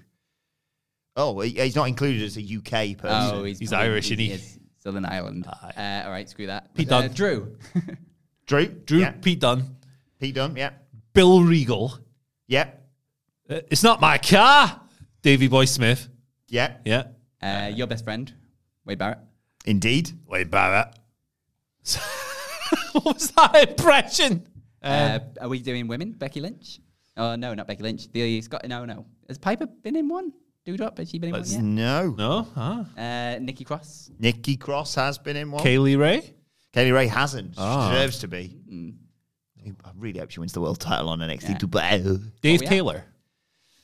To. 1.20 1.38
Oh, 1.38 1.40
he- 1.40 1.50
he's 1.50 1.76
not 1.76 1.88
included 1.88 2.22
as 2.22 2.36
a 2.36 2.42
UK 2.42 2.96
person. 2.98 3.34
Oh, 3.38 3.44
he's, 3.44 3.58
He's 3.58 3.72
Irish, 3.72 4.06
isn't 4.06 4.18
he? 4.18 4.32
is 4.32 4.58
Southern 4.78 5.04
Ireland. 5.04 5.46
Uh, 5.46 6.02
all 6.04 6.10
right, 6.10 6.28
screw 6.28 6.46
that. 6.46 6.74
Pete 6.74 6.90
Uh, 6.90 7.02
Dunne. 7.02 7.12
Drew. 7.12 7.56
Drew? 8.46 8.66
Drew, 8.66 8.98
Yeah. 9.00 9.12
Pete 9.12 9.38
Dunne, 9.40 9.76
Pete 10.18 10.34
Dunne, 10.34 10.56
yeah. 10.56 10.70
Bill 11.12 11.42
Regal. 11.42 11.98
Yeah. 12.48 12.70
Uh, 13.48 13.60
it's 13.70 13.82
not 13.82 14.00
my 14.00 14.18
car. 14.18 14.80
Davey 15.22 15.48
Boy 15.48 15.64
Smith. 15.66 16.08
Yeah. 16.48 16.76
Yeah. 16.84 17.04
Uh, 17.42 17.70
your 17.74 17.86
best 17.86 18.04
friend, 18.04 18.32
Wade 18.84 18.98
Barrett. 18.98 19.18
Indeed. 19.66 20.10
Wade 20.26 20.50
Barrett. 20.50 20.88
what 22.92 23.04
was 23.04 23.30
that 23.32 23.68
impression? 23.70 24.46
Uh, 24.82 25.18
are 25.40 25.48
we 25.48 25.60
doing 25.60 25.86
women? 25.88 26.12
Becky 26.12 26.40
Lynch? 26.40 26.80
Oh 27.16 27.36
no, 27.36 27.52
not 27.54 27.66
Becky 27.66 27.82
Lynch. 27.82 28.10
The 28.12 28.40
Scott. 28.40 28.66
No, 28.66 28.84
no. 28.84 29.06
Has 29.28 29.38
Piper 29.38 29.66
been 29.66 29.96
in 29.96 30.08
one? 30.08 30.32
Doudrop? 30.76 30.98
Has 30.98 31.10
she 31.10 31.18
been 31.18 31.28
in 31.30 31.34
Let's- 31.36 31.54
one 31.54 31.74
No. 31.74 32.10
No? 32.16 32.46
Huh? 32.54 32.84
Uh, 32.96 33.38
Nikki 33.40 33.64
Cross. 33.64 34.10
Nikki 34.18 34.56
Cross 34.56 34.94
has 34.96 35.18
been 35.18 35.36
in 35.36 35.50
one. 35.50 35.62
Kay 35.62 35.78
Lee 35.78 35.96
Ray? 35.96 36.34
Kay 36.72 36.84
Lee 36.86 36.92
Ray 36.92 37.06
hasn't. 37.06 37.54
Ah. 37.58 37.88
She 37.88 37.94
deserves 37.96 38.18
to 38.20 38.28
be. 38.28 38.56
Mm. 38.70 38.94
I 39.84 39.90
really 39.96 40.20
hope 40.20 40.30
she 40.30 40.40
wins 40.40 40.52
the 40.52 40.60
world 40.60 40.80
title 40.80 41.08
on 41.10 41.18
NXT. 41.18 41.50
Yeah. 41.50 41.58
Dubai. 41.58 42.22
Dave 42.40 42.62
yeah. 42.62 42.68
Taylor. 42.68 43.04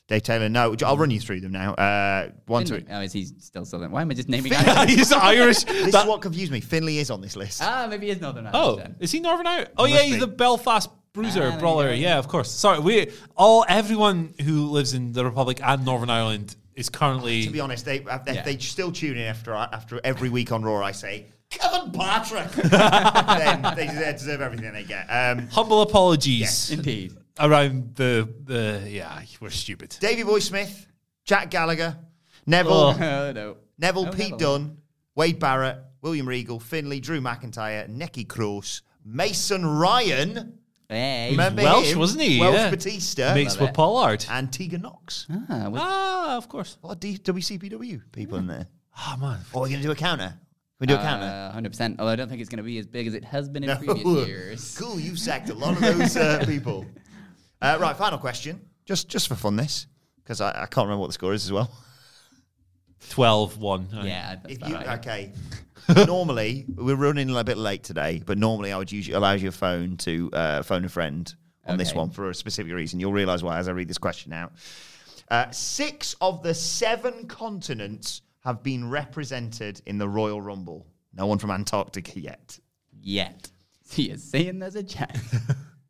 Dave 0.07 0.23
Taylor, 0.23 0.47
no. 0.47 0.73
I'll 0.85 0.97
run 0.97 1.11
you 1.11 1.19
through 1.19 1.41
them 1.41 1.51
now. 1.51 1.73
Uh, 1.73 2.29
one, 2.45 2.63
two. 2.65 2.75
Finlay. 2.79 2.93
Oh, 2.95 3.01
is 3.01 3.11
he 3.13 3.25
still 3.25 3.65
Southern? 3.65 3.91
Why 3.91 4.01
am 4.01 4.09
I 4.09 4.13
just 4.13 4.29
naming? 4.29 4.53
He's 4.87 5.11
Irish. 5.11 5.63
This 5.65 5.91
That- 5.91 6.03
is 6.03 6.07
what 6.07 6.21
confused 6.21 6.51
me. 6.51 6.61
Finlay 6.61 6.97
is 6.97 7.11
on 7.11 7.19
this 7.21 7.35
list. 7.35 7.61
ah, 7.61 7.87
maybe 7.89 8.05
he 8.07 8.13
is 8.13 8.21
Northern 8.21 8.45
Irish. 8.47 8.55
oh, 8.57 8.75
then. 8.77 8.95
is 8.99 9.11
he 9.11 9.19
Northern 9.19 9.45
Irish? 9.45 9.67
Oh, 9.77 9.83
Must 9.83 9.93
yeah, 9.93 10.01
he's 10.03 10.13
be. 10.15 10.19
the 10.21 10.27
Belfast 10.27 10.89
Bruiser 11.13 11.39
Ah, 11.41 11.43
there 11.43 11.51
you 11.53 11.59
brawler. 11.59 11.87
go. 11.89 11.93
Yeah, 11.93 12.17
of 12.19 12.27
course. 12.29 12.49
Sorry, 12.49 12.79
we 12.79 13.11
all 13.35 13.65
everyone 13.67 14.33
who 14.43 14.67
lives 14.67 14.93
in 14.93 15.11
the 15.11 15.25
Republic 15.25 15.59
and 15.61 15.83
Northern 15.83 16.09
Ireland 16.09 16.55
is 16.77 16.87
currently. 16.89 17.43
to 17.43 17.49
be 17.49 17.59
honest, 17.59 17.83
they 17.83 18.03
uh, 18.05 18.19
they, 18.19 18.35
Yeah. 18.35 18.43
they 18.43 18.57
still 18.59 18.91
tune 18.93 19.17
in 19.17 19.25
after 19.27 19.53
after 19.53 19.99
every 20.05 20.29
week 20.29 20.51
on 20.53 20.63
Raw. 20.63 20.81
I 20.81 20.93
say 20.93 21.25
Kevin 21.49 21.91
Patrick. 21.91 22.49
then 22.51 23.61
they 23.75 23.87
deserve, 23.87 24.17
deserve 24.17 24.41
everything 24.41 24.71
they 24.73 24.83
get. 24.83 25.05
Um, 25.09 25.47
humble 25.49 25.81
apologies 25.81 26.39
Yes. 26.41 26.71
Indeed. 26.71 27.13
around 27.39 27.95
the 27.95 28.27
the 28.45 28.83
yeah 28.87 29.21
we're 29.41 29.49
stupid. 29.49 29.97
Davey 29.99 30.23
Boy 30.23 30.39
Smith, 30.39 30.87
Jack 31.25 31.49
Gallagher, 31.51 31.97
Neville, 32.45 32.73
Oh. 32.73 33.31
No. 33.33 33.57
Neville, 33.77 34.07
Oh, 34.07 34.11
Pete 34.11 34.31
Neville. 34.31 34.37
Dunne, 34.37 34.77
Wade 35.15 35.39
Barrett, 35.39 35.77
William 36.01 36.27
Regal, 36.27 36.59
Finlay, 36.59 36.99
Drew 36.99 37.21
McIntyre, 37.21 37.87
Nikki 37.89 38.23
Cross, 38.23 38.81
Mason 39.05 39.65
Ryan. 39.65 40.56
Hey. 40.89 41.31
Remember 41.31 41.63
Welsh, 41.63 41.91
him? 41.91 41.99
wasn't 41.99 42.23
he? 42.23 42.39
Welsh 42.39 42.55
Yeah. 42.55 42.69
Batista 42.69 43.33
Mates 43.33 43.55
Love 43.55 43.61
with. 43.69 43.73
Pollard. 43.75 44.25
and 44.29 44.51
Tegan 44.53 44.81
Nox. 44.83 45.27
Ah, 45.49 45.67
was- 45.69 45.81
Ah, 45.83 46.37
of 46.37 46.47
course. 46.47 46.77
A 46.81 46.87
lot 46.87 46.93
of 46.93 46.99
D- 47.01 47.17
WCPW 47.17 48.01
people 48.13 48.37
in 48.37 48.47
there. 48.47 48.67
Ah 48.95 49.17
man. 49.19 49.39
Or 49.53 49.61
we're 49.61 49.67
going 49.67 49.81
to 49.81 49.85
do 49.85 49.91
a 49.91 49.95
counter. 49.95 50.33
We 50.79 50.87
do 50.87 50.93
a 50.93 50.97
counter. 50.97 51.25
Uh, 51.25 51.51
Hundred 51.51 51.69
percent. 51.71 51.99
Although 51.99 52.11
I 52.11 52.15
don't 52.15 52.29
think 52.29 52.39
it's 52.39 52.49
going 52.49 52.57
to 52.57 52.63
be 52.63 52.77
as 52.77 52.85
big 52.85 53.07
as 53.07 53.15
it 53.15 53.25
has 53.25 53.49
been 53.49 53.63
in 53.63 53.69
No. 53.69 53.75
previous 53.77 54.27
years. 54.27 54.77
Cool, 54.79 54.99
you've 54.99 55.19
sacked 55.19 55.49
a 55.49 55.53
lot 55.53 55.73
of 55.73 55.81
those 55.81 56.15
uh, 56.15 56.43
people. 56.45 56.85
Uh, 57.61 57.77
right, 57.81 57.97
final 57.97 58.17
question. 58.19 58.61
Just 58.85 59.09
just 59.09 59.27
for 59.27 59.35
fun, 59.35 59.55
this 59.55 59.87
because 60.23 60.39
I, 60.39 60.49
I 60.51 60.65
can't 60.67 60.85
remember 60.85 60.99
what 61.01 61.07
the 61.07 61.13
score 61.13 61.33
is 61.33 61.43
as 61.45 61.51
well. 61.51 61.69
12-1. 63.09 64.05
Yeah, 64.05 64.35
that's 64.35 64.45
If 64.53 64.57
about 64.57 64.69
you 64.69 64.75
right. 64.75 64.99
okay, 64.99 65.33
normally 65.95 66.65
we're 66.75 66.95
running 66.95 67.35
a 67.35 67.43
bit 67.43 67.57
late 67.57 67.83
today, 67.83 68.21
but 68.25 68.37
normally 68.37 68.71
I 68.71 68.77
would 68.77 68.91
usually 68.91 69.15
allow 69.15 69.33
your 69.33 69.51
phone 69.51 69.97
to 69.97 70.29
uh, 70.33 70.63
phone 70.63 70.85
a 70.85 70.89
friend 70.89 71.33
on 71.65 71.77
this 71.77 71.93
one 71.93 72.09
for 72.09 72.29
a 72.29 72.35
specific 72.35 72.73
reason. 72.73 72.99
You'll 72.99 73.13
realise 73.13 73.43
why 73.43 73.57
as 73.57 73.67
I 73.67 73.71
read 73.71 73.87
this 73.87 73.97
question 73.97 74.33
out. 74.33 74.53
Uh, 75.29 75.51
six 75.51 76.15
of 76.21 76.41
the 76.41 76.53
seven 76.53 77.27
continents 77.27 78.21
have 78.43 78.63
been 78.63 78.89
represented 78.89 79.81
in 79.85 79.97
the 79.97 80.07
Royal 80.07 80.41
Rumble. 80.41 80.87
No 81.13 81.25
one 81.25 81.37
from 81.37 81.51
Antarctica 81.51 82.19
yet. 82.19 82.57
Yet. 83.01 83.51
You're 83.95 84.17
saying 84.17 84.59
there's 84.59 84.75
a 84.75 84.83
chance. 84.83 85.35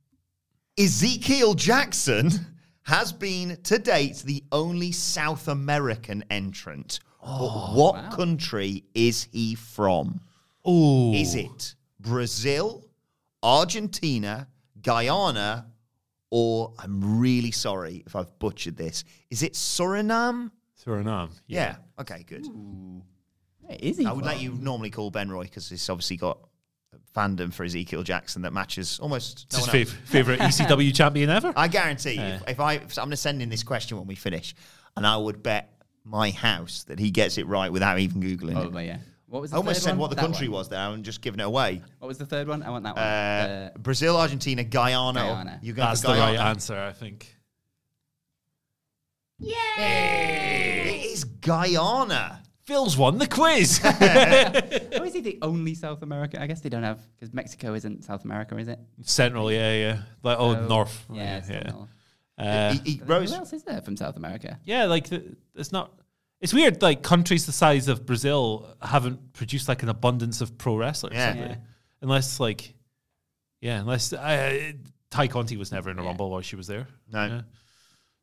Ezekiel 0.78 1.54
Jackson 1.54 2.32
has 2.84 3.12
been 3.12 3.58
to 3.64 3.78
date 3.78 4.24
the 4.26 4.44
only 4.52 4.92
South 4.92 5.48
American 5.48 6.24
entrant. 6.30 7.00
But 7.28 7.40
oh, 7.44 7.72
what 7.76 8.12
country 8.12 8.86
is 8.94 9.28
he 9.34 9.56
from? 9.56 10.22
Oh. 10.64 11.14
Is 11.14 11.36
it 11.36 11.76
Brazil, 12.00 12.86
Argentina, 13.44 14.48
Guyana, 14.82 15.68
or 16.30 16.74
I'm 16.80 17.20
really 17.20 17.52
sorry 17.52 18.04
if 18.06 18.16
I've 18.16 18.38
butchered 18.40 18.78
this. 18.78 19.04
Is 19.30 19.44
it 19.44 19.54
Suriname? 19.54 20.52
Suriname. 20.86 21.32
Yeah. 21.48 21.78
Okay, 22.00 22.24
good. 22.28 22.46
Hey, 23.68 23.78
is 23.82 23.98
he? 23.98 24.06
I 24.06 24.12
would 24.14 24.26
let 24.26 24.42
you 24.42 24.54
normally 24.54 24.90
call 24.90 25.12
Ben 25.12 25.30
Roy 25.30 25.44
because 25.44 25.70
he's 25.70 25.90
obviously 25.90 26.18
got 26.18 26.40
fandom 27.16 27.54
for 27.54 27.64
Ezekiel 27.64 28.04
Jackson 28.04 28.44
that 28.44 28.54
matches 28.54 29.00
almost 29.00 29.48
no 29.52 29.60
his 29.60 29.68
fav- 29.68 29.96
favorite 30.06 30.40
ECW 30.42 30.94
champion 30.94 31.30
ever. 31.30 31.52
I 31.56 31.68
guarantee 31.68 32.18
if, 32.18 32.44
if 32.48 32.60
I, 32.60 32.74
if 32.76 32.98
I'm 32.98 33.06
going 33.06 33.12
to 33.12 33.18
send 33.18 33.42
in 33.42 33.50
this 33.50 33.64
question 33.64 33.98
when 33.98 34.08
we 34.08 34.16
finish, 34.16 34.56
and 34.96 35.06
I 35.06 35.18
would 35.18 35.44
bet 35.44 35.74
my 36.08 36.32
house 36.32 36.84
that 36.86 37.00
he 37.00 37.12
gets 37.12 37.38
it 37.38 37.48
right 37.48 37.72
without 37.72 38.00
even 38.00 38.22
googling 38.22 38.56
Oh, 38.58 38.64
it. 38.64 38.72
but 38.72 38.86
yeah. 38.86 38.98
What 39.30 39.42
was 39.42 39.52
I 39.54 39.58
almost 39.58 39.80
third 39.80 39.84
said 39.84 39.90
one? 39.92 40.00
what 40.00 40.10
the 40.12 40.16
That 40.16 40.22
country 40.22 40.48
one. 40.48 40.60
was 40.60 40.70
there 40.70 40.90
and 40.90 41.04
just 41.04 41.22
giving 41.22 41.42
it 41.42 41.44
away. 41.44 41.82
What 42.00 42.08
was 42.08 42.18
the 42.18 42.26
third 42.26 42.48
one? 42.48 42.64
I 42.64 42.70
want 42.70 42.86
that 42.86 42.96
one. 42.96 43.04
Uh, 43.04 43.72
Uh, 43.76 43.78
Brazil, 43.78 44.16
Argentina, 44.16 44.64
Guyana. 44.64 45.20
Guyana. 45.20 45.60
You're 45.62 45.76
going 45.76 45.88
That's 45.90 46.00
the 46.02 46.08
Guyana. 46.10 46.38
right 46.38 46.48
answer, 46.50 46.78
I 46.80 46.94
think. 46.94 47.36
Yay! 49.40 51.04
It 51.04 51.12
is 51.12 51.24
Guyana. 51.26 52.42
Phil's 52.64 52.98
won 52.98 53.18
the 53.18 53.28
quiz. 53.28 53.80
oh, 53.86 55.04
is 55.04 55.14
he 55.14 55.22
the 55.22 55.38
only 55.42 55.74
South 55.74 56.02
America? 56.02 56.42
I 56.42 56.48
guess 56.48 56.60
they 56.62 56.70
don't 56.70 56.84
have 56.84 57.00
because 57.16 57.34
Mexico 57.34 57.74
isn't 57.76 58.04
South 58.04 58.26
America, 58.26 58.58
is 58.58 58.68
it? 58.68 58.80
Central, 59.04 59.52
yeah, 59.52 59.74
yeah. 59.74 59.98
Like 60.24 60.38
oh, 60.40 60.56
Oh, 60.56 60.68
north. 60.68 61.06
Yeah. 61.12 61.38
it's 61.38 61.50
not 61.50 61.70
north. 61.74 61.90
Uh, 62.38 62.74
he, 62.74 62.92
he 62.92 62.96
Who 62.98 63.06
rose. 63.06 63.34
else 63.34 63.52
is 63.54 63.64
there 63.64 63.82
from 63.82 63.98
South 63.98 64.16
America? 64.18 64.60
yeah, 64.64 64.86
like 64.86 65.10
the, 65.10 65.36
it's 65.56 65.72
not. 65.72 65.92
It's 66.40 66.54
weird. 66.54 66.82
Like 66.84 67.02
countries 67.02 67.46
the 67.48 67.52
size 67.52 67.88
of 67.88 68.06
Brazil 68.06 68.76
haven't 68.82 69.34
produced 69.34 69.68
like 69.68 69.82
an 69.82 69.90
abundance 69.90 70.40
of 70.42 70.56
pro 70.58 70.76
wrestlers, 70.78 71.14
Yeah. 71.16 71.26
have 71.26 71.36
they? 71.36 71.42
Yeah. 71.42 71.56
Unless 72.02 72.40
like, 72.40 72.76
yeah, 73.60 73.80
unless 73.80 74.14
uh, 74.14 74.72
Tay 75.10 75.28
Conti 75.30 75.58
was 75.58 75.72
never 75.72 75.90
in 75.90 75.98
a 75.98 76.04
Yeah. 76.04 76.10
rumble 76.10 76.30
while 76.30 76.42
she 76.42 76.56
was 76.56 76.68
there. 76.68 76.88
No. 77.12 77.26
Yeah. 77.26 77.42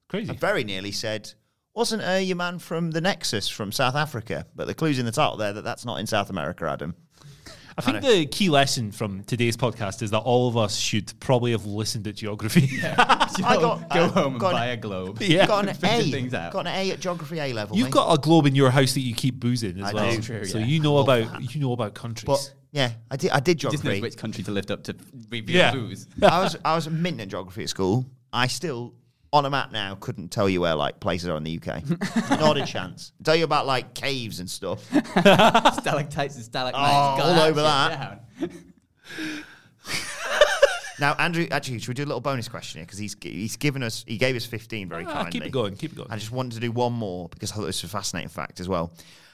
crazy. 0.09 0.31
I 0.31 0.35
very 0.35 0.63
nearly 0.63 0.93
said, 0.93 1.33
wasn't 1.75 2.05
uh, 2.07 2.13
your 2.13 2.37
man 2.37 2.61
from 2.61 2.93
the 2.93 3.01
Nexus 3.01 3.49
from 3.49 3.73
South 3.73 3.97
Africa? 3.97 4.47
But 4.55 4.69
the 4.69 4.75
clue's 4.75 5.01
in 5.01 5.07
the 5.07 5.11
title 5.13 5.37
there 5.37 5.53
that 5.53 5.65
that's 5.65 5.85
not 5.85 5.99
in 5.99 6.07
South 6.07 6.31
America, 6.31 6.71
Adam. 6.71 6.95
I 7.77 7.83
think 7.83 8.03
the 8.03 8.27
key 8.27 8.51
lesson 8.51 8.93
from 8.93 9.25
today's 9.25 9.57
podcast 9.57 10.01
is 10.03 10.11
that 10.13 10.21
all 10.21 10.47
of 10.49 10.57
us 10.57 10.77
should 10.77 11.13
probably 11.19 11.51
have 11.53 11.67
listened 11.67 12.07
at 12.07 12.15
geography. 12.15 12.69
I 12.85 13.57
got 13.61 13.91
Go 13.91 14.05
uh, 14.05 14.09
home 14.11 14.33
and 14.35 14.41
got 14.41 14.53
buy 14.53 14.67
an, 14.67 14.79
a 14.79 14.81
globe. 14.81 15.21
Yeah. 15.21 15.47
got 15.49 15.65
an 15.69 15.71
A. 15.83 16.11
things 16.11 16.35
out. 16.35 16.53
Got 16.53 16.67
an 16.69 16.75
A 16.75 16.93
at 16.93 17.01
geography 17.01 17.39
A 17.41 17.53
level. 17.53 17.77
You've 17.77 17.87
mate. 17.87 17.95
got 17.95 18.13
a 18.17 18.21
globe 18.21 18.47
in 18.47 18.55
your 18.55 18.71
house 18.71 18.95
that 18.95 19.01
you 19.01 19.15
keep 19.15 19.41
boozing 19.41 19.81
as 19.81 19.91
I 19.91 19.93
well. 19.93 20.11
do. 20.15 20.21
True, 20.23 20.45
so 20.45 20.59
yeah. 20.59 20.67
you 20.67 20.81
know 20.81 20.99
about 20.99 21.33
that. 21.33 21.55
you 21.55 21.61
know 21.61 21.73
about 21.73 21.95
countries. 21.95 22.27
But 22.27 22.55
yeah, 22.71 22.93
I 23.11 23.17
did. 23.17 23.31
I 23.33 23.41
did 23.41 23.59
Just 23.59 23.73
knows 23.73 23.83
geography. 23.83 24.01
which 24.03 24.17
country 24.17 24.45
to 24.45 24.51
lift 24.53 24.71
up 24.71 24.85
to 24.85 24.97
review 25.31 25.59
Yeah. 25.59 25.73
booze. 25.73 26.07
I 26.23 26.41
was 26.43 26.57
I 26.65 26.75
was 26.77 26.87
a 26.87 26.91
mint 26.91 27.21
at 27.21 27.29
geography 27.29 27.65
at 27.65 27.69
school. 27.71 28.07
I 28.33 28.47
still 28.47 28.95
on 29.35 29.45
a 29.45 29.51
map 29.51 29.73
now 29.73 29.97
couldn't 29.97 30.29
tell 30.29 30.49
you 30.49 30.61
where 30.61 30.75
like 30.77 31.01
places 31.01 31.29
are 31.29 31.37
in 31.37 31.43
the 31.45 31.59
UK. 31.61 31.83
Not 32.41 32.57
a 32.57 32.65
chance. 32.65 33.13
Tell 33.23 33.35
you 33.37 33.45
about 33.45 33.67
like 33.67 33.93
caves 33.93 34.39
and 34.41 34.49
stuff. 34.49 34.83
Stalactites 34.93 36.37
and 36.37 36.45
stalagmites. 36.45 37.21
Oh, 37.21 37.23
all 37.25 37.41
over 37.41 37.61
that. 37.63 38.25
Now, 41.01 41.15
Andrew, 41.15 41.45
actually, 41.51 41.81
should 41.81 41.89
we 41.89 41.95
do 41.95 42.05
a 42.05 42.07
little 42.07 42.21
bonus 42.21 42.49
question 42.49 42.79
here 42.79 42.87
because 42.87 43.01
he's 43.01 43.17
he's 43.21 43.57
given 43.57 43.83
us 43.83 44.05
he 44.07 44.17
gave 44.17 44.37
us 44.37 44.47
fifteen 44.47 44.89
very 44.89 45.05
Ah, 45.05 45.13
kindly. 45.13 45.33
keep 45.33 45.43
it 45.45 45.51
going, 45.51 45.75
keep 45.75 45.93
it 45.93 45.97
going. 45.97 46.09
I 46.09 46.17
just 46.17 46.31
wanted 46.31 46.55
to 46.55 46.61
do 46.61 46.71
one 46.71 46.93
more 46.93 47.29
because 47.31 47.51
I 47.51 47.57
thought 47.57 47.67
this 47.67 47.83
was 47.83 47.91
a 47.91 47.93
fascinating 47.93 48.29
fact 48.29 48.61
as 48.61 48.69
well. 48.69 48.93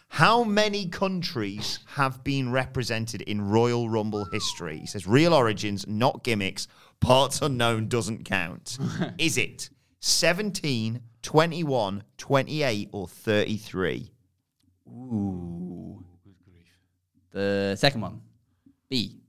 How 0.09 0.43
many 0.43 0.89
countries 0.89 1.81
have 1.87 2.25
been 2.25 2.51
represented 2.51 3.21
in 3.23 3.43
Royal 3.43 3.91
Rumble 3.91 4.25
history? 4.33 4.79
He 4.79 4.87
says 4.87 5.07
real 5.07 5.35
origins, 5.35 5.87
not 5.87 6.25
gimmicks. 6.25 6.67
Parts 6.99 7.43
unknown 7.43 7.89
doesn't 7.89 8.25
count. 8.25 8.79
Is 9.19 9.37
it 9.37 9.69
17, 10.01 11.01
21, 11.23 12.03
28, 12.17 12.89
or 12.93 13.07
33? 13.09 14.11
Ooh. 14.89 16.05
The 17.33 17.77
second 17.79 18.01
one. 18.01 18.21
B. 18.89 19.21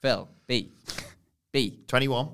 Phil. 0.00 0.28
B. 0.46 0.70
B. 1.52 1.80
21, 1.86 2.30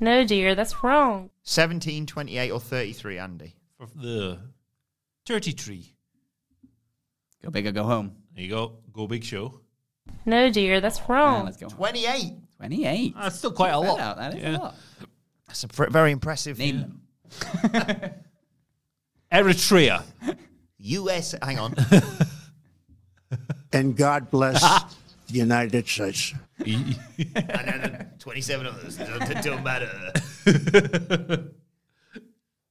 No, 0.00 0.24
dear, 0.24 0.54
that's 0.56 0.82
wrong. 0.82 1.30
17, 1.44 2.04
28, 2.06 2.50
or 2.50 2.58
33, 2.58 3.18
Andy? 3.18 3.54
For 3.78 3.86
the 3.94 4.38
33. 5.26 5.94
Go 7.44 7.50
big 7.50 7.66
or 7.66 7.72
go 7.72 7.84
home. 7.84 8.16
There 8.34 8.42
you 8.42 8.50
go. 8.50 8.78
Go 8.92 9.06
big 9.06 9.22
show. 9.22 9.60
No, 10.24 10.50
dear, 10.50 10.80
that's 10.80 10.98
Yeah, 10.98 11.04
wrong. 11.08 11.44
let's 11.44 11.56
go. 11.58 11.68
28. 11.68 12.32
28. 12.56 13.14
That's 13.16 13.38
still 13.38 13.52
quite 13.52 13.70
a 13.70 13.76
Spread 13.76 13.88
lot. 13.88 14.00
out, 14.00 14.16
That 14.16 14.34
is 14.34 14.42
Yeah. 14.42 14.56
a 14.56 14.58
lot. 14.58 14.74
That's 15.46 15.64
a 15.64 15.68
pr- 15.68 15.90
very 15.90 16.12
impressive. 16.12 16.58
Name 16.58 16.80
them. 16.80 17.00
Eritrea. 19.32 20.02
US, 20.78 21.34
hang 21.42 21.58
on. 21.58 21.74
and 23.72 23.96
God 23.96 24.30
bless 24.30 24.60
the 25.28 25.34
United 25.38 25.88
States. 25.88 26.34
and 26.58 26.94
then 27.34 28.10
27 28.18 28.66
others. 28.66 28.96
Don't, 28.96 29.42
don't 29.42 29.64
matter. 29.64 30.12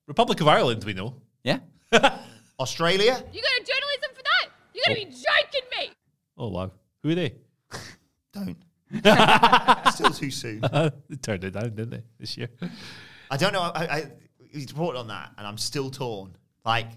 Republic 0.08 0.40
of 0.42 0.48
Ireland, 0.48 0.84
we 0.84 0.94
know. 0.94 1.16
Yeah. 1.44 1.60
Australia? 2.60 3.24
You 3.34 3.42
got 3.42 3.52
a 3.62 3.64
journalism 3.66 4.12
for 4.14 4.22
that? 4.24 4.48
You 4.74 4.82
gotta 4.86 4.96
be 4.96 5.06
joking 5.06 5.70
me. 5.80 5.92
Oh 6.38 6.50
wow, 6.50 6.72
who 7.04 7.10
are 7.12 7.16
they? 7.16 7.34
Don't. 8.34 8.58
Still 9.94 10.10
too 10.12 10.32
soon. 10.32 10.62
they 11.10 11.16
turned 11.22 11.44
it 11.44 11.52
down, 11.52 11.70
didn't 11.76 11.90
they, 11.92 12.04
this 12.20 12.38
year? 12.38 12.50
I 13.32 13.38
don't 13.38 13.54
know. 13.54 13.62
I, 13.62 13.86
I 13.86 14.12
he's 14.52 14.72
reported 14.72 15.00
on 15.00 15.08
that, 15.08 15.32
and 15.38 15.46
I'm 15.48 15.58
still 15.58 15.90
torn. 15.90 16.36
Like, 16.64 16.88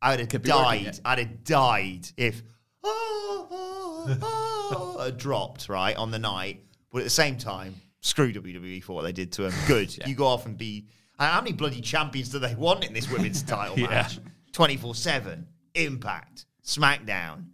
I 0.00 0.10
would 0.10 0.20
have 0.20 0.28
Could 0.28 0.42
be 0.42 0.50
working 0.50 0.84
died. 0.84 0.86
it. 0.94 1.00
I'd 1.04 1.18
have 1.18 1.44
died 1.44 2.08
if 2.16 2.42
ah, 2.84 2.88
ah, 4.22 5.04
had 5.04 5.16
dropped 5.18 5.68
right 5.68 5.96
on 5.96 6.10
the 6.10 6.18
night. 6.18 6.64
But 6.90 6.98
at 6.98 7.04
the 7.04 7.10
same 7.10 7.38
time, 7.38 7.74
screw 8.00 8.32
WWE 8.32 8.82
for 8.82 8.94
what 8.94 9.02
they 9.02 9.12
did 9.12 9.32
to 9.32 9.46
him. 9.46 9.52
Good. 9.66 9.96
You 10.06 10.14
go 10.14 10.26
off 10.26 10.46
and 10.46 10.58
be. 10.58 10.86
How 11.18 11.40
many 11.40 11.52
bloody 11.52 11.80
champions 11.80 12.30
do 12.30 12.38
they 12.40 12.54
want 12.56 12.84
in 12.84 12.92
this 12.92 13.08
women's 13.10 13.42
title 13.42 13.78
Yeah. 13.78 13.88
match? 13.88 14.18
Twenty 14.52 14.76
four 14.76 14.94
seven. 14.94 15.46
Impact. 15.74 16.46
SmackDown. 16.64 17.44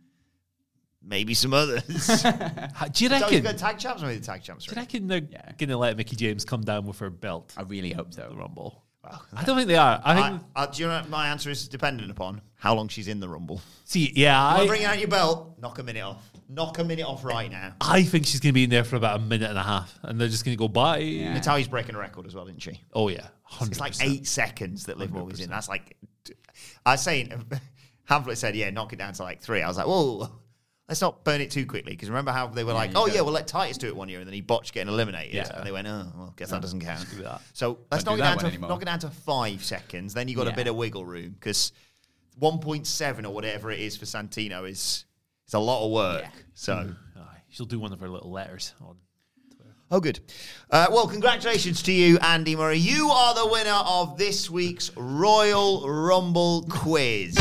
Maybe 1.09 1.33
some 1.35 1.55
others. 1.55 2.07
Ha- 2.23 2.89
Do 2.93 3.05
you 3.05 3.09
Don't 3.11 3.23
reckon? 3.23 3.43
go 3.43 3.53
tag 3.53 3.79
champs. 3.79 4.03
Maybe 4.03 4.19
the 4.19 4.25
tag 4.27 4.43
champs. 4.43 4.65
Do 4.67 4.71
you 4.71 4.77
Right? 4.77 4.83
reckon 4.83 5.07
they're 5.09 5.23
Yeah. 5.31 5.53
going 5.59 5.71
to 5.71 5.77
let 5.79 5.97
Mickie 5.97 6.17
James 6.17 6.45
come 6.45 6.63
down 6.63 6.85
with 6.87 6.99
her 6.99 7.11
belt? 7.11 7.55
I 7.57 7.63
really 7.63 7.93
hope 7.93 8.13
so. 8.13 8.29
The 8.29 8.37
Rumble. 8.37 8.85
I 9.33 9.43
don't 9.45 9.57
think 9.57 9.69
they 9.69 9.77
are. 9.77 10.03
I 10.05 10.21
I, 10.21 10.29
think. 10.31 10.43
I, 10.55 10.67
do 10.67 10.83
you 10.83 10.89
know 10.89 11.03
my 11.09 11.29
answer 11.29 11.49
is 11.51 11.67
dependent 11.67 12.11
upon 12.11 12.43
how 12.57 12.75
long 12.75 12.89
she's 12.89 13.09
in 13.09 13.21
the 13.21 13.29
Rumble. 13.29 13.63
see, 13.85 14.13
yeah, 14.15 14.39
I, 14.45 14.59
I, 14.63 14.67
bring 14.67 14.85
out 14.85 14.99
your 14.99 15.09
belt. 15.09 15.55
Knock 15.59 15.79
a 15.79 15.83
minute 15.83 16.03
off. 16.03 16.23
Knock 16.51 16.79
a 16.79 16.85
minute 16.85 17.07
off 17.07 17.25
right 17.25 17.51
now. 17.51 17.73
I 17.81 18.03
think 18.03 18.27
she's 18.27 18.41
going 18.41 18.51
to 18.51 18.55
be 18.55 18.65
in 18.65 18.71
there 18.71 18.85
for 18.85 18.97
about 18.97 19.19
a 19.19 19.23
minute 19.23 19.49
and 19.49 19.59
a 19.59 19.63
half, 19.63 19.99
and 20.03 20.21
they're 20.21 20.29
just 20.29 20.45
going 20.45 20.55
to 20.55 20.59
go 20.59 20.69
bye. 20.69 21.01
Natalya's 21.01 21.69
breaking 21.69 21.95
a 21.95 21.99
record 21.99 22.27
as 22.27 22.35
well, 22.35 22.45
didn't 22.45 22.61
she? 22.61 22.83
Oh 22.93 23.09
yeah, 23.09 23.29
100%. 23.51 23.69
It's 23.69 23.81
like 23.81 23.95
eight 24.03 24.27
seconds 24.27 24.85
that 24.87 24.99
Liv 24.99 25.11
Morgan's 25.11 25.41
in. 25.41 25.49
That's 25.49 25.71
like, 25.71 25.97
I 26.85 26.93
was 26.93 27.03
saying, 27.03 27.33
Hamflett 28.11 28.37
said, 28.37 28.57
yeah, 28.57 28.69
knock 28.69 28.93
it 28.93 28.97
down 28.99 29.15
to 29.15 29.23
like 29.23 29.41
three. 29.41 29.63
I 29.63 29.69
was 29.69 29.79
like, 29.79 29.87
whoa, 29.87 30.29
let's 30.89 31.01
not 31.01 31.23
burn 31.25 31.41
it 31.41 31.51
too 31.51 31.67
quickly. 31.67 31.93
Because 31.93 32.09
remember 32.09 32.33
how 32.33 32.47
they 32.47 32.65
were 32.65 32.73
like, 32.73 32.93
oh, 32.95 33.07
go. 33.07 33.15
yeah, 33.15 33.21
we'll 33.21 33.35
let 33.35 33.47
Titus 33.47 33.79
do 33.79 33.89
it 33.89 33.97
one 33.97 34.09
year. 34.09 34.19
And 34.19 34.27
then 34.27 34.35
he 34.35 34.41
botched 34.41 34.73
getting 34.73 34.93
eliminated. 34.93 35.35
Yeah. 35.35 35.51
And 35.55 35.67
they 35.67 35.73
went, 35.73 35.87
oh, 35.87 36.07
well, 36.17 36.35
guess 36.37 36.51
that 36.51 36.63
doesn't 36.63 36.81
count. 36.81 37.07
do 37.15 37.23
that. 37.23 37.43
So 37.53 37.79
let's 37.91 38.05
Don't 38.05 38.17
do 38.17 38.23
it, 38.23 38.25
that 38.25 38.41
down 38.41 38.53
to, 38.53 38.59
knock 38.59 38.83
it 38.83 38.87
down 38.87 38.99
to 39.01 39.11
five 39.11 39.63
seconds. 39.63 40.15
Then 40.15 40.29
you 40.29 40.37
got 40.37 40.49
a 40.49 40.53
bit 40.53 40.67
of 40.67 40.77
wiggle 40.77 41.05
room. 41.05 41.31
Because 41.39 41.73
1.7 42.41 43.25
or 43.25 43.31
whatever 43.31 43.71
it 43.71 43.81
is 43.81 43.97
for 43.97 44.07
Santino 44.07 44.69
is, 44.69 45.05
is 45.47 45.55
a 45.55 45.59
lot 45.59 45.85
of 45.85 45.93
work. 45.93 46.23
Yeah. 46.23 46.31
So. 46.55 46.95
Aye, 47.17 47.43
she'll 47.49 47.67
do 47.67 47.79
one 47.79 47.93
of 47.93 48.01
her 48.01 48.09
little 48.09 48.31
letters 48.31 48.75
on. 48.81 48.97
Oh, 49.91 50.01
good. 50.01 50.21
Uh, 50.71 50.87
well, 50.91 51.09
congratulations 51.09 51.81
to 51.85 51.93
you, 51.93 52.19
Andy 52.19 52.55
Murray. 52.55 52.77
You 52.77 53.09
are 53.09 53.35
the 53.35 53.47
winner 53.47 53.71
of 53.87 54.19
this 54.19 54.51
week's 54.51 54.95
Royal 54.95 55.89
Rumble 55.89 56.67
quiz. 56.69 57.39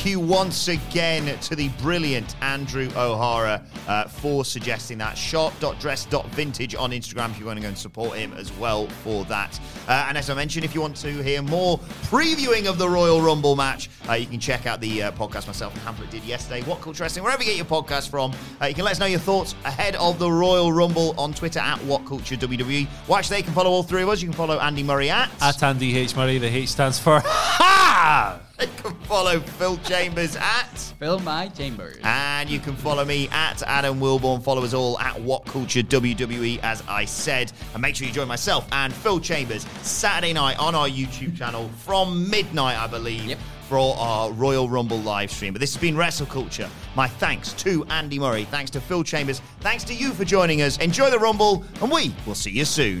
Thank 0.00 0.12
you 0.12 0.20
once 0.20 0.68
again 0.68 1.38
to 1.40 1.54
the 1.54 1.68
brilliant 1.82 2.34
Andrew 2.40 2.88
O'Hara 2.96 3.62
uh, 3.86 4.04
for 4.04 4.46
suggesting 4.46 4.96
that. 4.96 5.18
Shop.dress.vintage 5.18 6.74
on 6.74 6.92
Instagram 6.92 7.32
if 7.32 7.38
you 7.38 7.44
want 7.44 7.58
to 7.58 7.62
go 7.62 7.68
and 7.68 7.76
support 7.76 8.16
him 8.16 8.32
as 8.32 8.50
well 8.54 8.86
for 8.86 9.26
that. 9.26 9.60
Uh, 9.86 10.06
and 10.08 10.16
as 10.16 10.30
I 10.30 10.34
mentioned, 10.34 10.64
if 10.64 10.74
you 10.74 10.80
want 10.80 10.96
to 10.96 11.22
hear 11.22 11.42
more 11.42 11.76
previewing 12.04 12.66
of 12.66 12.78
the 12.78 12.88
Royal 12.88 13.20
Rumble 13.20 13.56
match, 13.56 13.90
uh, 14.08 14.14
you 14.14 14.24
can 14.24 14.40
check 14.40 14.64
out 14.64 14.80
the 14.80 15.02
uh, 15.02 15.12
podcast 15.12 15.46
myself 15.46 15.74
and 15.74 15.82
Hamflett 15.82 16.08
did 16.08 16.24
yesterday. 16.24 16.62
What 16.62 16.80
Culture 16.80 17.02
Wrestling, 17.02 17.22
wherever 17.22 17.42
you 17.42 17.50
get 17.50 17.56
your 17.58 17.66
podcast 17.66 18.08
from. 18.08 18.32
Uh, 18.58 18.64
you 18.64 18.74
can 18.74 18.86
let 18.86 18.92
us 18.92 19.00
know 19.00 19.04
your 19.04 19.20
thoughts 19.20 19.54
ahead 19.66 19.96
of 19.96 20.18
the 20.18 20.32
Royal 20.32 20.72
Rumble 20.72 21.14
on 21.18 21.34
Twitter 21.34 21.60
at 21.60 21.78
What 21.84 22.06
Culture 22.06 22.36
WWE. 22.36 22.88
Watch 23.06 23.28
there, 23.28 23.36
you 23.36 23.44
can 23.44 23.52
follow 23.52 23.70
all 23.70 23.82
three 23.82 24.00
of 24.00 24.08
us. 24.08 24.22
You 24.22 24.28
can 24.28 24.36
follow 24.36 24.58
Andy 24.60 24.82
Murray 24.82 25.10
at. 25.10 25.30
At 25.42 25.62
Andy 25.62 25.94
H 25.98 26.16
Murray, 26.16 26.38
the 26.38 26.48
H 26.48 26.70
stands 26.70 26.98
for 26.98 27.20
ha. 27.22 28.40
You 28.66 28.68
can 28.82 28.94
follow 29.06 29.40
Phil 29.40 29.78
Chambers 29.78 30.36
at. 30.36 30.94
Phil 30.98 31.18
my 31.20 31.48
chambers. 31.48 31.96
And 32.02 32.48
you 32.50 32.58
can 32.58 32.76
follow 32.76 33.04
me 33.04 33.28
at 33.28 33.62
Adam 33.62 33.98
Wilborn. 34.00 34.42
Follow 34.42 34.62
us 34.62 34.74
all 34.74 34.98
at 34.98 35.18
What 35.20 35.46
Culture 35.46 35.80
WWE, 35.80 36.60
as 36.62 36.82
I 36.86 37.06
said. 37.06 37.52
And 37.72 37.80
make 37.80 37.96
sure 37.96 38.06
you 38.06 38.12
join 38.12 38.28
myself 38.28 38.68
and 38.72 38.92
Phil 38.92 39.18
Chambers 39.18 39.66
Saturday 39.82 40.34
night 40.34 40.58
on 40.58 40.74
our 40.74 40.88
YouTube 40.88 41.36
channel 41.36 41.68
from 41.78 42.28
midnight, 42.28 42.78
I 42.78 42.86
believe. 42.86 43.24
Yep. 43.24 43.38
For 43.68 43.96
our 43.96 44.32
Royal 44.32 44.68
Rumble 44.68 44.98
live 44.98 45.30
stream. 45.30 45.52
But 45.52 45.60
this 45.60 45.72
has 45.74 45.80
been 45.80 45.96
Wrestle 45.96 46.26
Culture. 46.26 46.68
My 46.96 47.06
thanks 47.06 47.52
to 47.54 47.84
Andy 47.84 48.18
Murray. 48.18 48.44
Thanks 48.44 48.70
to 48.72 48.80
Phil 48.80 49.04
Chambers. 49.04 49.40
Thanks 49.60 49.84
to 49.84 49.94
you 49.94 50.12
for 50.12 50.24
joining 50.24 50.62
us. 50.62 50.76
Enjoy 50.78 51.08
the 51.08 51.20
Rumble, 51.20 51.64
and 51.80 51.90
we 51.90 52.12
will 52.26 52.34
see 52.34 52.50
you 52.50 52.64
soon. 52.64 53.00